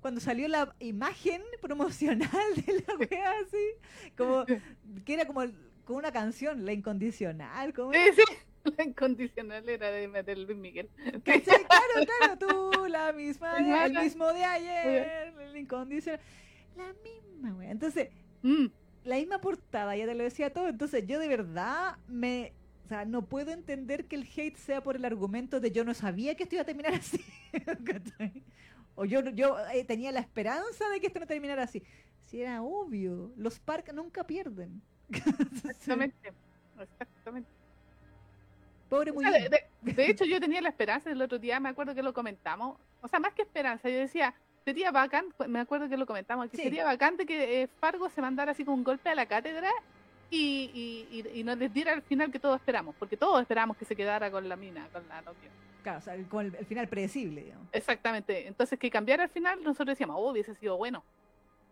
[0.00, 2.28] cuando salió la imagen promocional
[2.66, 4.44] de la wea así, como
[5.04, 5.40] que era como,
[5.84, 8.22] como una canción, la incondicional, como Sí, sí.
[8.76, 10.90] La incondicional era de, de Luis Miguel.
[11.24, 11.64] ¿Cachai?
[11.64, 16.20] Claro, claro, tú, la misma, de- el mismo de ayer, el incondicional.
[16.76, 17.70] La misma, wea.
[17.70, 18.08] Entonces,
[18.42, 18.66] Mm,
[19.04, 20.68] la misma portada, ya te lo decía todo.
[20.68, 22.54] Entonces, yo de verdad me.
[22.84, 25.92] O sea, no puedo entender que el hate sea por el argumento de yo no
[25.94, 27.22] sabía que esto iba a terminar así.
[28.94, 31.82] o yo, yo eh, tenía la esperanza de que esto no terminara así.
[32.20, 34.82] Si era obvio, los Park nunca pierden.
[35.08, 36.32] Exactamente.
[36.78, 37.50] Exactamente.
[38.90, 41.58] Pobre O muy sea, de, de- de hecho, yo tenía la esperanza el otro día,
[41.60, 42.76] me acuerdo que lo comentamos.
[43.00, 44.34] O sea, más que esperanza, yo decía,
[44.64, 46.64] sería bacán, me acuerdo que lo comentamos, que Sí.
[46.64, 49.70] sería bacán de que eh, Fargo se mandara así con un golpe a la cátedra
[50.28, 50.70] y,
[51.10, 53.84] y, y, y nos les diera al final que todos esperamos, porque todos esperamos que
[53.86, 55.50] se quedara con la mina, con la novia.
[55.82, 57.66] Claro, o sea, con el, el final predecible, digamos.
[57.72, 58.46] Exactamente.
[58.46, 61.02] Entonces, que cambiara al final, nosotros decíamos, oh, hubiese sido bueno.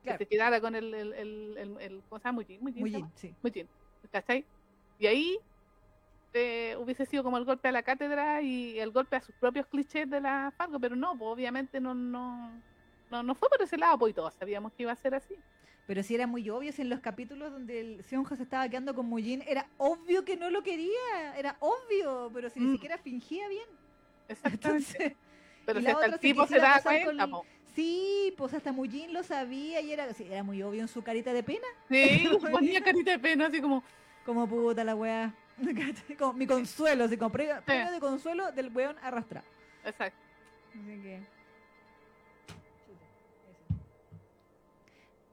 [0.03, 0.17] Claro.
[0.19, 2.41] Que se quedara con el, el, el, el, el- ¿cómo se llama?
[2.41, 3.13] Mujin, Mujin, Muy ¿se bien, llama?
[3.17, 3.35] sí.
[3.43, 3.69] Mujin,
[4.11, 4.45] ¿cachai?
[4.99, 5.39] Y ahí
[6.35, 9.67] eh, hubiese sido como el golpe a la cátedra y el golpe a sus propios
[9.67, 12.51] clichés de la Fargo, pero no, pues, obviamente no, no,
[13.11, 15.35] no, no fue por ese lado, pues y todos sabíamos que iba a ser así.
[15.87, 18.95] Pero sí era muy obvio, si en los capítulos donde el Seonja se estaba quedando
[18.95, 22.73] con Mujin, era obvio que no lo quería, era obvio, pero si ni Mm.
[22.73, 23.65] siquiera fingía bien.
[24.29, 24.87] Exactamente.
[24.91, 25.13] Entonces,
[25.65, 27.41] pero si hasta el se tipo se quisiera da cuenta, con-
[27.75, 31.43] sí, pues hasta Mujin lo sabía y era, era muy obvio en su carita de
[31.43, 33.83] pena, Sí, ponía carita de pena, así como,
[34.27, 35.35] como puta la weá.
[36.35, 39.47] mi consuelo, así como premio, premio de consuelo del weón arrastrado.
[39.85, 40.19] exacto.
[40.71, 41.21] Así que.
[42.87, 43.05] Chuta,
[43.51, 43.75] eso.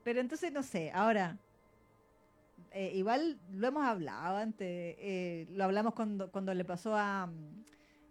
[0.04, 1.38] Pero entonces, no sé, ahora.
[2.72, 4.68] eh, igual lo hemos hablado antes.
[5.00, 7.28] eh, lo hablamos cuando, cuando le pasó a.
[7.28, 7.64] mm,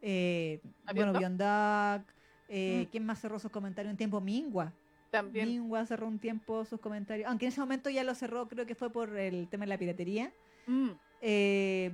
[0.03, 2.09] eh, ¿A bueno, Duck,
[2.49, 2.91] eh, Mm.
[2.91, 4.21] ¿Quién más cerró sus comentarios un tiempo?
[4.21, 4.73] Mingua.
[5.11, 5.49] También.
[5.49, 7.29] Mingua cerró un tiempo sus comentarios.
[7.29, 9.79] Aunque en ese momento ya lo cerró, creo que fue por el tema de la
[9.79, 10.33] piratería.
[10.67, 10.91] Mm,
[11.27, 11.91] Eh,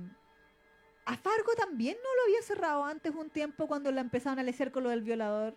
[1.05, 4.71] a Fargo también no lo había cerrado antes un tiempo cuando la empezaron a lecer
[4.71, 5.55] con lo del violador.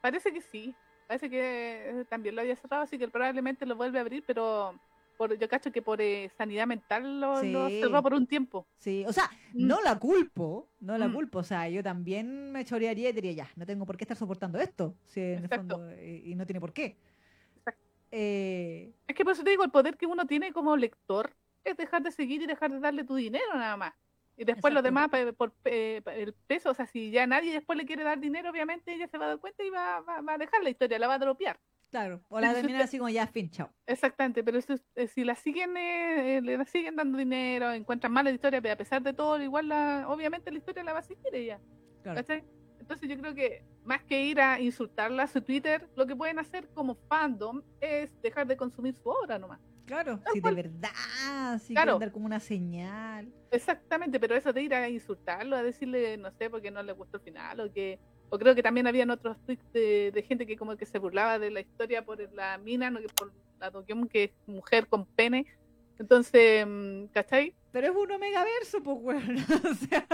[0.00, 0.74] Parece que sí.
[1.06, 4.74] Parece que eh, también lo había cerrado, así que probablemente lo vuelve a abrir, pero
[5.16, 8.66] por, yo cacho que por eh, sanidad mental lo, cerró por un tiempo.
[8.78, 9.66] Sí, o sea, Mm.
[9.66, 11.12] no la culpo, no la Mm.
[11.12, 11.38] culpo.
[11.38, 14.58] O sea, yo también me chorearía y diría, ya, no tengo por qué estar soportando
[14.58, 14.96] esto.
[15.06, 15.76] Si en el Exacto.
[15.76, 16.96] fondo, y no tiene por qué.
[18.10, 21.34] Eh, Es que por eso te digo, el poder que uno tiene como lector
[21.64, 23.94] es dejar de seguir y dejar de darle tu dinero nada más.
[24.36, 25.08] Y después lo Exacto.
[25.10, 28.94] demás, por el peso, o sea, si ya nadie después le quiere dar dinero, obviamente
[28.94, 31.06] ella se va a dar cuenta y va, va- va a dejar la historia, la
[31.06, 31.60] va a dropear.
[31.90, 33.70] claro, o la terminan así como ya, fin, chao.
[33.86, 38.62] Exactamente, pero si, eh, si la siguen, eh, le siguen dando dinero, encuentran mala historia,
[38.62, 41.60] pero a pesar de todo, igual la, obviamente la historia la va a seguir ella.
[42.80, 46.38] Entonces yo creo que más que ir a insultarla a su Twitter, lo que pueden
[46.38, 49.60] hacer como fandom es dejar de consumir su obra nomás.
[49.86, 51.98] Claro, si de verdad, si Claro.
[51.98, 53.32] dar como una señal.
[53.50, 57.18] Exactamente, pero eso de ir a insultarlo, a decirle, no sé, porque no le gustó
[57.18, 57.98] el final, o que,
[58.30, 61.38] o creo que también habían otros tweets de, de gente que como que se burlaba
[61.38, 65.06] de la historia por la mina, no que por la Dokyun, que es mujer con
[65.06, 65.44] pene.
[65.98, 67.54] Entonces, mm, ¿cachai?
[67.70, 69.36] Pero es un omega verso, pues, weón.
[69.70, 70.06] o sea,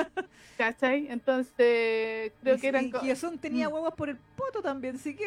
[0.57, 1.07] ¿Cachai?
[1.09, 2.85] Entonces, creo y, que eran...
[2.87, 3.73] y co- Hyosun tenía Mm.
[3.75, 5.25] huevos por el poto también, así que.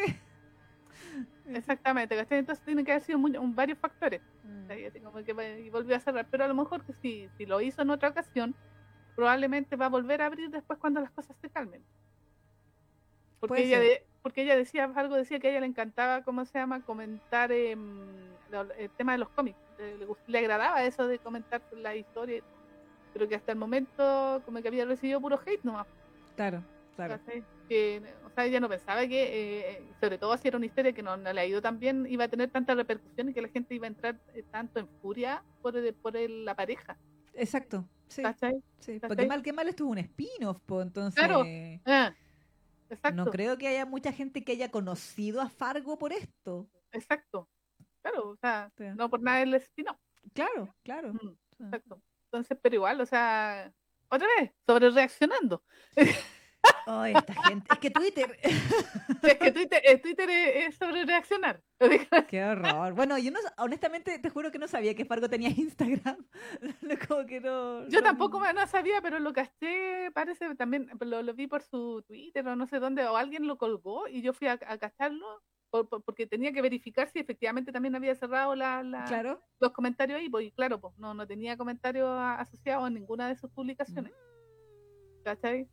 [1.45, 2.39] Exactamente, ¿cachai?
[2.39, 4.21] Entonces tienen que haber sido muy- un- varios factores.
[4.43, 4.67] Mm.
[4.67, 7.89] que y volvió a cerrar, pero a lo mejor que si, si lo hizo en
[7.89, 8.55] otra ocasión,
[9.15, 11.85] probablemente va a volver a abrir después cuando las cosas se calmen.
[13.39, 16.59] Porque ella, de- porque ella decía algo, decía que a ella le encantaba, ¿cómo se
[16.59, 16.81] llama?
[16.83, 18.37] Comentar em,
[18.77, 19.57] el tema de los cómics.
[19.77, 19.97] Le,
[20.27, 22.41] le agradaba eso de comentar la historia,
[23.13, 25.87] pero que hasta el momento como que había recibido puro hate nomás.
[26.35, 26.63] Claro,
[26.95, 27.19] claro.
[27.69, 31.01] Que, o sea, ella no pensaba que, eh, sobre todo si era una historia que
[31.03, 33.47] no, no le ha ido tan bien, iba a tener tanta repercusión y que la
[33.49, 36.97] gente iba a entrar eh, tanto en furia por, el- por el- la pareja.
[37.33, 37.87] Exacto.
[38.09, 38.21] Sí,
[38.79, 38.99] sí.
[38.99, 41.17] Porque mal que mal esto es un spin-off, pues entonces.
[41.17, 41.43] Claro.
[41.85, 42.13] Ah,
[42.89, 46.67] exacto, No creo que haya mucha gente que haya conocido a Fargo por esto.
[46.91, 47.47] exacto.
[48.01, 48.83] Claro, o sea, Sí.
[48.97, 49.97] no por nada el spin-off.
[50.33, 51.13] Claro, claro.
[51.13, 51.63] Mm, Sí.
[51.63, 52.01] Exacto.
[52.25, 53.71] Entonces, pero igual, o sea,
[54.09, 55.63] otra vez, sobre reaccionando.
[56.87, 57.67] Ay, esta gente.
[57.71, 58.37] Es que Twitter.
[59.23, 61.61] es que Twitter, eh, Twitter es, sobre reaccionar.
[62.29, 62.93] Qué horror.
[62.93, 66.17] Bueno, yo no, honestamente te juro que no sabía que Fargo tenía Instagram.
[66.81, 67.87] No, Como que no.
[67.87, 72.03] Yo no- tampoco no sabía, pero lo caché, parece también, lo, lo vi por su
[72.07, 75.41] Twitter o no sé dónde, o alguien lo colgó y yo fui a, a cacharlo
[75.69, 79.41] por- por- porque tenía que verificar si efectivamente también había cerrado la, la- Claro.
[79.59, 83.27] los comentarios ahí, pues, y claro, pues no, no tenía comentarios a- asociados en ninguna
[83.29, 84.11] de sus publicaciones,
[85.23, 85.67] ¿cachai?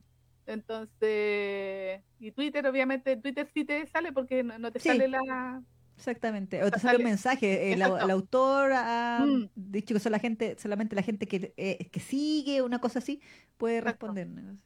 [0.49, 4.89] Entonces, y Twitter, obviamente, Twitter sí te sale porque no, no te Sí.
[4.89, 5.63] sale la...
[5.97, 6.63] Exactamente.
[6.63, 7.73] O te sale un mensaje.
[7.73, 8.05] El, au- Exacto.
[8.05, 9.49] el autor ha Mm.
[9.57, 13.21] dicho que solo la gente, solamente la gente que, eh, que sigue una cosa así
[13.57, 14.07] puede Exacto.
[14.07, 14.29] responder.
[14.29, 14.57] ¿no?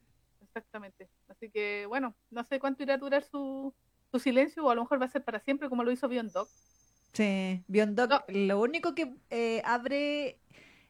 [0.43, 1.09] Exactamente.
[1.29, 3.73] Así que, bueno, no sé cuánto irá a durar su,
[4.11, 6.33] su silencio, o a lo mejor va a ser para siempre, como lo hizo Beyond
[6.33, 6.49] Dog.
[7.15, 8.23] Sí, Beyond Dog, No.
[8.29, 10.39] lo único que eh, abre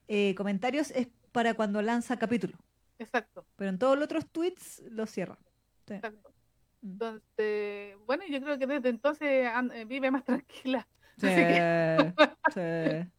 [0.09, 2.59] eh, comentarios es para cuando lanza capítulo.
[3.03, 5.39] Exacto, Pero en todos los otros tweets lo cierra.
[5.87, 5.95] Sí.
[5.95, 6.31] exacto.
[6.83, 6.91] Mm.
[6.93, 10.87] Entonces, bueno, yo creo que desde entonces eh, vive más tranquila.
[11.19, 11.45] Sí, Así
[12.55, 13.11] sí,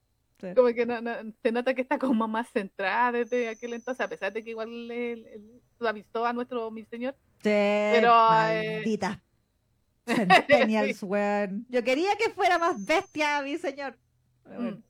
[0.41, 0.55] sí.
[0.55, 4.10] Como que no, no- se nota que está como más centrada desde aquel entonces, a
[4.10, 5.39] pesar de que igual le, le-
[5.80, 7.14] le a nuestro mi señor.
[7.38, 8.10] Sí, Pero,
[8.49, 9.19] eh, malditas
[10.05, 11.65] centennials, weón.
[11.69, 13.97] Yo quería que fuera más bestia, mi señor.
[14.45, 14.72] Bueno.
[14.77, 14.84] Mm.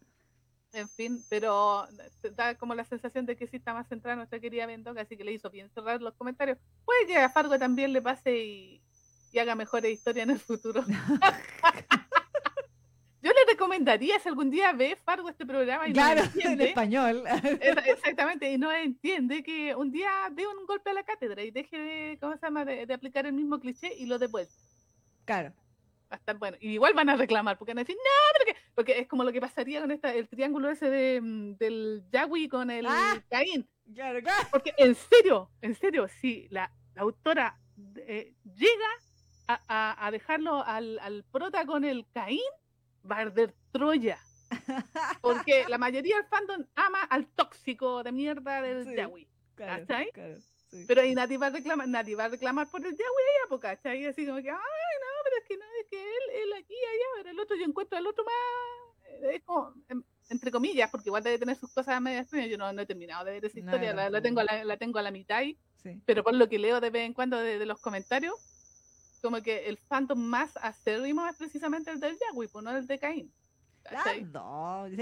[0.73, 1.87] En fin, pero
[2.35, 5.23] da como la sensación de que sí está más centrada nuestra querida Bendoga, así que
[5.23, 6.57] le hizo bien cerrar los comentarios.
[6.83, 8.81] Puede que a Fargo también le pase y,
[9.31, 10.83] y haga mejores historias en el futuro.
[13.21, 16.65] Yo le recomendaría si algún día ve Fargo este programa y no Claro, en entiende,
[16.69, 17.23] español.
[17.61, 21.51] Esa- Exactamente, y no entiende que un día dé un golpe a la cátedra y
[21.51, 22.65] deje de, ¿cómo se llama?
[22.65, 24.53] de, de aplicar el mismo cliché y lo dé vuelta.
[25.23, 25.53] Claro.
[26.13, 26.57] Va a estar bueno.
[26.59, 29.23] Y igual van a reclamar, porque van a decir, no, pero que-", porque es como
[29.23, 33.19] lo que pasaría con esta, el triángulo ese de, mm, del Yahweh con el Ah.
[33.29, 33.67] Caín.
[33.95, 34.47] Claro, claro.
[34.51, 37.57] Porque en serio, en serio, si la, la autora
[37.97, 38.89] eh, llega
[39.47, 42.39] a, a- a dejarlo al, al prota con el Caín,
[43.09, 44.19] va a arder Troya.
[45.21, 48.95] Porque la mayoría del fandom ama al tóxico de mierda del Sí.
[48.95, 49.27] Yahweh.
[49.55, 50.11] claro, ¿Cachai?
[50.11, 50.35] claro,
[50.69, 50.85] sí.
[50.87, 54.05] Pero ahí nadie va a reclamar, nadie va a reclamar por el Yahweh ¿cachai?
[54.07, 57.29] Así como que, ay, no, pero es que no, que él, él aquí allá, pero
[57.31, 61.37] el otro yo encuentro al otro más, es como, em, entre comillas, porque igual debe
[61.37, 63.89] tener sus cosas medio extrañas, yo no, no he terminado de ver esa No, historia,
[63.91, 64.23] yo la, la tampoco.
[64.23, 66.01] tengo a la, la tengo a la mitad ahí, Sí.
[66.05, 68.35] pero por lo que leo de vez en cuando de, de los comentarios,
[69.21, 72.99] como que el fandom más acérrimo es precisamente el del Yahweh, pues no el de
[72.99, 73.33] Caín.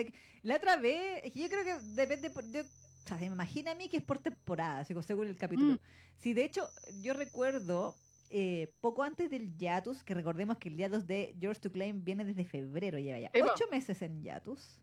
[0.03, 0.13] que-
[0.43, 2.30] La otra vez, yo creo que depende.
[2.31, 5.38] Por, yo, o sea, se me imagina a mí que es por temporada, según el
[5.38, 5.73] capítulo.
[5.73, 5.80] Mm.
[6.18, 6.68] Sí, de hecho,
[7.01, 7.95] yo recuerdo
[8.32, 12.24] eh, poco antes del Yatus, que recordemos que el Yatus de George to Claim viene
[12.26, 13.40] desde febrero, lleva ya po.
[13.53, 14.80] ocho meses en Yatus.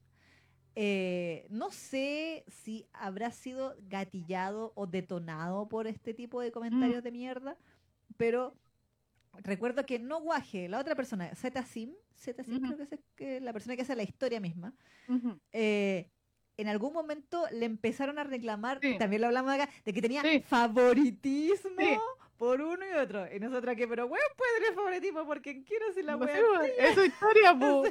[0.81, 7.11] Eh, no sé si habrá sido gatillado o detonado por este tipo de comentarios de
[7.11, 7.57] mierda,
[8.17, 8.55] pero
[9.43, 12.75] recuerdo que no Guaje, la otra persona, Z Sim, Z Sim Ujú.
[12.75, 14.73] creo que es que la persona que hace la historia misma,
[15.09, 15.39] Ujú.
[15.53, 16.11] eh,
[16.57, 18.99] en algún momento le empezaron a reclamar, Sí.
[18.99, 20.41] también lo hablamos acá, de que tenía Sí.
[20.41, 21.97] favoritismo Sí.
[22.39, 23.27] Por uno y otro.
[23.35, 26.41] Y nosotros que, pero weón, puede tener favoritismo porque quiero si la No pues,
[26.79, 27.85] es su historia, po.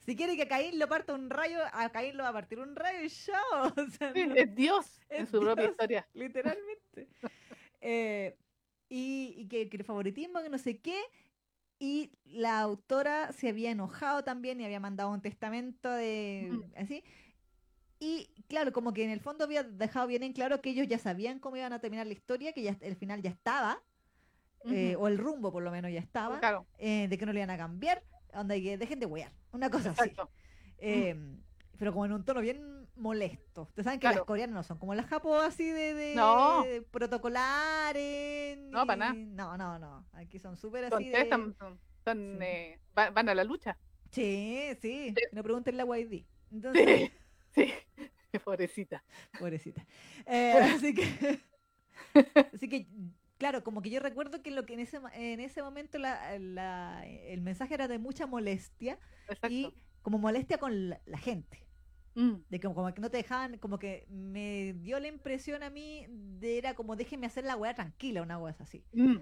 [0.00, 2.58] Si quiere que a Caín lo parta un rayo, a Caín lo va a partir
[2.58, 3.72] un rayo y chao.
[3.76, 6.08] O sea, Sí, no- es Dios en su propia historia.
[6.14, 7.08] literalmente.
[7.80, 8.36] Eh,
[8.88, 11.00] y, y que, que el favoritismo, que no sé qué.
[11.78, 16.64] Y la autora se había enojado también y había mandado un testamento de Ujú.
[16.76, 17.02] así.
[18.04, 20.98] Y claro, como que en el fondo había dejado bien en claro que ellos ya
[20.98, 23.80] sabían cómo iban a terminar la historia, que ya el final ya estaba,
[24.64, 25.04] eh, Ujú.
[25.04, 27.50] o el rumbo por lo menos ya estaba, Claro, eh, de que no le iban
[27.50, 28.02] a cambiar,
[28.34, 30.00] onda que dejen de wear, una cosa así.
[30.08, 30.30] exacto.
[30.78, 31.14] Eh,
[31.78, 33.62] pero como en un tono bien molesto.
[33.62, 34.26] Ustedes saben que las Claro.
[34.26, 36.64] coreanas no son como las japos así de, de No.
[36.90, 38.58] protocolares.
[38.70, 39.14] No, pa' nada.
[39.14, 40.04] No, no, no.
[40.12, 41.28] Aquí son súper así de...
[41.28, 42.44] son, son- son, Sí.
[42.44, 43.78] eh, va- van a la lucha.
[44.10, 45.14] Sí, sí.
[45.16, 45.22] Sí.
[45.32, 46.24] No pregunten la YD.
[46.52, 47.12] Entonces, Sí,
[47.54, 47.72] sí.
[48.44, 49.04] Pobrecita.
[49.38, 49.86] pobrecita.
[50.26, 51.40] Eh, así que...
[52.54, 52.86] así que...
[53.38, 57.04] Claro, como que yo recuerdo que lo que en ese, en ese momento la, la-
[57.06, 58.98] el mensaje era de mucha molestia
[59.28, 59.48] Exacto.
[59.50, 61.66] y como molestia con la- la gente.
[62.14, 65.70] Mm, De que como que no te dejaban, como que me dio la impresión a
[65.70, 68.84] mí de era como déjenme hacer la weá tranquila, una weá así.
[68.92, 69.16] mm,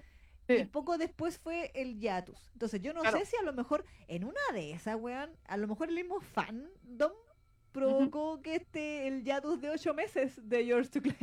[0.49, 2.51] Y poco después fue el Yatus.
[2.53, 3.19] Entonces yo no Claro.
[3.19, 6.21] sé si a lo mejor en una de esas, weón, a lo mejor el mismo
[6.21, 7.13] fandom
[7.73, 11.19] provocó que este el Yatus de ocho meses de Yours to Claim.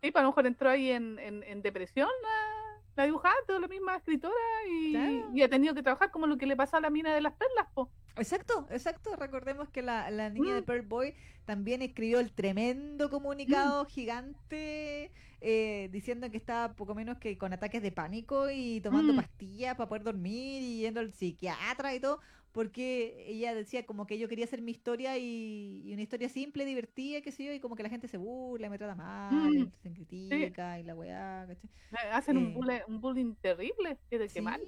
[0.00, 3.58] Sí, pues a lo mejor entró ahí en, en, en depresión la, la dibujante o
[3.58, 4.34] la misma escritora
[4.70, 5.30] y, Claro.
[5.34, 7.32] y ha tenido que trabajar como lo que le pasó a la mina de las
[7.34, 7.90] perlas, po.
[8.16, 9.14] Exacto, exacto.
[9.16, 10.64] Recordemos que la, la niña de Mm.
[10.64, 17.38] Pearl Boy también escribió el tremendo comunicado gigante eh, diciendo que estaba poco menos que
[17.38, 19.16] con ataques de pánico y tomando Mm.
[19.16, 22.18] pastillas para poder dormir y yendo al psiquiatra y todo,
[22.52, 26.64] porque ella decía como que yo quería hacer mi historia y, y una historia simple,
[26.64, 29.72] divertida, qué sé yo, y como que la gente se burla, me trata mal, Mm.
[29.82, 31.70] se critica y la weá, ¿cachai?
[31.92, 32.40] Eh, Hacen Eh.
[32.40, 33.98] un, bullying, un bullying terrible.
[34.10, 34.60] Que de qué mal.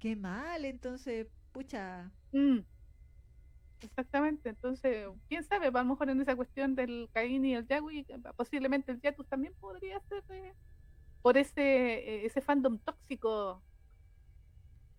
[0.00, 2.66] Qué mal, entonces, pucha, Mm.
[3.82, 8.00] Exactamente, entonces, quién sabe, a lo mejor en esa cuestión del Caín y el Yagui,
[8.08, 10.54] eh, posiblemente el Yatus también podría ser eh,
[11.22, 11.62] por ese
[12.24, 13.64] eh, ese fandom tóxico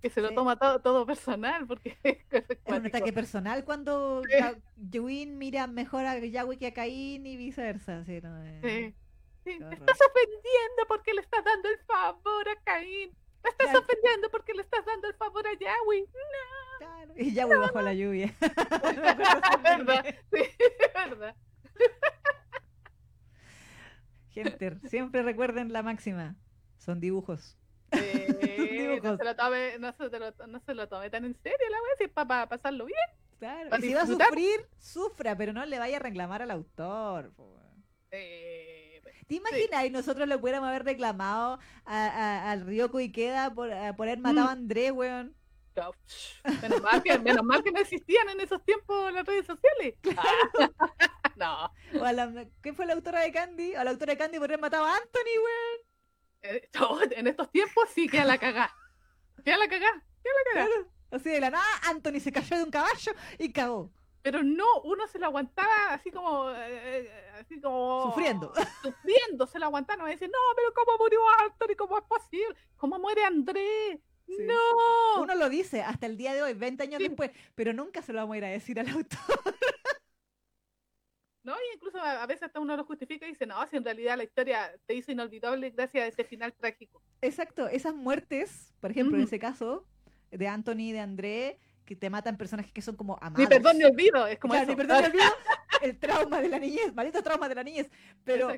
[0.01, 0.35] que se lo Sí.
[0.35, 4.61] toma todo, todo personal, porque es un ataque personal cuando Sí.
[4.91, 8.03] Yewin mira mejor a Yahweh que a Caín y viceversa.
[8.05, 8.93] Sí, no, eh,
[9.43, 9.57] Sí.
[9.59, 13.11] Me estás ofendiendo porque le estás dando el favor a Caín.
[13.43, 13.79] Me estás Claro.
[13.79, 16.05] ofendiendo porque le estás dando el favor a Yahweh.
[16.79, 17.13] claro.
[17.15, 18.33] Y Yahweh bajo la lluvia.
[19.63, 20.05] ¿Verdad?
[20.33, 20.43] Sí,
[20.93, 21.35] verdad.
[24.31, 26.35] Gente, siempre recuerden la máxima.
[26.77, 27.57] Son dibujos.
[27.91, 31.69] Eh, no, se lo tome, no, se lo, no se lo tome tan en serio
[31.69, 32.97] la wea, si es para pasarlo bien.
[33.39, 33.69] Claro.
[33.77, 37.31] Y si va a sufrir, sufra, pero no le vaya a reclamar al autor.
[38.11, 39.85] Eh, ¿Te imaginas?
[39.85, 44.19] Y nosotros le pudiéramos haber reclamado a, a- al Ryoko Ikeda por, a- por haber
[44.19, 45.35] matado a Andrés, weón.
[45.75, 45.91] no,
[46.61, 49.95] menos, mal que, menos mal que no existían en esos tiempos las redes sociales.
[50.17, 50.23] Ah,
[51.35, 53.75] no, O a la, ¿Qué fue la autora de Candy?
[53.75, 55.86] A la autora de Candy por haber matado a Anthony, weón.
[56.41, 56.69] Eh,
[57.11, 58.75] en estos tiempos sí queda la cagá.
[59.43, 60.65] Queda la cagá, queda la cagá.
[60.67, 60.87] Claro.
[61.11, 63.91] Así de la nada, Anthony se cayó de un caballo y cagó.
[64.21, 68.11] Pero no, uno se lo aguantaba así como, eh, eh, así como...
[68.11, 68.51] Sufriendo.
[68.83, 70.03] Sufriendo, se lo aguantaba.
[70.03, 71.75] No decir, no, pero ¿cómo murió Anthony?
[71.77, 72.55] ¿Cómo es posible?
[72.75, 73.99] ¿Cómo muere Andrés?
[74.25, 74.35] Sí.
[74.41, 75.21] No.
[75.21, 77.07] Uno lo dice hasta el día de hoy, 20 años Sí.
[77.07, 79.17] después, pero nunca se lo vamos a ir a decir al autor.
[81.47, 84.17] No, y incluso a, veces hasta uno lo justifica y dice, no, si en realidad
[84.17, 87.01] la historia te hizo inolvidable gracias a ese final trágico.
[87.21, 89.27] Exacto, esas muertes, por ejemplo, en Ujú.
[89.29, 89.85] ese caso,
[90.29, 93.39] de Anthony y de André, que te matan personajes que son como amados.
[93.39, 94.71] Ni perdón ni olvido, es como Claro, eso.
[94.71, 95.31] ni perdón ni olvido,
[95.83, 97.89] el trauma de la niñez, maldito trauma de la niñez.
[98.25, 98.49] Pero,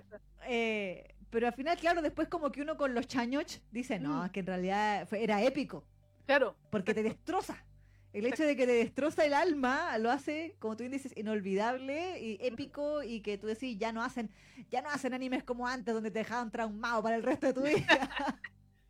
[0.47, 4.25] eh, pero al final, claro, después como que uno con los chañoch dice, no, Mm.
[4.25, 5.85] es que en realidad fue- era épico,
[6.25, 6.55] Claro.
[6.71, 7.63] porque te destroza.
[8.11, 12.19] El hecho de que te destroza el alma lo hace, como tú bien dices, inolvidable
[12.19, 14.31] y épico y que tú decís, ya no hacen,
[14.71, 17.61] ya no hacen animes como antes donde te dejaban traumado para el resto de tu
[17.63, 18.09] vida.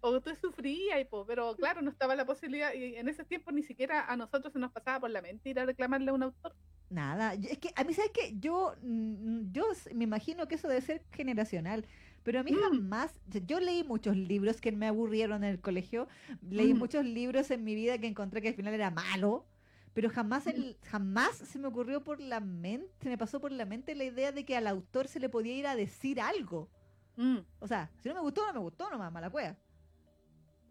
[0.02, 3.52] O tú sufrías, y, po, pero claro, no estaba la posibilidad, y en ese tiempo
[3.52, 6.24] ni siquiera a nosotros se nos pasaba por la mente ir a reclamarle a un
[6.24, 6.56] autor.
[6.90, 8.34] Nada, es que a mí, ¿sabes qué?
[8.40, 11.86] Yo, mm, yo s- me imagino que eso debe ser generacional,
[12.30, 12.60] pero a mí Mm.
[12.60, 16.08] jamás, yo leí muchos libros que me aburrieron en el colegio,
[16.48, 16.78] leí Mm.
[16.78, 19.48] muchos libros en mi vida que encontré que al final era malo,
[19.96, 20.50] pero jamás, Mm.
[20.50, 24.04] el, jamás se me ocurrió por la mente, se me pasó por la mente la
[24.04, 26.70] idea de que al autor se le podía ir a decir algo.
[27.16, 27.40] Mm.
[27.58, 29.58] O sea, si no me gustó, no me gustó nomás, mala cueva.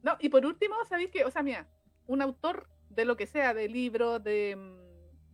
[0.04, 1.66] No, y por último, ¿sabéis que, o sea, mira,
[2.06, 4.56] un autor de lo que sea, de libro, de,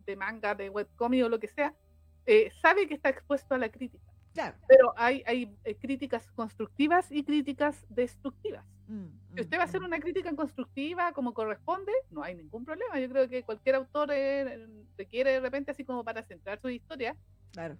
[0.07, 1.75] de manga, de webcomic o lo que sea,
[2.25, 4.11] eh, sabe que está expuesto a la crítica.
[4.35, 4.57] Claro.
[4.67, 8.63] Pero hay, hay eh, críticas constructivas y críticas destructivas.
[8.87, 12.63] Mm, Si usted va a hacer mm, una crítica constructiva como corresponde, no hay ningún
[12.65, 12.99] problema.
[12.99, 14.67] Yo creo que cualquier autor eh,
[14.97, 17.15] requiere de repente, así como para centrar su historia,
[17.53, 17.77] Claro.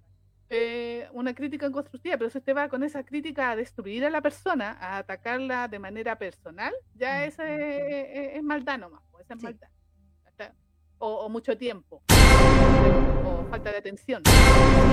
[0.50, 4.22] eh, una crítica constructiva, pero si usted va con esa crítica a destruir a la
[4.22, 7.28] persona, a atacarla de manera personal, ya Mm.
[7.28, 9.46] ese es, es maldad nomás, pues, esa es Sí.
[9.46, 9.70] maldad.
[10.98, 12.02] O, o mucho tiempo,
[13.26, 14.22] o falta de atención,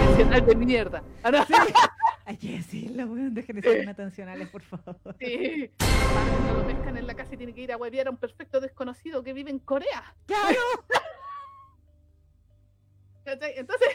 [0.00, 1.02] intencional de mierda.
[1.22, 1.52] Ah, no, Sí.
[2.24, 3.34] Hay que decirlo, weón.
[3.34, 4.96] Dejen de ser inatencionales, por favor.
[5.18, 5.70] sí.
[5.78, 8.60] Cuando lo pescan en la casa y tiene que ir a huevear a un perfecto
[8.60, 10.14] desconocido que vive en Corea.
[10.26, 10.60] ¡Claro!
[13.24, 13.54] ¿cachai?
[13.56, 13.88] Entonces,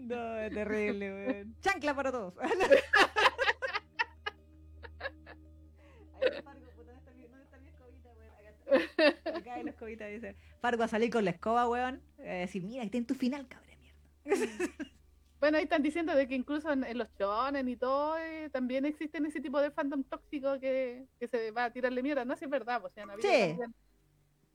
[0.00, 1.56] No, es terrible, weón.
[1.60, 2.34] Chancla para todos.
[9.34, 10.36] Acá hay la escobita, dice.
[10.60, 12.00] Fargo a salir con la escoba, weón.
[12.18, 14.46] a decir, mira, ahí está en tu final, cabrón mierda.
[15.40, 18.84] Bueno, ahí están diciendo de que incluso en, en los shonen y todo, eh, también
[18.84, 22.24] existen ese tipo de fandom tóxico que, que se va a tirarle mierda.
[22.24, 23.48] No si es verdad, en la vida Sí.
[23.48, 23.74] también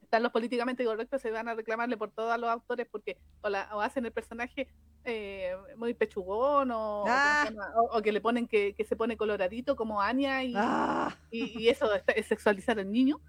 [0.02, 3.68] están los políticamente correctos, se van a reclamarle por todos los autores porque o, la-
[3.76, 4.70] o hacen el personaje
[5.04, 7.52] eh, muy pechugón o, o ¿cómo se Ah.
[7.76, 11.14] o- o que le ponen que, que se pone coloradito como Anya y, ¡Ah!
[11.30, 13.20] y, y eso es, es sexualizar al niño.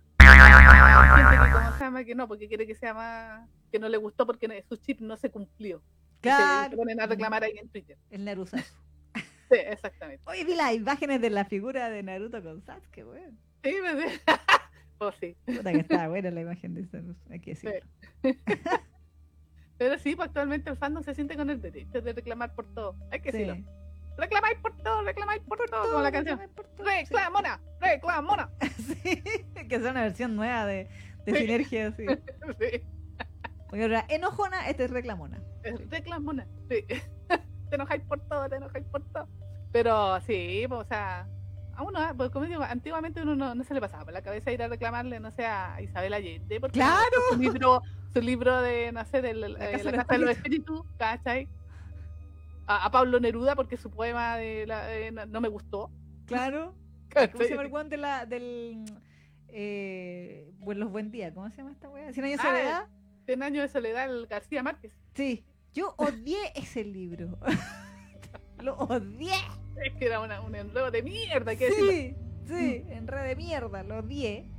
[0.70, 2.05] Hay gente que, ¿cómo se llama?
[2.05, 5.16] que no, porque quiere que sea más, que no le gustó porque su chip no
[5.16, 5.78] se cumplió.
[5.78, 6.77] Y se- Claro.
[6.77, 7.97] ponen a reclamar ahí en Twitter.
[8.11, 8.74] El Narusazo.
[9.51, 10.23] Sí, exactamente.
[10.27, 13.39] Oye, vi las imágenes de la figura de Naruto con Sasuke, weón.
[13.65, 13.95] Sí, me
[14.99, 15.36] Pues sí.
[15.47, 17.81] Puta que estaba buena la imagen de Naruto, hay que decirlo.
[19.78, 22.97] Pero sí, pues actualmente el fandom se siente con el derecho de reclamar por todo.
[23.11, 23.39] Hay que Sí.
[24.19, 26.40] Reclamáis por todo, reclamáis por, todo, como la canción.
[26.78, 28.51] Reclamona, reclamona.
[29.03, 29.23] Sí,
[29.69, 30.89] que es una versión nueva de,
[31.24, 31.39] de Sí.
[31.40, 32.05] sinergia, sí.
[32.61, 32.82] Sí,
[33.69, 35.40] Porque ahora, enojona, este es reclamona.
[35.62, 36.47] es reclamona.
[36.69, 36.85] Sí.
[37.70, 39.28] Te enojáis por todo, te enojáis por todo.
[39.73, 41.28] Pero sí, pues, o sea,
[41.77, 44.23] a uno, ah, pues como digo, antiguamente uno no, no se le pasaba por la
[44.23, 47.05] cabeza ir a reclamarle, no sé, a Isabel Allende, porque ¡Claro!
[47.31, 47.82] su libro,
[48.15, 50.31] su libro de, no sé, de la, La eh, Casa la de Casa de los
[50.31, 51.49] Espíritus, ¿cachai?
[52.69, 55.90] A, a Pablo Neruda, porque su poema de la- no, me gustó.
[56.27, 56.74] Claro.
[57.32, 58.85] ¿Cómo se llama el de la, del.
[59.49, 61.32] Eh, bueno, los buen días?
[61.35, 62.12] ¿Cómo se llama esta weá?
[62.12, 62.86] ¿Cien años de Ah, soledad?
[63.27, 64.93] Cien años de soledad, el García Márquez.
[65.15, 65.45] Sí.
[65.73, 67.39] Yo odié ese libro.
[68.62, 69.32] Lo odié.
[69.85, 71.93] Es que era una, un enredo de mierda, que decirlo.
[71.93, 72.16] Sí,
[72.47, 74.51] sí, en red de mierda, lo odié.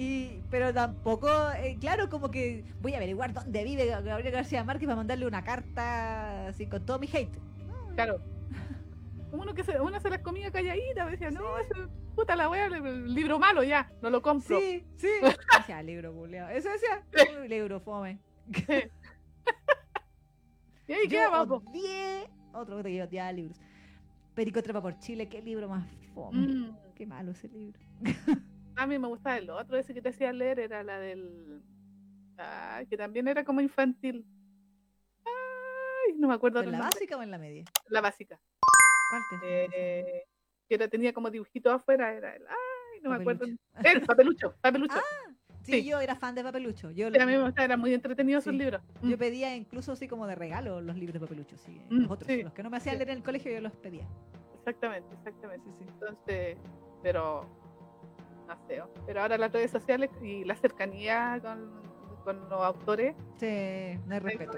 [0.00, 1.28] Y, pero tampoco,
[1.60, 5.42] eh, claro, como que voy a averiguar dónde vive Gabriel García Márquez para mandarle una
[5.42, 7.36] carta así con todo mi hate.
[7.66, 8.20] No, Claro.
[9.32, 11.42] Uno que se, uno se las comía calladita, decía, no,
[12.14, 14.60] puta la wea, el, libro malo ya, no lo compro.
[14.60, 15.10] Sí, sí.
[15.58, 16.48] Decía libro, culiao.
[16.48, 17.02] Eso decía,
[17.40, 18.20] "Uy, libro, fome.
[20.86, 23.60] Y ahí queda, odié, otro que yo odiaba libros.
[24.34, 25.84] Perico Trepa por Chile, qué libro más
[26.14, 26.38] fome.
[26.38, 26.76] Mm.
[26.94, 27.78] Qué malo ese libro.
[28.78, 31.60] A mí me gustaba el otro, ese que te hacía leer, era la del.
[32.88, 34.24] Que también era como infantil.
[35.26, 36.94] Ay, no me acuerdo ¿En la nombre.
[36.94, 37.64] básica o en la media?
[37.88, 38.38] La básica.
[39.10, 40.22] ¿Cuál te Eh,
[40.68, 42.46] que era, tenía como dibujitos afuera, era el.
[42.46, 43.40] Ay, no me acuerdo.
[43.40, 43.62] Papelucho.
[43.98, 45.00] El papelucho, papelucho.
[45.64, 45.84] Sí, sí.
[45.84, 46.90] yo era fan de Papelucho.
[46.92, 48.58] Yo, Sí, a mí me gustaba, eran muy entretenidos esos Sí.
[48.58, 48.80] libros.
[49.02, 51.56] yo Mm, pedía incluso así como de regalo los libros de Papelucho.
[51.58, 53.72] Sí, Mm, los otros, los que no me hacían leer en el colegio, yo los
[53.76, 54.06] pedía.
[54.60, 55.68] Exactamente, exactamente.
[55.80, 56.56] Entonces,
[57.02, 57.44] pero
[59.06, 61.70] pero ahora las redes sociales y la cercanía con,
[62.24, 64.52] con los autores, Sí, no hay respeto.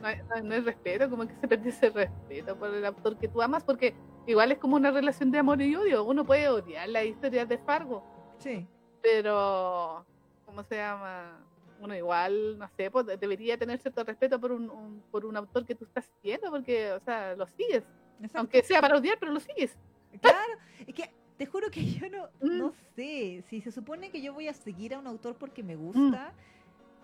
[0.00, 2.84] no hay, no hay- no hay respeto, como que se perdió ese respeto por el
[2.84, 3.94] autor que tú amas, porque
[4.26, 6.04] igual es como una relación de amor y odio.
[6.04, 8.02] Uno puede odiar las historias de Fargo,
[8.38, 8.66] Sí,
[9.02, 10.04] pero
[10.44, 11.38] ¿cómo se llama?
[11.80, 15.64] Uno igual, no sé, pues debería tener cierto respeto por un, un- por un autor
[15.64, 17.84] que tú estás siguiendo, porque, o sea, lo sigues,
[18.18, 18.38] exacto.
[18.38, 19.76] aunque sea para odiar, pero lo sigues.
[20.20, 20.52] Claro,
[20.86, 22.58] es que te juro que yo no, Mm.
[22.58, 23.42] no sé.
[23.48, 26.32] Si se supone que yo voy a seguir a un autor porque me gusta,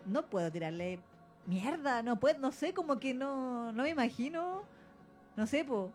[0.06, 0.98] no puedo tirarle
[1.46, 4.62] mierda, no puedo, no sé, como que no, no me imagino,
[5.36, 5.90] no sé, po,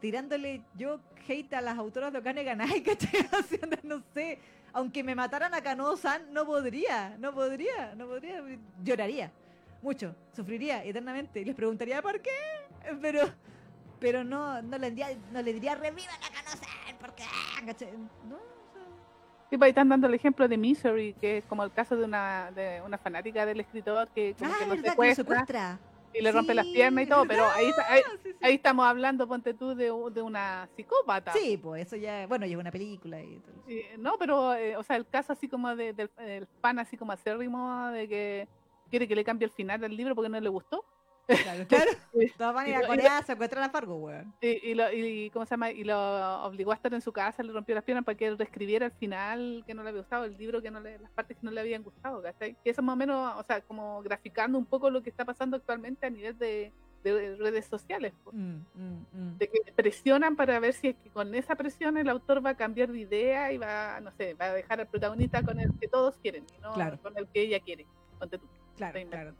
[0.00, 3.26] tirándole yo hate a las autoras de Okane Ganai, ¿cachai?
[3.32, 4.38] Haciendo, no sé,
[4.72, 8.42] aunque me mataran a Kano-san, no podría, no podría, no podría,
[8.82, 9.32] lloraría
[9.82, 12.30] mucho, sufriría eternamente y les preguntaría por qué,
[13.00, 13.20] pero
[13.98, 16.66] pero no, no le diría, no le diría reviva la porque
[17.66, 17.92] ¿cachai?
[18.28, 18.82] No, o sea,
[19.50, 22.04] Sí, pues ahí están dando el ejemplo de Misery, que es como el caso de
[22.04, 25.14] una, de una fanática del escritor que como Ah, que es lo verdad que lo
[25.14, 25.78] secuestra
[26.14, 28.38] y le rompe las Sí, piernas y todo, pero ahí, ahí, Ah, sí, sí.
[28.42, 31.32] ahí estamos hablando, ponte tú, de, de una psicópata.
[31.32, 33.54] Sí, pues eso ya, bueno, lleva una película y todo.
[33.66, 36.96] Sí, no, pero, eh, o sea, el caso así como de- del del fan así
[36.96, 38.48] como acérrimo, de que
[38.90, 40.84] quiere que le cambie el final del libro porque no le gustó.
[41.26, 41.90] Claro, claro.
[42.38, 44.34] Todos van a ir a y Corea a Fargo, weón.
[44.40, 45.70] Y, y lo, y, ¿cómo se llama?
[45.70, 48.38] y lo obligó a estar en su casa, le rompió las piernas para que él
[48.38, 51.36] reescribiera el final que no le había gustado, el libro que no le, las partes
[51.36, 52.56] que no le habían gustado, ¿cachai?
[52.62, 55.56] Que eso más o menos, o sea, como graficando un poco lo que está pasando
[55.56, 56.72] actualmente a nivel de,
[57.04, 58.12] de redes sociales.
[58.32, 59.38] Mm, mm, mm.
[59.38, 62.56] de que presionan para ver si es que con esa presión el autor va a
[62.56, 65.88] cambiar de idea y va, no sé, va a dejar al protagonista con el que
[65.88, 66.98] todos quieren, y no Claro.
[67.00, 67.86] con el que ella quiere.
[68.18, 68.46] Ponte tú.
[68.76, 69.34] Claro, claro.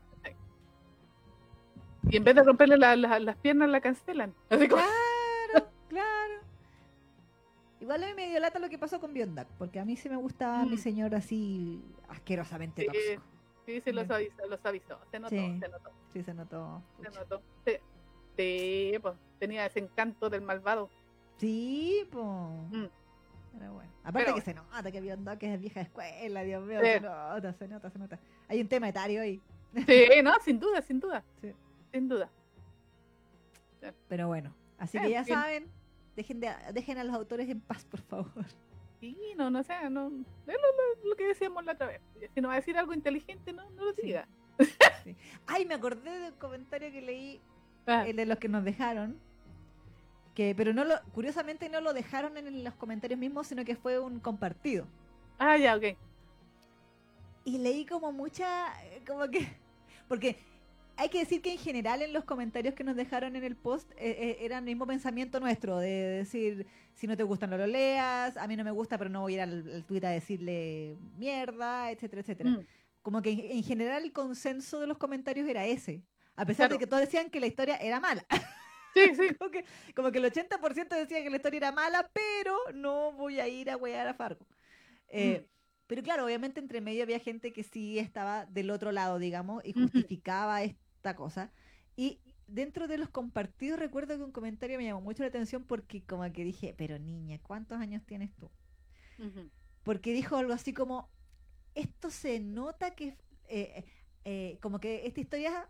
[2.09, 4.35] Y en vez de romperle la- la- las piernas, la cancelan.
[4.51, 6.35] Así como- Claro, claro.
[7.81, 10.09] Igual a mí me dio lata lo que pasó con Biondak, porque a mí sí
[10.09, 10.79] me gustaba mi Mm.
[10.79, 13.23] señor así asquerosamente Sí, tóxico.
[13.67, 14.99] Sí, sí, los avisó, los avisó.
[15.11, 15.59] Se notó, Sí.
[15.61, 16.83] se notó, Sí, se notó.
[17.03, 17.43] se notó.
[17.67, 17.73] Sí,
[18.37, 20.89] Sí, pues tenía ese encanto del malvado.
[21.37, 22.23] Sí, po.
[22.71, 22.87] Mm.
[23.59, 23.91] Pero bueno.
[24.05, 26.87] Aparte Pero que se nota que Biondak es vieja escuela, Dios mío, Sí.
[26.87, 28.19] se nota, se nota, se nota.
[28.49, 29.41] Hay un tema etario ahí.
[29.87, 31.23] Sí, no, sin duda, sin duda.
[31.43, 31.53] Sí.
[31.93, 32.31] Sin duda.
[34.09, 35.39] Pero bueno, así Eh, que ya bien.
[35.39, 35.69] saben,
[36.17, 38.45] dejen, de, dejen a los autores en paz, por favor.
[39.01, 40.13] Sí, no, no sé, no, es
[40.47, 42.01] lo, lo- lo que decíamos la otra vez.
[42.35, 44.03] Si no va a decir algo inteligente, no, no lo Sí.
[44.03, 44.29] diga.
[45.47, 47.41] Ay, me acordé del comentario que leí
[47.87, 49.19] Ah, el de los que nos dejaron.
[50.37, 53.99] Que, pero no lo, curiosamente no lo dejaron en los comentarios mismos, sino que fue
[53.99, 54.87] un compartido.
[55.41, 55.97] ah, ya, ok.
[57.45, 58.73] Y leí como mucha,
[59.05, 59.49] como que,
[60.09, 60.39] porque
[60.97, 63.91] hay que decir que en general en los comentarios que nos dejaron en el post
[63.93, 67.67] eh, eh, era el mismo pensamiento nuestro, de decir, si no te gusta no lo
[67.67, 70.11] leas, a mí no me gusta pero no voy a ir al, al tweet a
[70.11, 72.51] decirle mierda, etcétera, etcétera.
[72.51, 72.67] Mm,
[73.03, 76.03] Como que en, en general el consenso de los comentarios era ese,
[76.37, 76.75] a pesar Claro.
[76.75, 78.25] de que todos decían que la historia era mala.
[78.95, 79.35] Sí, sí.
[79.39, 79.65] como, que,
[79.95, 83.71] como que el 80% decía que la historia era mala, pero no voy a ir
[83.71, 84.47] a wear a Fargo.
[85.09, 85.53] Eh, Mm.
[85.89, 89.75] Pero claro, obviamente entre medio había gente que sí estaba del otro lado, digamos, y
[89.75, 90.63] justificaba
[91.03, 91.51] esta cosa.
[91.97, 96.05] Y dentro de los compartidos recuerdo que un comentario me llamó mucho la atención porque
[96.05, 98.49] como que dije, pero niña, ¿cuántos años tienes tú?
[99.83, 101.11] Porque dijo algo así como,
[101.75, 103.17] esto se nota que,
[103.49, 103.85] eh,
[104.25, 105.69] eh, como que esta historia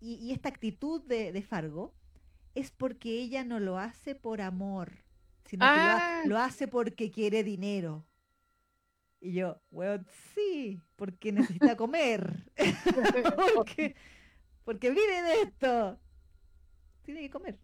[0.00, 1.94] y, y esta actitud de, de Fargo
[2.54, 5.04] es porque ella no lo hace por amor,
[5.44, 6.22] sino que lo, Ah.
[6.26, 8.04] lo hace porque quiere dinero.
[9.20, 12.50] Y yo, weón, sí, porque necesita comer.
[13.54, 13.94] porque,
[14.68, 15.98] porque vive de esto.
[17.02, 17.58] Tiene que comer.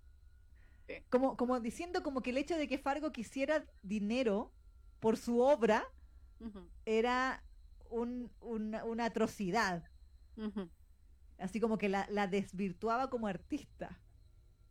[0.89, 0.94] Sí.
[1.10, 4.55] Como, como diciendo como que el hecho de que Fargo quisiera dinero
[5.01, 5.85] por su obra
[6.86, 7.44] era
[7.90, 9.85] un- una, una atrocidad.
[11.36, 14.01] Así como que la, la desvirtuaba como artista.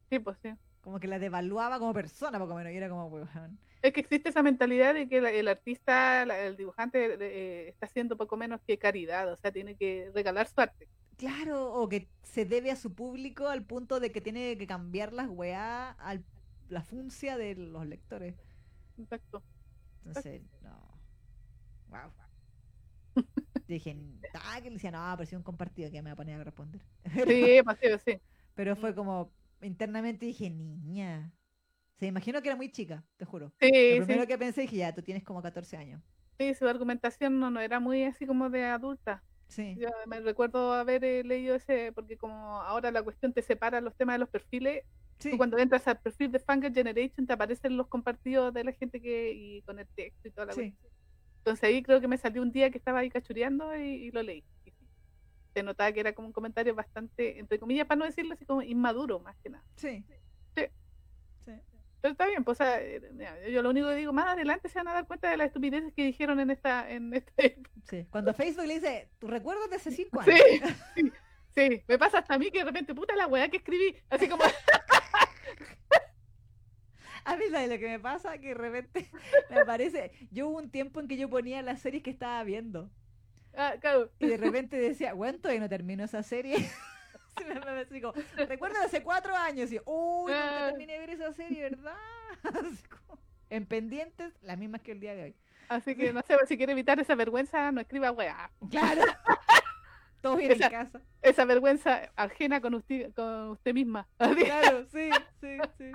[0.10, 0.56] Sí, pues sí.
[0.82, 2.74] Como que la devaluaba como persona, poco menos.
[2.74, 3.60] Y era como, weón.
[3.84, 8.38] Es que existe esa mentalidad de que el artista, el dibujante, eh, está haciendo poco
[8.38, 10.88] menos que caridad, o sea, tiene que regalar su arte.
[11.24, 15.14] Claro, o que se debe a su público al punto de que tiene que cambiar
[15.14, 16.20] las weá a
[16.68, 18.36] la funcia de los lectores.
[18.98, 19.42] Exacto.
[20.04, 21.02] Entonces, no.
[21.88, 22.12] Wow.
[23.70, 23.96] Dije,
[24.34, 26.82] ah, que le decía, no, si un compartido que me va a poner a responder.
[27.26, 28.22] Sí, pues sí, sí.
[28.54, 29.32] Pero fue como,
[29.62, 31.34] internamente dije, niña.
[32.00, 33.54] Se imagino que era muy chica, te juro.
[33.60, 36.04] Sí, Lo primero sí, que pensé dije, ya, tú tienes como 14 años.
[36.38, 39.24] sí, su argumentación no, no era muy así como de adulta.
[39.48, 39.76] Sí.
[39.80, 43.96] Yo me recuerdo haber eh, leído ese, porque como ahora la cuestión te separa los
[43.96, 44.84] temas de los perfiles,
[45.20, 45.30] Sí.
[45.32, 49.00] tú cuando entras al perfil de Fangirl Generation te aparecen los compartidos de la gente
[49.00, 50.62] que, y con el texto y toda la Sí.
[50.72, 50.92] cuestión.
[51.38, 54.24] Entonces ahí creo que me salió un día que estaba ahí cachureando y, y lo
[54.24, 54.44] leí.
[54.66, 54.72] Y
[55.54, 58.62] Se notaba que era como un comentario bastante, entre comillas, para no decirlo así como
[58.64, 59.64] inmaduro, más que nada.
[59.76, 60.04] Sí.
[60.56, 60.64] Sí.
[62.04, 64.68] Pero está bien, pues o sea, eh, mira, yo lo único que digo, más adelante
[64.68, 67.32] se van a dar cuenta de las estupideces que dijeron en esta, en esta
[67.90, 68.06] Sí.
[68.10, 70.38] Cuando Facebook le dice, tus recuerdos de hace 5 años.
[70.38, 70.60] Sí,
[70.96, 71.12] sí,
[71.56, 74.28] sí, me pasa hasta a mí que de repente, puta la weá que escribí, así
[74.28, 74.44] como,
[77.24, 79.10] A mí ¿sabes lo que me pasa, que de repente
[79.50, 82.92] me aparece, yo hubo un tiempo en que yo ponía las series que estaba viendo
[83.56, 86.70] ah, claro, y de repente decía, bueno, todavía no termino esa serie.
[87.48, 88.14] Me- me- me- como,
[88.48, 90.70] recuerdo hace cuatro años y, uy, nunca Ah.
[90.70, 91.96] terminé de ver esa serie, ¿verdad?
[92.90, 93.20] Como,
[93.50, 95.36] en pendientes, las mismas que el día de hoy.
[95.70, 98.52] así que no sé, si quiere evitar esa vergüenza, no escriba weá.
[98.70, 99.02] Claro.
[100.22, 101.02] Todos bien en Esa- casa.
[101.22, 104.08] Esa vergüenza ajena con usted, con usted misma.
[104.18, 105.10] Claro, sí,
[105.42, 105.92] sí, sí.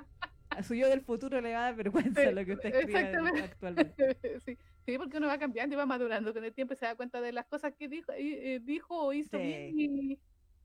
[0.51, 3.43] A su yo del futuro le va a dar vergüenza Sí, lo que usted escribe
[3.45, 4.41] actualmente.
[4.45, 6.95] Sí, sí, porque uno va cambiando y va madurando con el tiempo y se da
[6.97, 9.43] cuenta de las cosas que dijo, eh, dijo o hizo Sí.
[9.43, 10.19] bien y,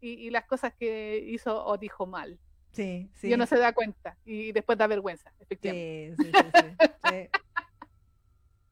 [0.05, 2.39] y- y las cosas que hizo o dijo mal.
[2.71, 3.29] Sí, sí.
[3.29, 6.15] Y uno se da cuenta y después da vergüenza, efectivamente.
[6.17, 6.77] Sí, sí, sí,
[7.09, 7.29] sí.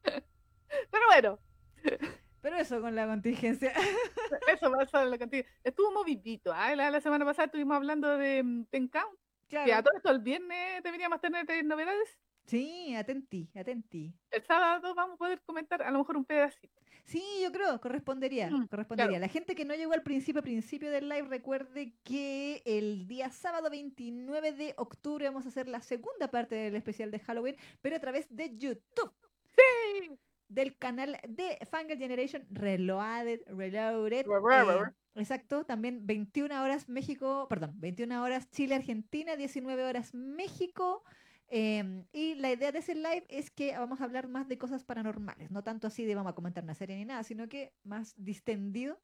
[0.90, 1.38] Pero bueno,
[2.40, 3.72] Pero eso con la contingencia.
[4.48, 5.44] Eso pasó en la cantidad.
[5.62, 6.52] Estuvo movidito.
[6.52, 6.74] ¿ah?
[6.74, 9.16] La, la semana pasada estuvimos hablando de mm, Ten Count.
[9.48, 9.82] Que a Claro.
[9.84, 12.18] todo esto el viernes deberíamos tener eh, novedades.
[12.46, 14.12] Sí, atentí, atentí.
[14.30, 16.68] El sábado vamos a poder comentar a lo mejor un pedacito.
[17.04, 19.08] Sí, yo creo, correspondería, Mm, correspondería.
[19.08, 19.20] claro.
[19.20, 23.70] La gente que no llegó al principio, principio del live, recuerde que el día sábado
[23.70, 28.00] 29 de octubre vamos a hacer la segunda parte del especial de Halloween, pero a
[28.00, 29.12] través de YouTube.
[29.56, 30.10] Sí.
[30.48, 34.26] del canal de Fangirl Generation Reloaded, Reloaded.
[34.26, 34.88] Reloaded.
[34.88, 41.04] eh, exacto, también 21 horas México, perdón, 21 horas Chile, Argentina, 19 horas México.
[41.54, 44.84] Em, y la idea de ese live es que vamos a hablar más de cosas
[44.84, 48.14] paranormales, no tanto así de vamos a comentar una serie ni nada, sino que más
[48.16, 48.94] distendido.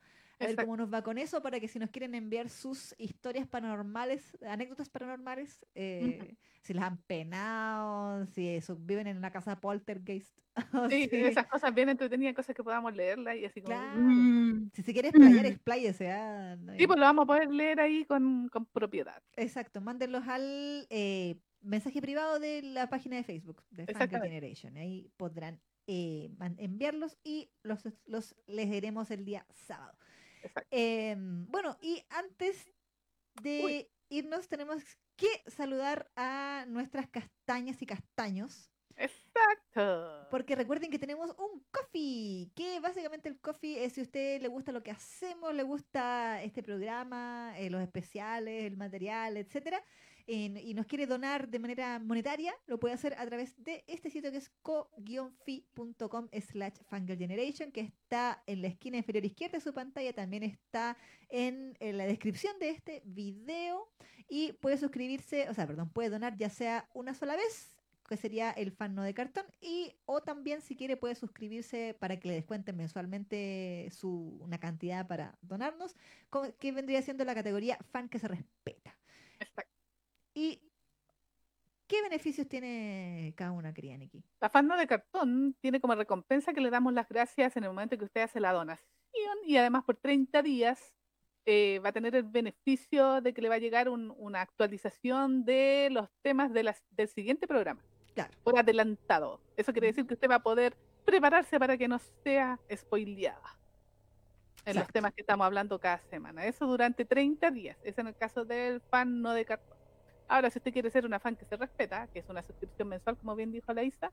[0.40, 0.66] A ver Exacto.
[0.66, 4.88] cómo nos va con eso, para que si nos quieren enviar sus historias paranormales, anécdotas
[4.88, 10.38] paranormales, eh, si las han penado, si eso, viven en una casa poltergeist.
[10.90, 13.76] Sí, si- esas cosas bien entretenidas, cosas que podamos leerlas y así como.
[13.76, 14.00] Claro.
[14.00, 14.70] mm.
[14.74, 15.48] Si se quiere explayar, Mm.
[15.48, 16.10] expláyese.
[16.12, 19.20] ah, no hay- Sí, pues lo vamos a poder leer ahí con, con propiedad.
[19.36, 24.22] Exacto, mándenlos al eh, mensaje privado de la página de Facebook de Fangirl.
[24.22, 24.76] Generation.
[24.76, 29.98] Ahí podrán eh, enviarlos y los, los leeremos el día sábado.
[30.42, 30.68] Exacto.
[30.70, 32.70] Em, bueno, y antes
[33.42, 33.88] de Uy.
[34.08, 34.82] irnos, tenemos
[35.16, 38.70] que saludar a nuestras castañas y castaños.
[38.96, 40.26] Exacto.
[40.30, 44.48] Porque recuerden que tenemos un coffee, que básicamente el coffee es si a usted le
[44.48, 49.82] gusta lo que hacemos, le gusta este programa, eh, los especiales, el material, etcétera,
[50.28, 54.30] y nos quiere donar de manera monetaria, lo puede hacer a través de este sitio
[54.30, 60.12] que es co-fi.com slash fangirlgeneration, que está en la esquina inferior izquierda de su pantalla,
[60.12, 60.98] también está
[61.30, 63.90] en, la descripción de este video
[64.28, 67.74] y puede suscribirse, o sea, perdón, puede donar ya sea una sola vez
[68.06, 72.18] que sería el fan no de cartón y o también si quiere puede suscribirse para
[72.18, 75.94] que le descuenten mensualmente su una cantidad para donarnos
[76.58, 78.97] que vendría siendo la categoría fan que se respeta.
[80.38, 80.62] Y
[81.88, 86.60] qué beneficios tiene cada una querida Nikki La fan de cartón tiene como recompensa que
[86.60, 88.86] le damos las gracias en el momento que usted hace la donación
[89.44, 90.94] y además por 30 días
[91.46, 95.44] eh, va a tener el beneficio de que le va a llegar un- una actualización
[95.44, 97.80] de los temas de las, del siguiente programa.
[98.14, 98.34] Claro.
[98.44, 99.40] Por adelantado.
[99.56, 103.58] Eso quiere decir que usted va a poder prepararse para que no sea spoileada
[104.66, 106.44] en los temas que estamos hablando cada semana.
[106.44, 107.78] Eso durante 30 días.
[107.82, 109.77] Eso en el caso del fan no de cartón.
[110.28, 113.16] Ahora, si usted quiere ser una fan que se respeta, que es una suscripción mensual,
[113.16, 114.12] como bien dijo la Isa,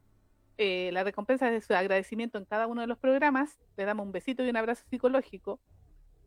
[0.57, 3.59] eh, la recompensa es su agradecimiento en cada uno de los programas.
[3.75, 5.59] Le damos un besito y un abrazo psicológico.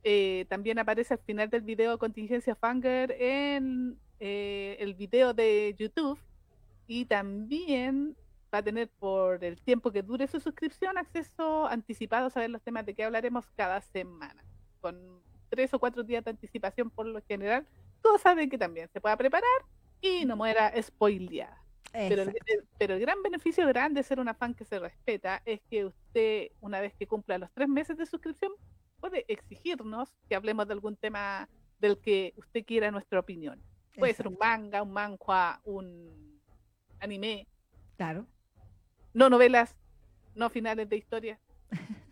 [0.04, 6.18] Eh, también aparece al final del video Contingencia Fanger en eh, el video de YouTube.
[6.86, 8.14] Y también
[8.52, 12.62] va a tener por el tiempo que dure su suscripción acceso anticipado a saber los
[12.62, 14.44] temas de que hablaremos cada semana.
[14.80, 17.66] Con tres o cuatro días de anticipación por lo general,
[18.02, 19.48] cosa de que también se pueda preparar
[20.00, 21.64] y no muera spoileada.
[21.92, 22.34] Pero el,
[22.78, 26.48] pero el gran beneficio grande de ser una fan que se respeta es que usted,
[26.60, 28.52] una vez que cumpla los tres meses de suscripción,
[29.00, 31.48] puede exigirnos que hablemos de algún tema
[31.80, 33.62] del que usted quiera nuestra opinión.
[33.96, 36.40] Puede ser un manga, un manhua, un
[37.00, 37.48] anime,
[37.96, 38.26] claro.
[39.12, 39.76] No novelas,
[40.34, 41.40] no finales de historia,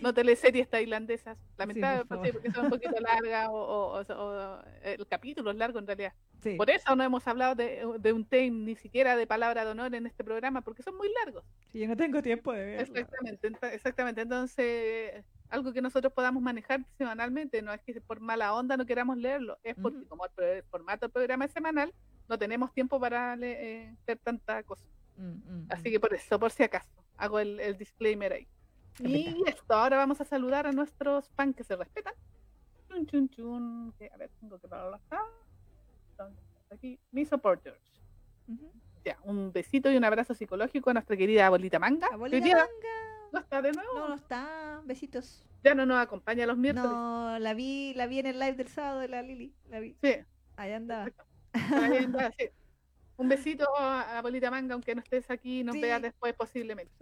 [0.00, 2.32] no teleseries tailandesas, lamentablemente favor.
[2.32, 4.14] porque son un poquito largas o, o- o-
[4.56, 6.12] o el capítulo es largo en realidad.
[6.42, 9.70] sí Por eso no hemos hablado de, de un tema ni siquiera de palabra de
[9.72, 11.44] honor en este programa, porque son muy largos.
[11.72, 14.20] Sí, yo no tengo tiempo de verlo Exactamente, enta- exactamente.
[14.22, 19.16] Entonces, algo que nosotros podamos manejar semanalmente, no es que por mala onda no queramos
[19.16, 20.08] leerlo, es porque Ujú.
[20.08, 21.92] como el, formato del programa es semanal,
[22.28, 24.86] no tenemos tiempo para le- eh, hacer tanta cosa.
[25.16, 25.92] Mm, mm, Así mm.
[25.92, 28.46] que por eso, por si acaso, hago el, el disclaimer ahí.
[29.00, 32.14] Y esto, ahora vamos a saludar a nuestros fans que se respetan.
[32.88, 33.94] Chun, chun, chun.
[34.12, 35.22] a ver, tengo que pararlo acá.
[36.70, 37.80] Aquí, mis supporters.
[38.48, 38.70] Ujú.
[39.04, 42.08] Ya, un besito y un abrazo psicológico a nuestra querida abuelita Manga.
[42.12, 43.28] Abuelita manga.
[43.32, 43.94] no está de nuevo.
[43.94, 46.90] no no está besitos Ya no nos acompaña los miércoles.
[46.90, 49.96] no la vi la vi en el live del sábado de la Lili la vi
[50.02, 50.14] Sí,
[50.56, 51.10] allá andaba
[51.52, 52.48] ahí anda, sí.
[53.16, 55.80] Un besito a abuelita Manga, aunque no estés aquí, nos Sí.
[55.80, 56.92] veas después posiblemente.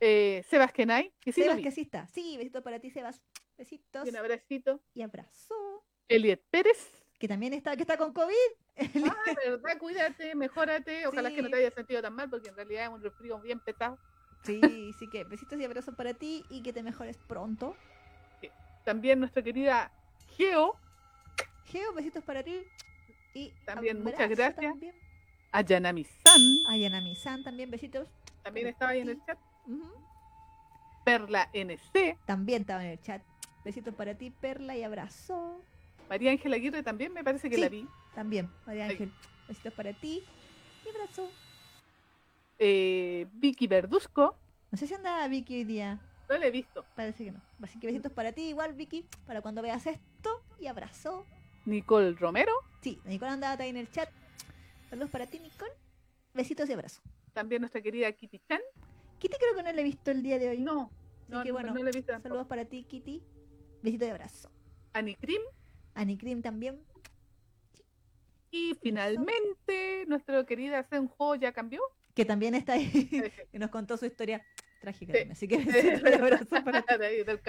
[0.00, 2.06] Eh, Sebas Kenai, que sí Sebas, que sí está.
[2.08, 3.20] Sí, besitos para ti, Sebas.
[3.56, 4.80] Besitos Y un abracito.
[4.94, 5.54] y abrazo.
[6.08, 6.90] Eliet Pérez.
[7.18, 8.34] Que también está, que está con COVID.
[9.12, 11.06] Ah, verdad, cuídate, mejórate.
[11.08, 13.58] Ojalá que no te hayas sentido tan mal, porque en realidad es un resfrío bien
[13.58, 13.98] pesado.
[14.44, 14.60] Sí,
[15.00, 17.74] sí que besitos y abrazos para ti y que te mejores pronto.
[18.84, 19.90] También nuestra querida
[20.36, 20.76] Geo,
[21.66, 22.62] Geo, besitos para ti.
[23.34, 24.70] Y También, muchas gracias.
[24.70, 24.94] También.
[25.50, 28.06] Ayanami San, A Yanami-san también, besitos.
[28.44, 29.38] también estaba ahí en el chat.
[31.04, 33.22] Perla NC, También estaba en el chat.
[33.64, 35.62] Besitos para ti, Perla, y abrazo.
[36.08, 37.60] María Ángela Aguirre también me parece que Sí.
[37.60, 37.86] la vi.
[38.14, 38.90] También, María Ay.
[38.92, 39.12] Ángel.
[39.46, 40.22] Besitos para ti
[40.84, 41.30] y abrazo.
[42.58, 44.36] Eh, Vicky Verduzco,
[44.70, 45.98] No sé si anda Vicky hoy día.
[46.28, 46.84] no la he visto.
[46.94, 47.40] Parece que no.
[47.62, 50.42] Así que besitos para ti, igual, Vicky, para cuando veas esto.
[50.60, 51.24] Y abrazo.
[51.64, 54.10] Nicole Romero, Sí, Nicole andaba ahí en el chat.
[54.90, 55.72] Saludos para ti, Nicole.
[56.34, 57.00] Besitos y abrazo.
[57.32, 58.60] también nuestra querida Kitty Chan.
[59.18, 60.60] Kitty creo que no la he visto el día de hoy.
[60.60, 60.90] No,
[61.28, 62.12] no, que no, bueno, no la he visto.
[62.12, 62.28] tampoco.
[62.28, 63.22] Saludos para ti, Kitty.
[63.82, 64.50] Besitos y abrazo.
[64.92, 65.16] Annie
[66.18, 66.80] Cream también.
[68.50, 71.80] Y finalmente, nuestra querida Senjo ya cambió.
[72.14, 72.88] Que también está ahí.
[73.52, 74.44] y nos contó su historia
[74.80, 75.12] trágica.
[75.12, 75.28] Sí.
[75.30, 76.94] Así que besitos y abrazo para ti.
[76.98, 77.40] De del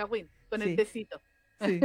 [0.49, 0.69] con Sí.
[0.69, 1.21] el tecito.
[1.61, 1.79] Sí.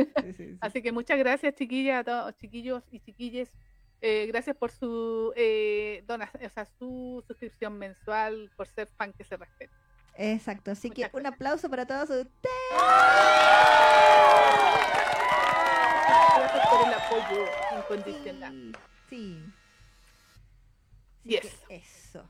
[0.61, 3.51] Así que muchas gracias, chiquillas, a todos, chiquillos y chiquilles.
[4.01, 9.25] Eh, gracias por su eh, dona- o sea, su suscripción mensual, por ser fan que
[9.25, 9.73] se respeta.
[10.17, 10.71] Exacto.
[10.73, 12.55] Así que un aplauso para todos ustedes.
[16.37, 17.47] Gracias por el apoyo
[17.79, 18.77] incondicional.
[19.09, 19.43] Sí.
[19.43, 19.53] sí.
[21.25, 21.57] Yes.
[21.69, 22.29] Eso.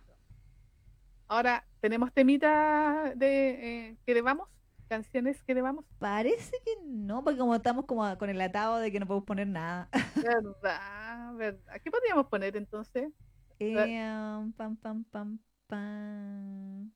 [1.27, 4.49] Ahora, ¿tenemos temita de eh, que debamos?
[4.89, 5.85] ¿Canciones que debamos?
[5.98, 9.47] Parece que no, porque como estamos como con el atado de que no podemos poner
[9.47, 9.89] nada.
[10.16, 11.35] ¿Verdad?
[11.35, 11.81] ¿Verdad?
[11.82, 13.11] ¿Qué podríamos poner entonces?
[13.59, 16.93] Eh, um, pam, pam, pam, pam.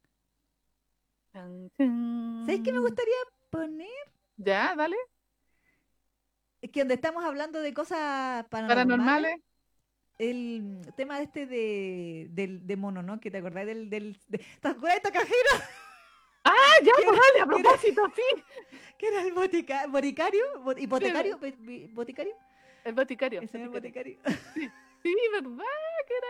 [1.33, 3.15] ¿Sabes qué me gustaría
[3.51, 3.89] poner?
[4.37, 4.97] Ya, dale.
[6.61, 8.87] Es que donde estamos hablando de cosas paranormales.
[8.87, 9.41] Paranormales.
[10.19, 13.21] El tema este de, del de mono, ¿no?
[13.21, 13.89] Que te acordás del...
[13.89, 15.31] del de, ¿Te de esta cajera?
[16.49, 17.47] Ah, ya, ¿Qué pues dale, a ¿Qué era?
[17.47, 18.45] propósito, sí.
[18.99, 22.35] Que era el botica, boticario, bo- hipotecario, be- boticario,
[22.85, 23.41] El boticario.
[23.41, 24.17] el señor boticario.
[24.19, 24.73] boticario.
[25.03, 25.65] Sí, ¿verdad?
[26.09, 26.27] Que era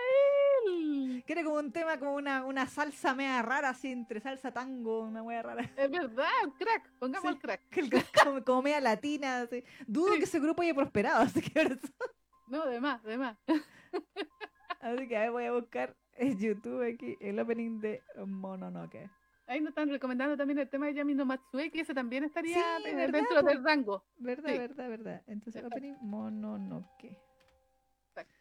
[0.67, 1.25] él.
[1.27, 5.01] Que era como un tema, como una, una salsa media rara, así, entre salsa tango,
[5.01, 5.63] una wea rara.
[5.77, 6.91] Es verdad, el crack.
[6.99, 7.35] Pongamos Sí.
[7.37, 7.63] el crack.
[7.79, 7.91] El-
[8.25, 9.65] como, como media latina, así.
[9.87, 10.19] Dudo Sí.
[10.19, 11.79] que ese grupo haya prosperado, así que, ahora-
[12.49, 13.37] No, de más, de más.
[14.81, 19.09] así que a ver, voy a buscar en YouTube aquí el opening de Mononoke.
[19.49, 22.55] Ahí nos están recomendando también el tema de Yami no Matsue, que ese también estaría
[22.59, 24.05] Sí, eh, ¿verdad, dentro del rango.
[24.19, 24.59] ¿Verdad, Sí.
[24.59, 25.23] verdad, verdad?
[25.27, 25.69] Entonces, Exacto.
[25.79, 27.17] opening Mononoke.
[28.11, 28.35] Exacto.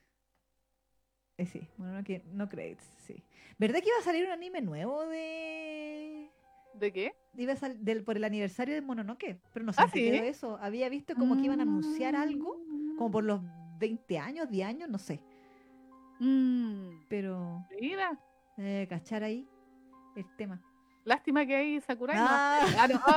[1.38, 3.24] Eh, sí, Mononoke, no credits, sí.
[3.58, 6.30] ¿Verdad que iba a salir un anime nuevo de...
[6.74, 7.14] ¿De qué?
[7.38, 10.00] Iba a sal- del, por el aniversario de Mononoke, pero no sé Ah, en qué
[10.00, 10.12] ¿sí?
[10.12, 10.58] quedó eso.
[10.62, 12.60] Había visto como que iban a anunciar algo,
[12.98, 13.12] como Mm.
[13.12, 13.42] por los
[13.80, 15.22] 20 años, 10 años, no sé.
[16.20, 18.20] Mm, Pero, Mira,
[18.58, 19.48] eh, cachar ahí
[20.16, 20.62] el tema.
[21.08, 22.18] Lástima que hay Sakurai.
[22.18, 22.26] no.
[22.28, 22.66] Ah.
[22.78, 23.02] Ah, no.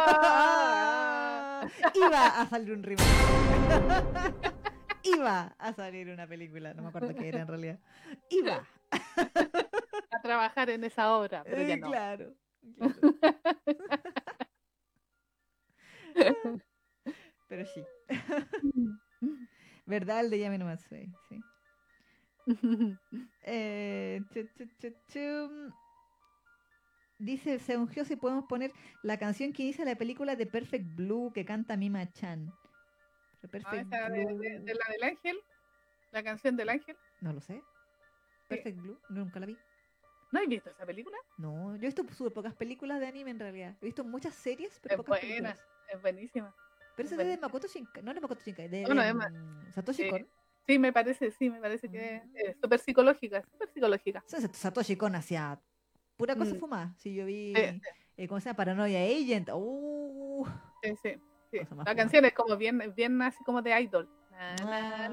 [1.62, 1.90] Ah.
[1.94, 3.04] Iba a salir un remake.
[5.02, 7.78] Iba a salir una película, no me acuerdo qué era en realidad.
[8.30, 8.66] Iba.
[10.10, 11.88] a trabajar en esa obra, pero ya Eh, no.
[11.88, 12.32] Claro.
[12.78, 12.94] claro.
[17.48, 17.84] Pero sí.
[19.84, 20.20] ¿Verdad?
[20.20, 21.40] El de Yami no Matsui, sí.
[23.42, 24.48] Eh, chu,
[25.08, 25.74] chu.
[27.20, 28.72] Dice, se ungió si podemos poner
[29.02, 32.50] la canción que inicia la película de Perfect Blue que canta Mima Chan.
[32.50, 34.38] Ah, Perfect esa Blue.
[34.38, 35.38] de- de la del ángel,
[36.12, 36.96] la canción del ángel.
[37.20, 37.62] No lo sé.
[38.48, 39.58] Perfect Blue, nunca la vi.
[40.32, 41.16] ¿No has visto esa película?
[41.36, 43.76] No, yo he visto súper pocas películas de anime en realidad.
[43.82, 45.60] He visto muchas series, pero Es pocas buena, películas.
[45.92, 46.54] es buenísima.
[46.96, 47.48] Pero es ese es de buenísima.
[47.48, 50.26] Makoto Shinkai, no de Makoto Shinkai, de, Bueno, de, mm, Satoshi Kon.
[50.66, 52.36] Sí, me parece, sí, me parece que Mm.
[52.36, 54.24] es súper psicológica, súper psicológica.
[54.26, 55.60] Sí, Satoshi Kon hacía
[56.20, 56.58] Pura cosa mm.
[56.58, 56.94] fumada.
[56.98, 57.80] Si yo vi, sí,
[58.18, 58.56] eh, ¿cómo se llama?
[58.58, 59.48] Paranoia Agent.
[59.54, 60.46] Uh.
[60.82, 61.60] Sí, sí.
[61.86, 64.06] La canción es como bien, bien así como de idol.
[64.32, 65.08] ¿Y ah.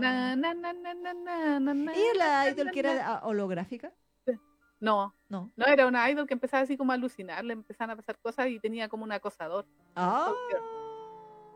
[2.16, 3.94] la idol que era holográfica?
[4.80, 7.96] No, no, no era una idol que empezaba así como a alucinar, le empezaban a
[7.96, 9.66] pasar cosas y tenía como un acosador.
[9.96, 10.32] Ah.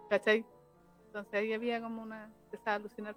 [0.10, 0.45] ¿Cachai?
[1.07, 3.15] Entonces ahí había como una, empezaba a alucinar.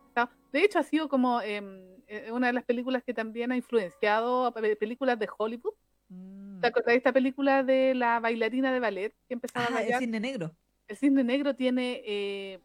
[0.52, 4.52] De hecho ha sido como em, eh, una de las películas que también ha influenciado
[4.62, 5.74] eh, películas de Hollywood,
[6.14, 6.60] mm.
[6.60, 9.74] ¿Te acordás de esta película de la bailarina de ballet que empezaba a Ah, el
[9.74, 10.00] bailar?
[10.00, 10.56] cisne negro.
[10.88, 12.60] El cisne negro tiene eh,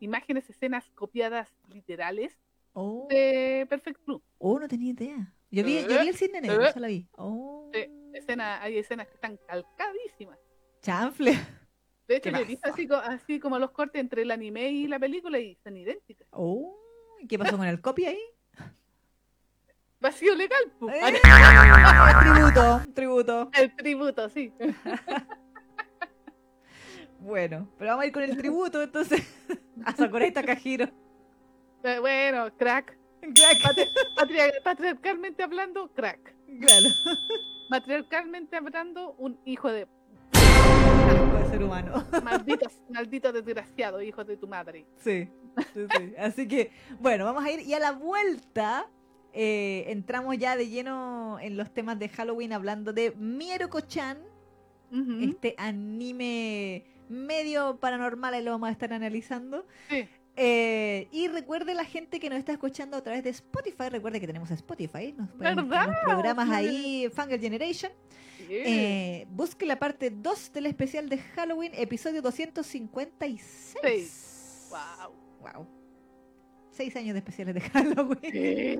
[0.00, 2.38] imágenes, escenas copiadas literales
[2.76, 4.22] Oh, de Perfect Blue.
[4.38, 5.32] oh, no tenía idea.
[5.50, 6.68] Yo vi, yo Eh, vi el cisne negro, eh.
[6.70, 7.08] esa la vi.
[7.16, 10.38] Oh, Sí, escena, hay escenas que están calcadísimas.
[10.82, 11.32] chanfle.
[12.08, 12.74] De hecho, ¿Qué yo he visto pasó?
[12.74, 16.26] así, así como los cortes entre el anime y la película y son idénticas.
[16.32, 16.76] Oh,
[17.20, 18.18] ¿y ¿qué pasó con el copy ahí?
[20.04, 20.62] Vacío legal.
[20.92, 21.18] Eh,
[22.20, 23.50] tributo, tributo.
[23.54, 24.52] El tributo, sí.
[27.20, 29.22] Bueno, pero vamos a ir con el tributo entonces
[29.86, 30.90] a Sakurai Takahiro.
[31.82, 32.98] Bueno, crack.
[33.22, 33.62] Crack.
[33.62, 36.34] Patri- patria- patriarcalmente hablando, crack.
[36.60, 36.88] Claro.
[37.70, 39.86] Patriarcalmente hablando, un hijo de.
[40.34, 42.04] De ser humano.
[42.22, 44.84] Malditos, malditos desgraciados, hijos de tu madre.
[44.98, 45.26] Sí,
[45.72, 46.14] sí, sí.
[46.18, 48.86] Así que, bueno, vamos a ir y a la vuelta
[49.34, 54.18] eh, entramos ya de lleno en los temas de Halloween hablando de Mieroko-chan,
[55.20, 59.66] este anime medio paranormal, y lo vamos a estar analizando.
[59.90, 60.06] Sí.
[60.36, 64.26] Eh, y recuerde la gente que nos está escuchando a través de Spotify, recuerde que
[64.26, 65.66] tenemos Spotify, nos pueden los
[66.04, 66.54] programas Sí.
[66.54, 67.92] ahí, Fangirl Generation.
[68.38, 68.46] Sí.
[68.50, 74.68] Eh, busque la parte 2 del especial de Halloween, episodio 256.
[74.70, 75.12] Wow.
[75.40, 75.66] Wow.
[76.70, 78.32] Seis años de especiales de Halloween.
[78.32, 78.78] Sí.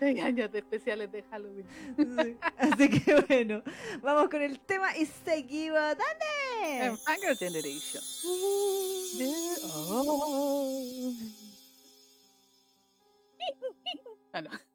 [0.00, 1.66] Seis años de especiales de Halloween.
[1.96, 2.36] Sí.
[2.56, 3.62] Así que bueno,
[4.00, 5.78] vamos con el tema y seguimos.
[5.78, 6.86] ¡Dale!
[6.86, 6.96] En
[7.36, 8.02] Generation.
[9.18, 9.56] Yeah.
[9.74, 11.12] Oh.
[14.32, 14.69] Ah, no.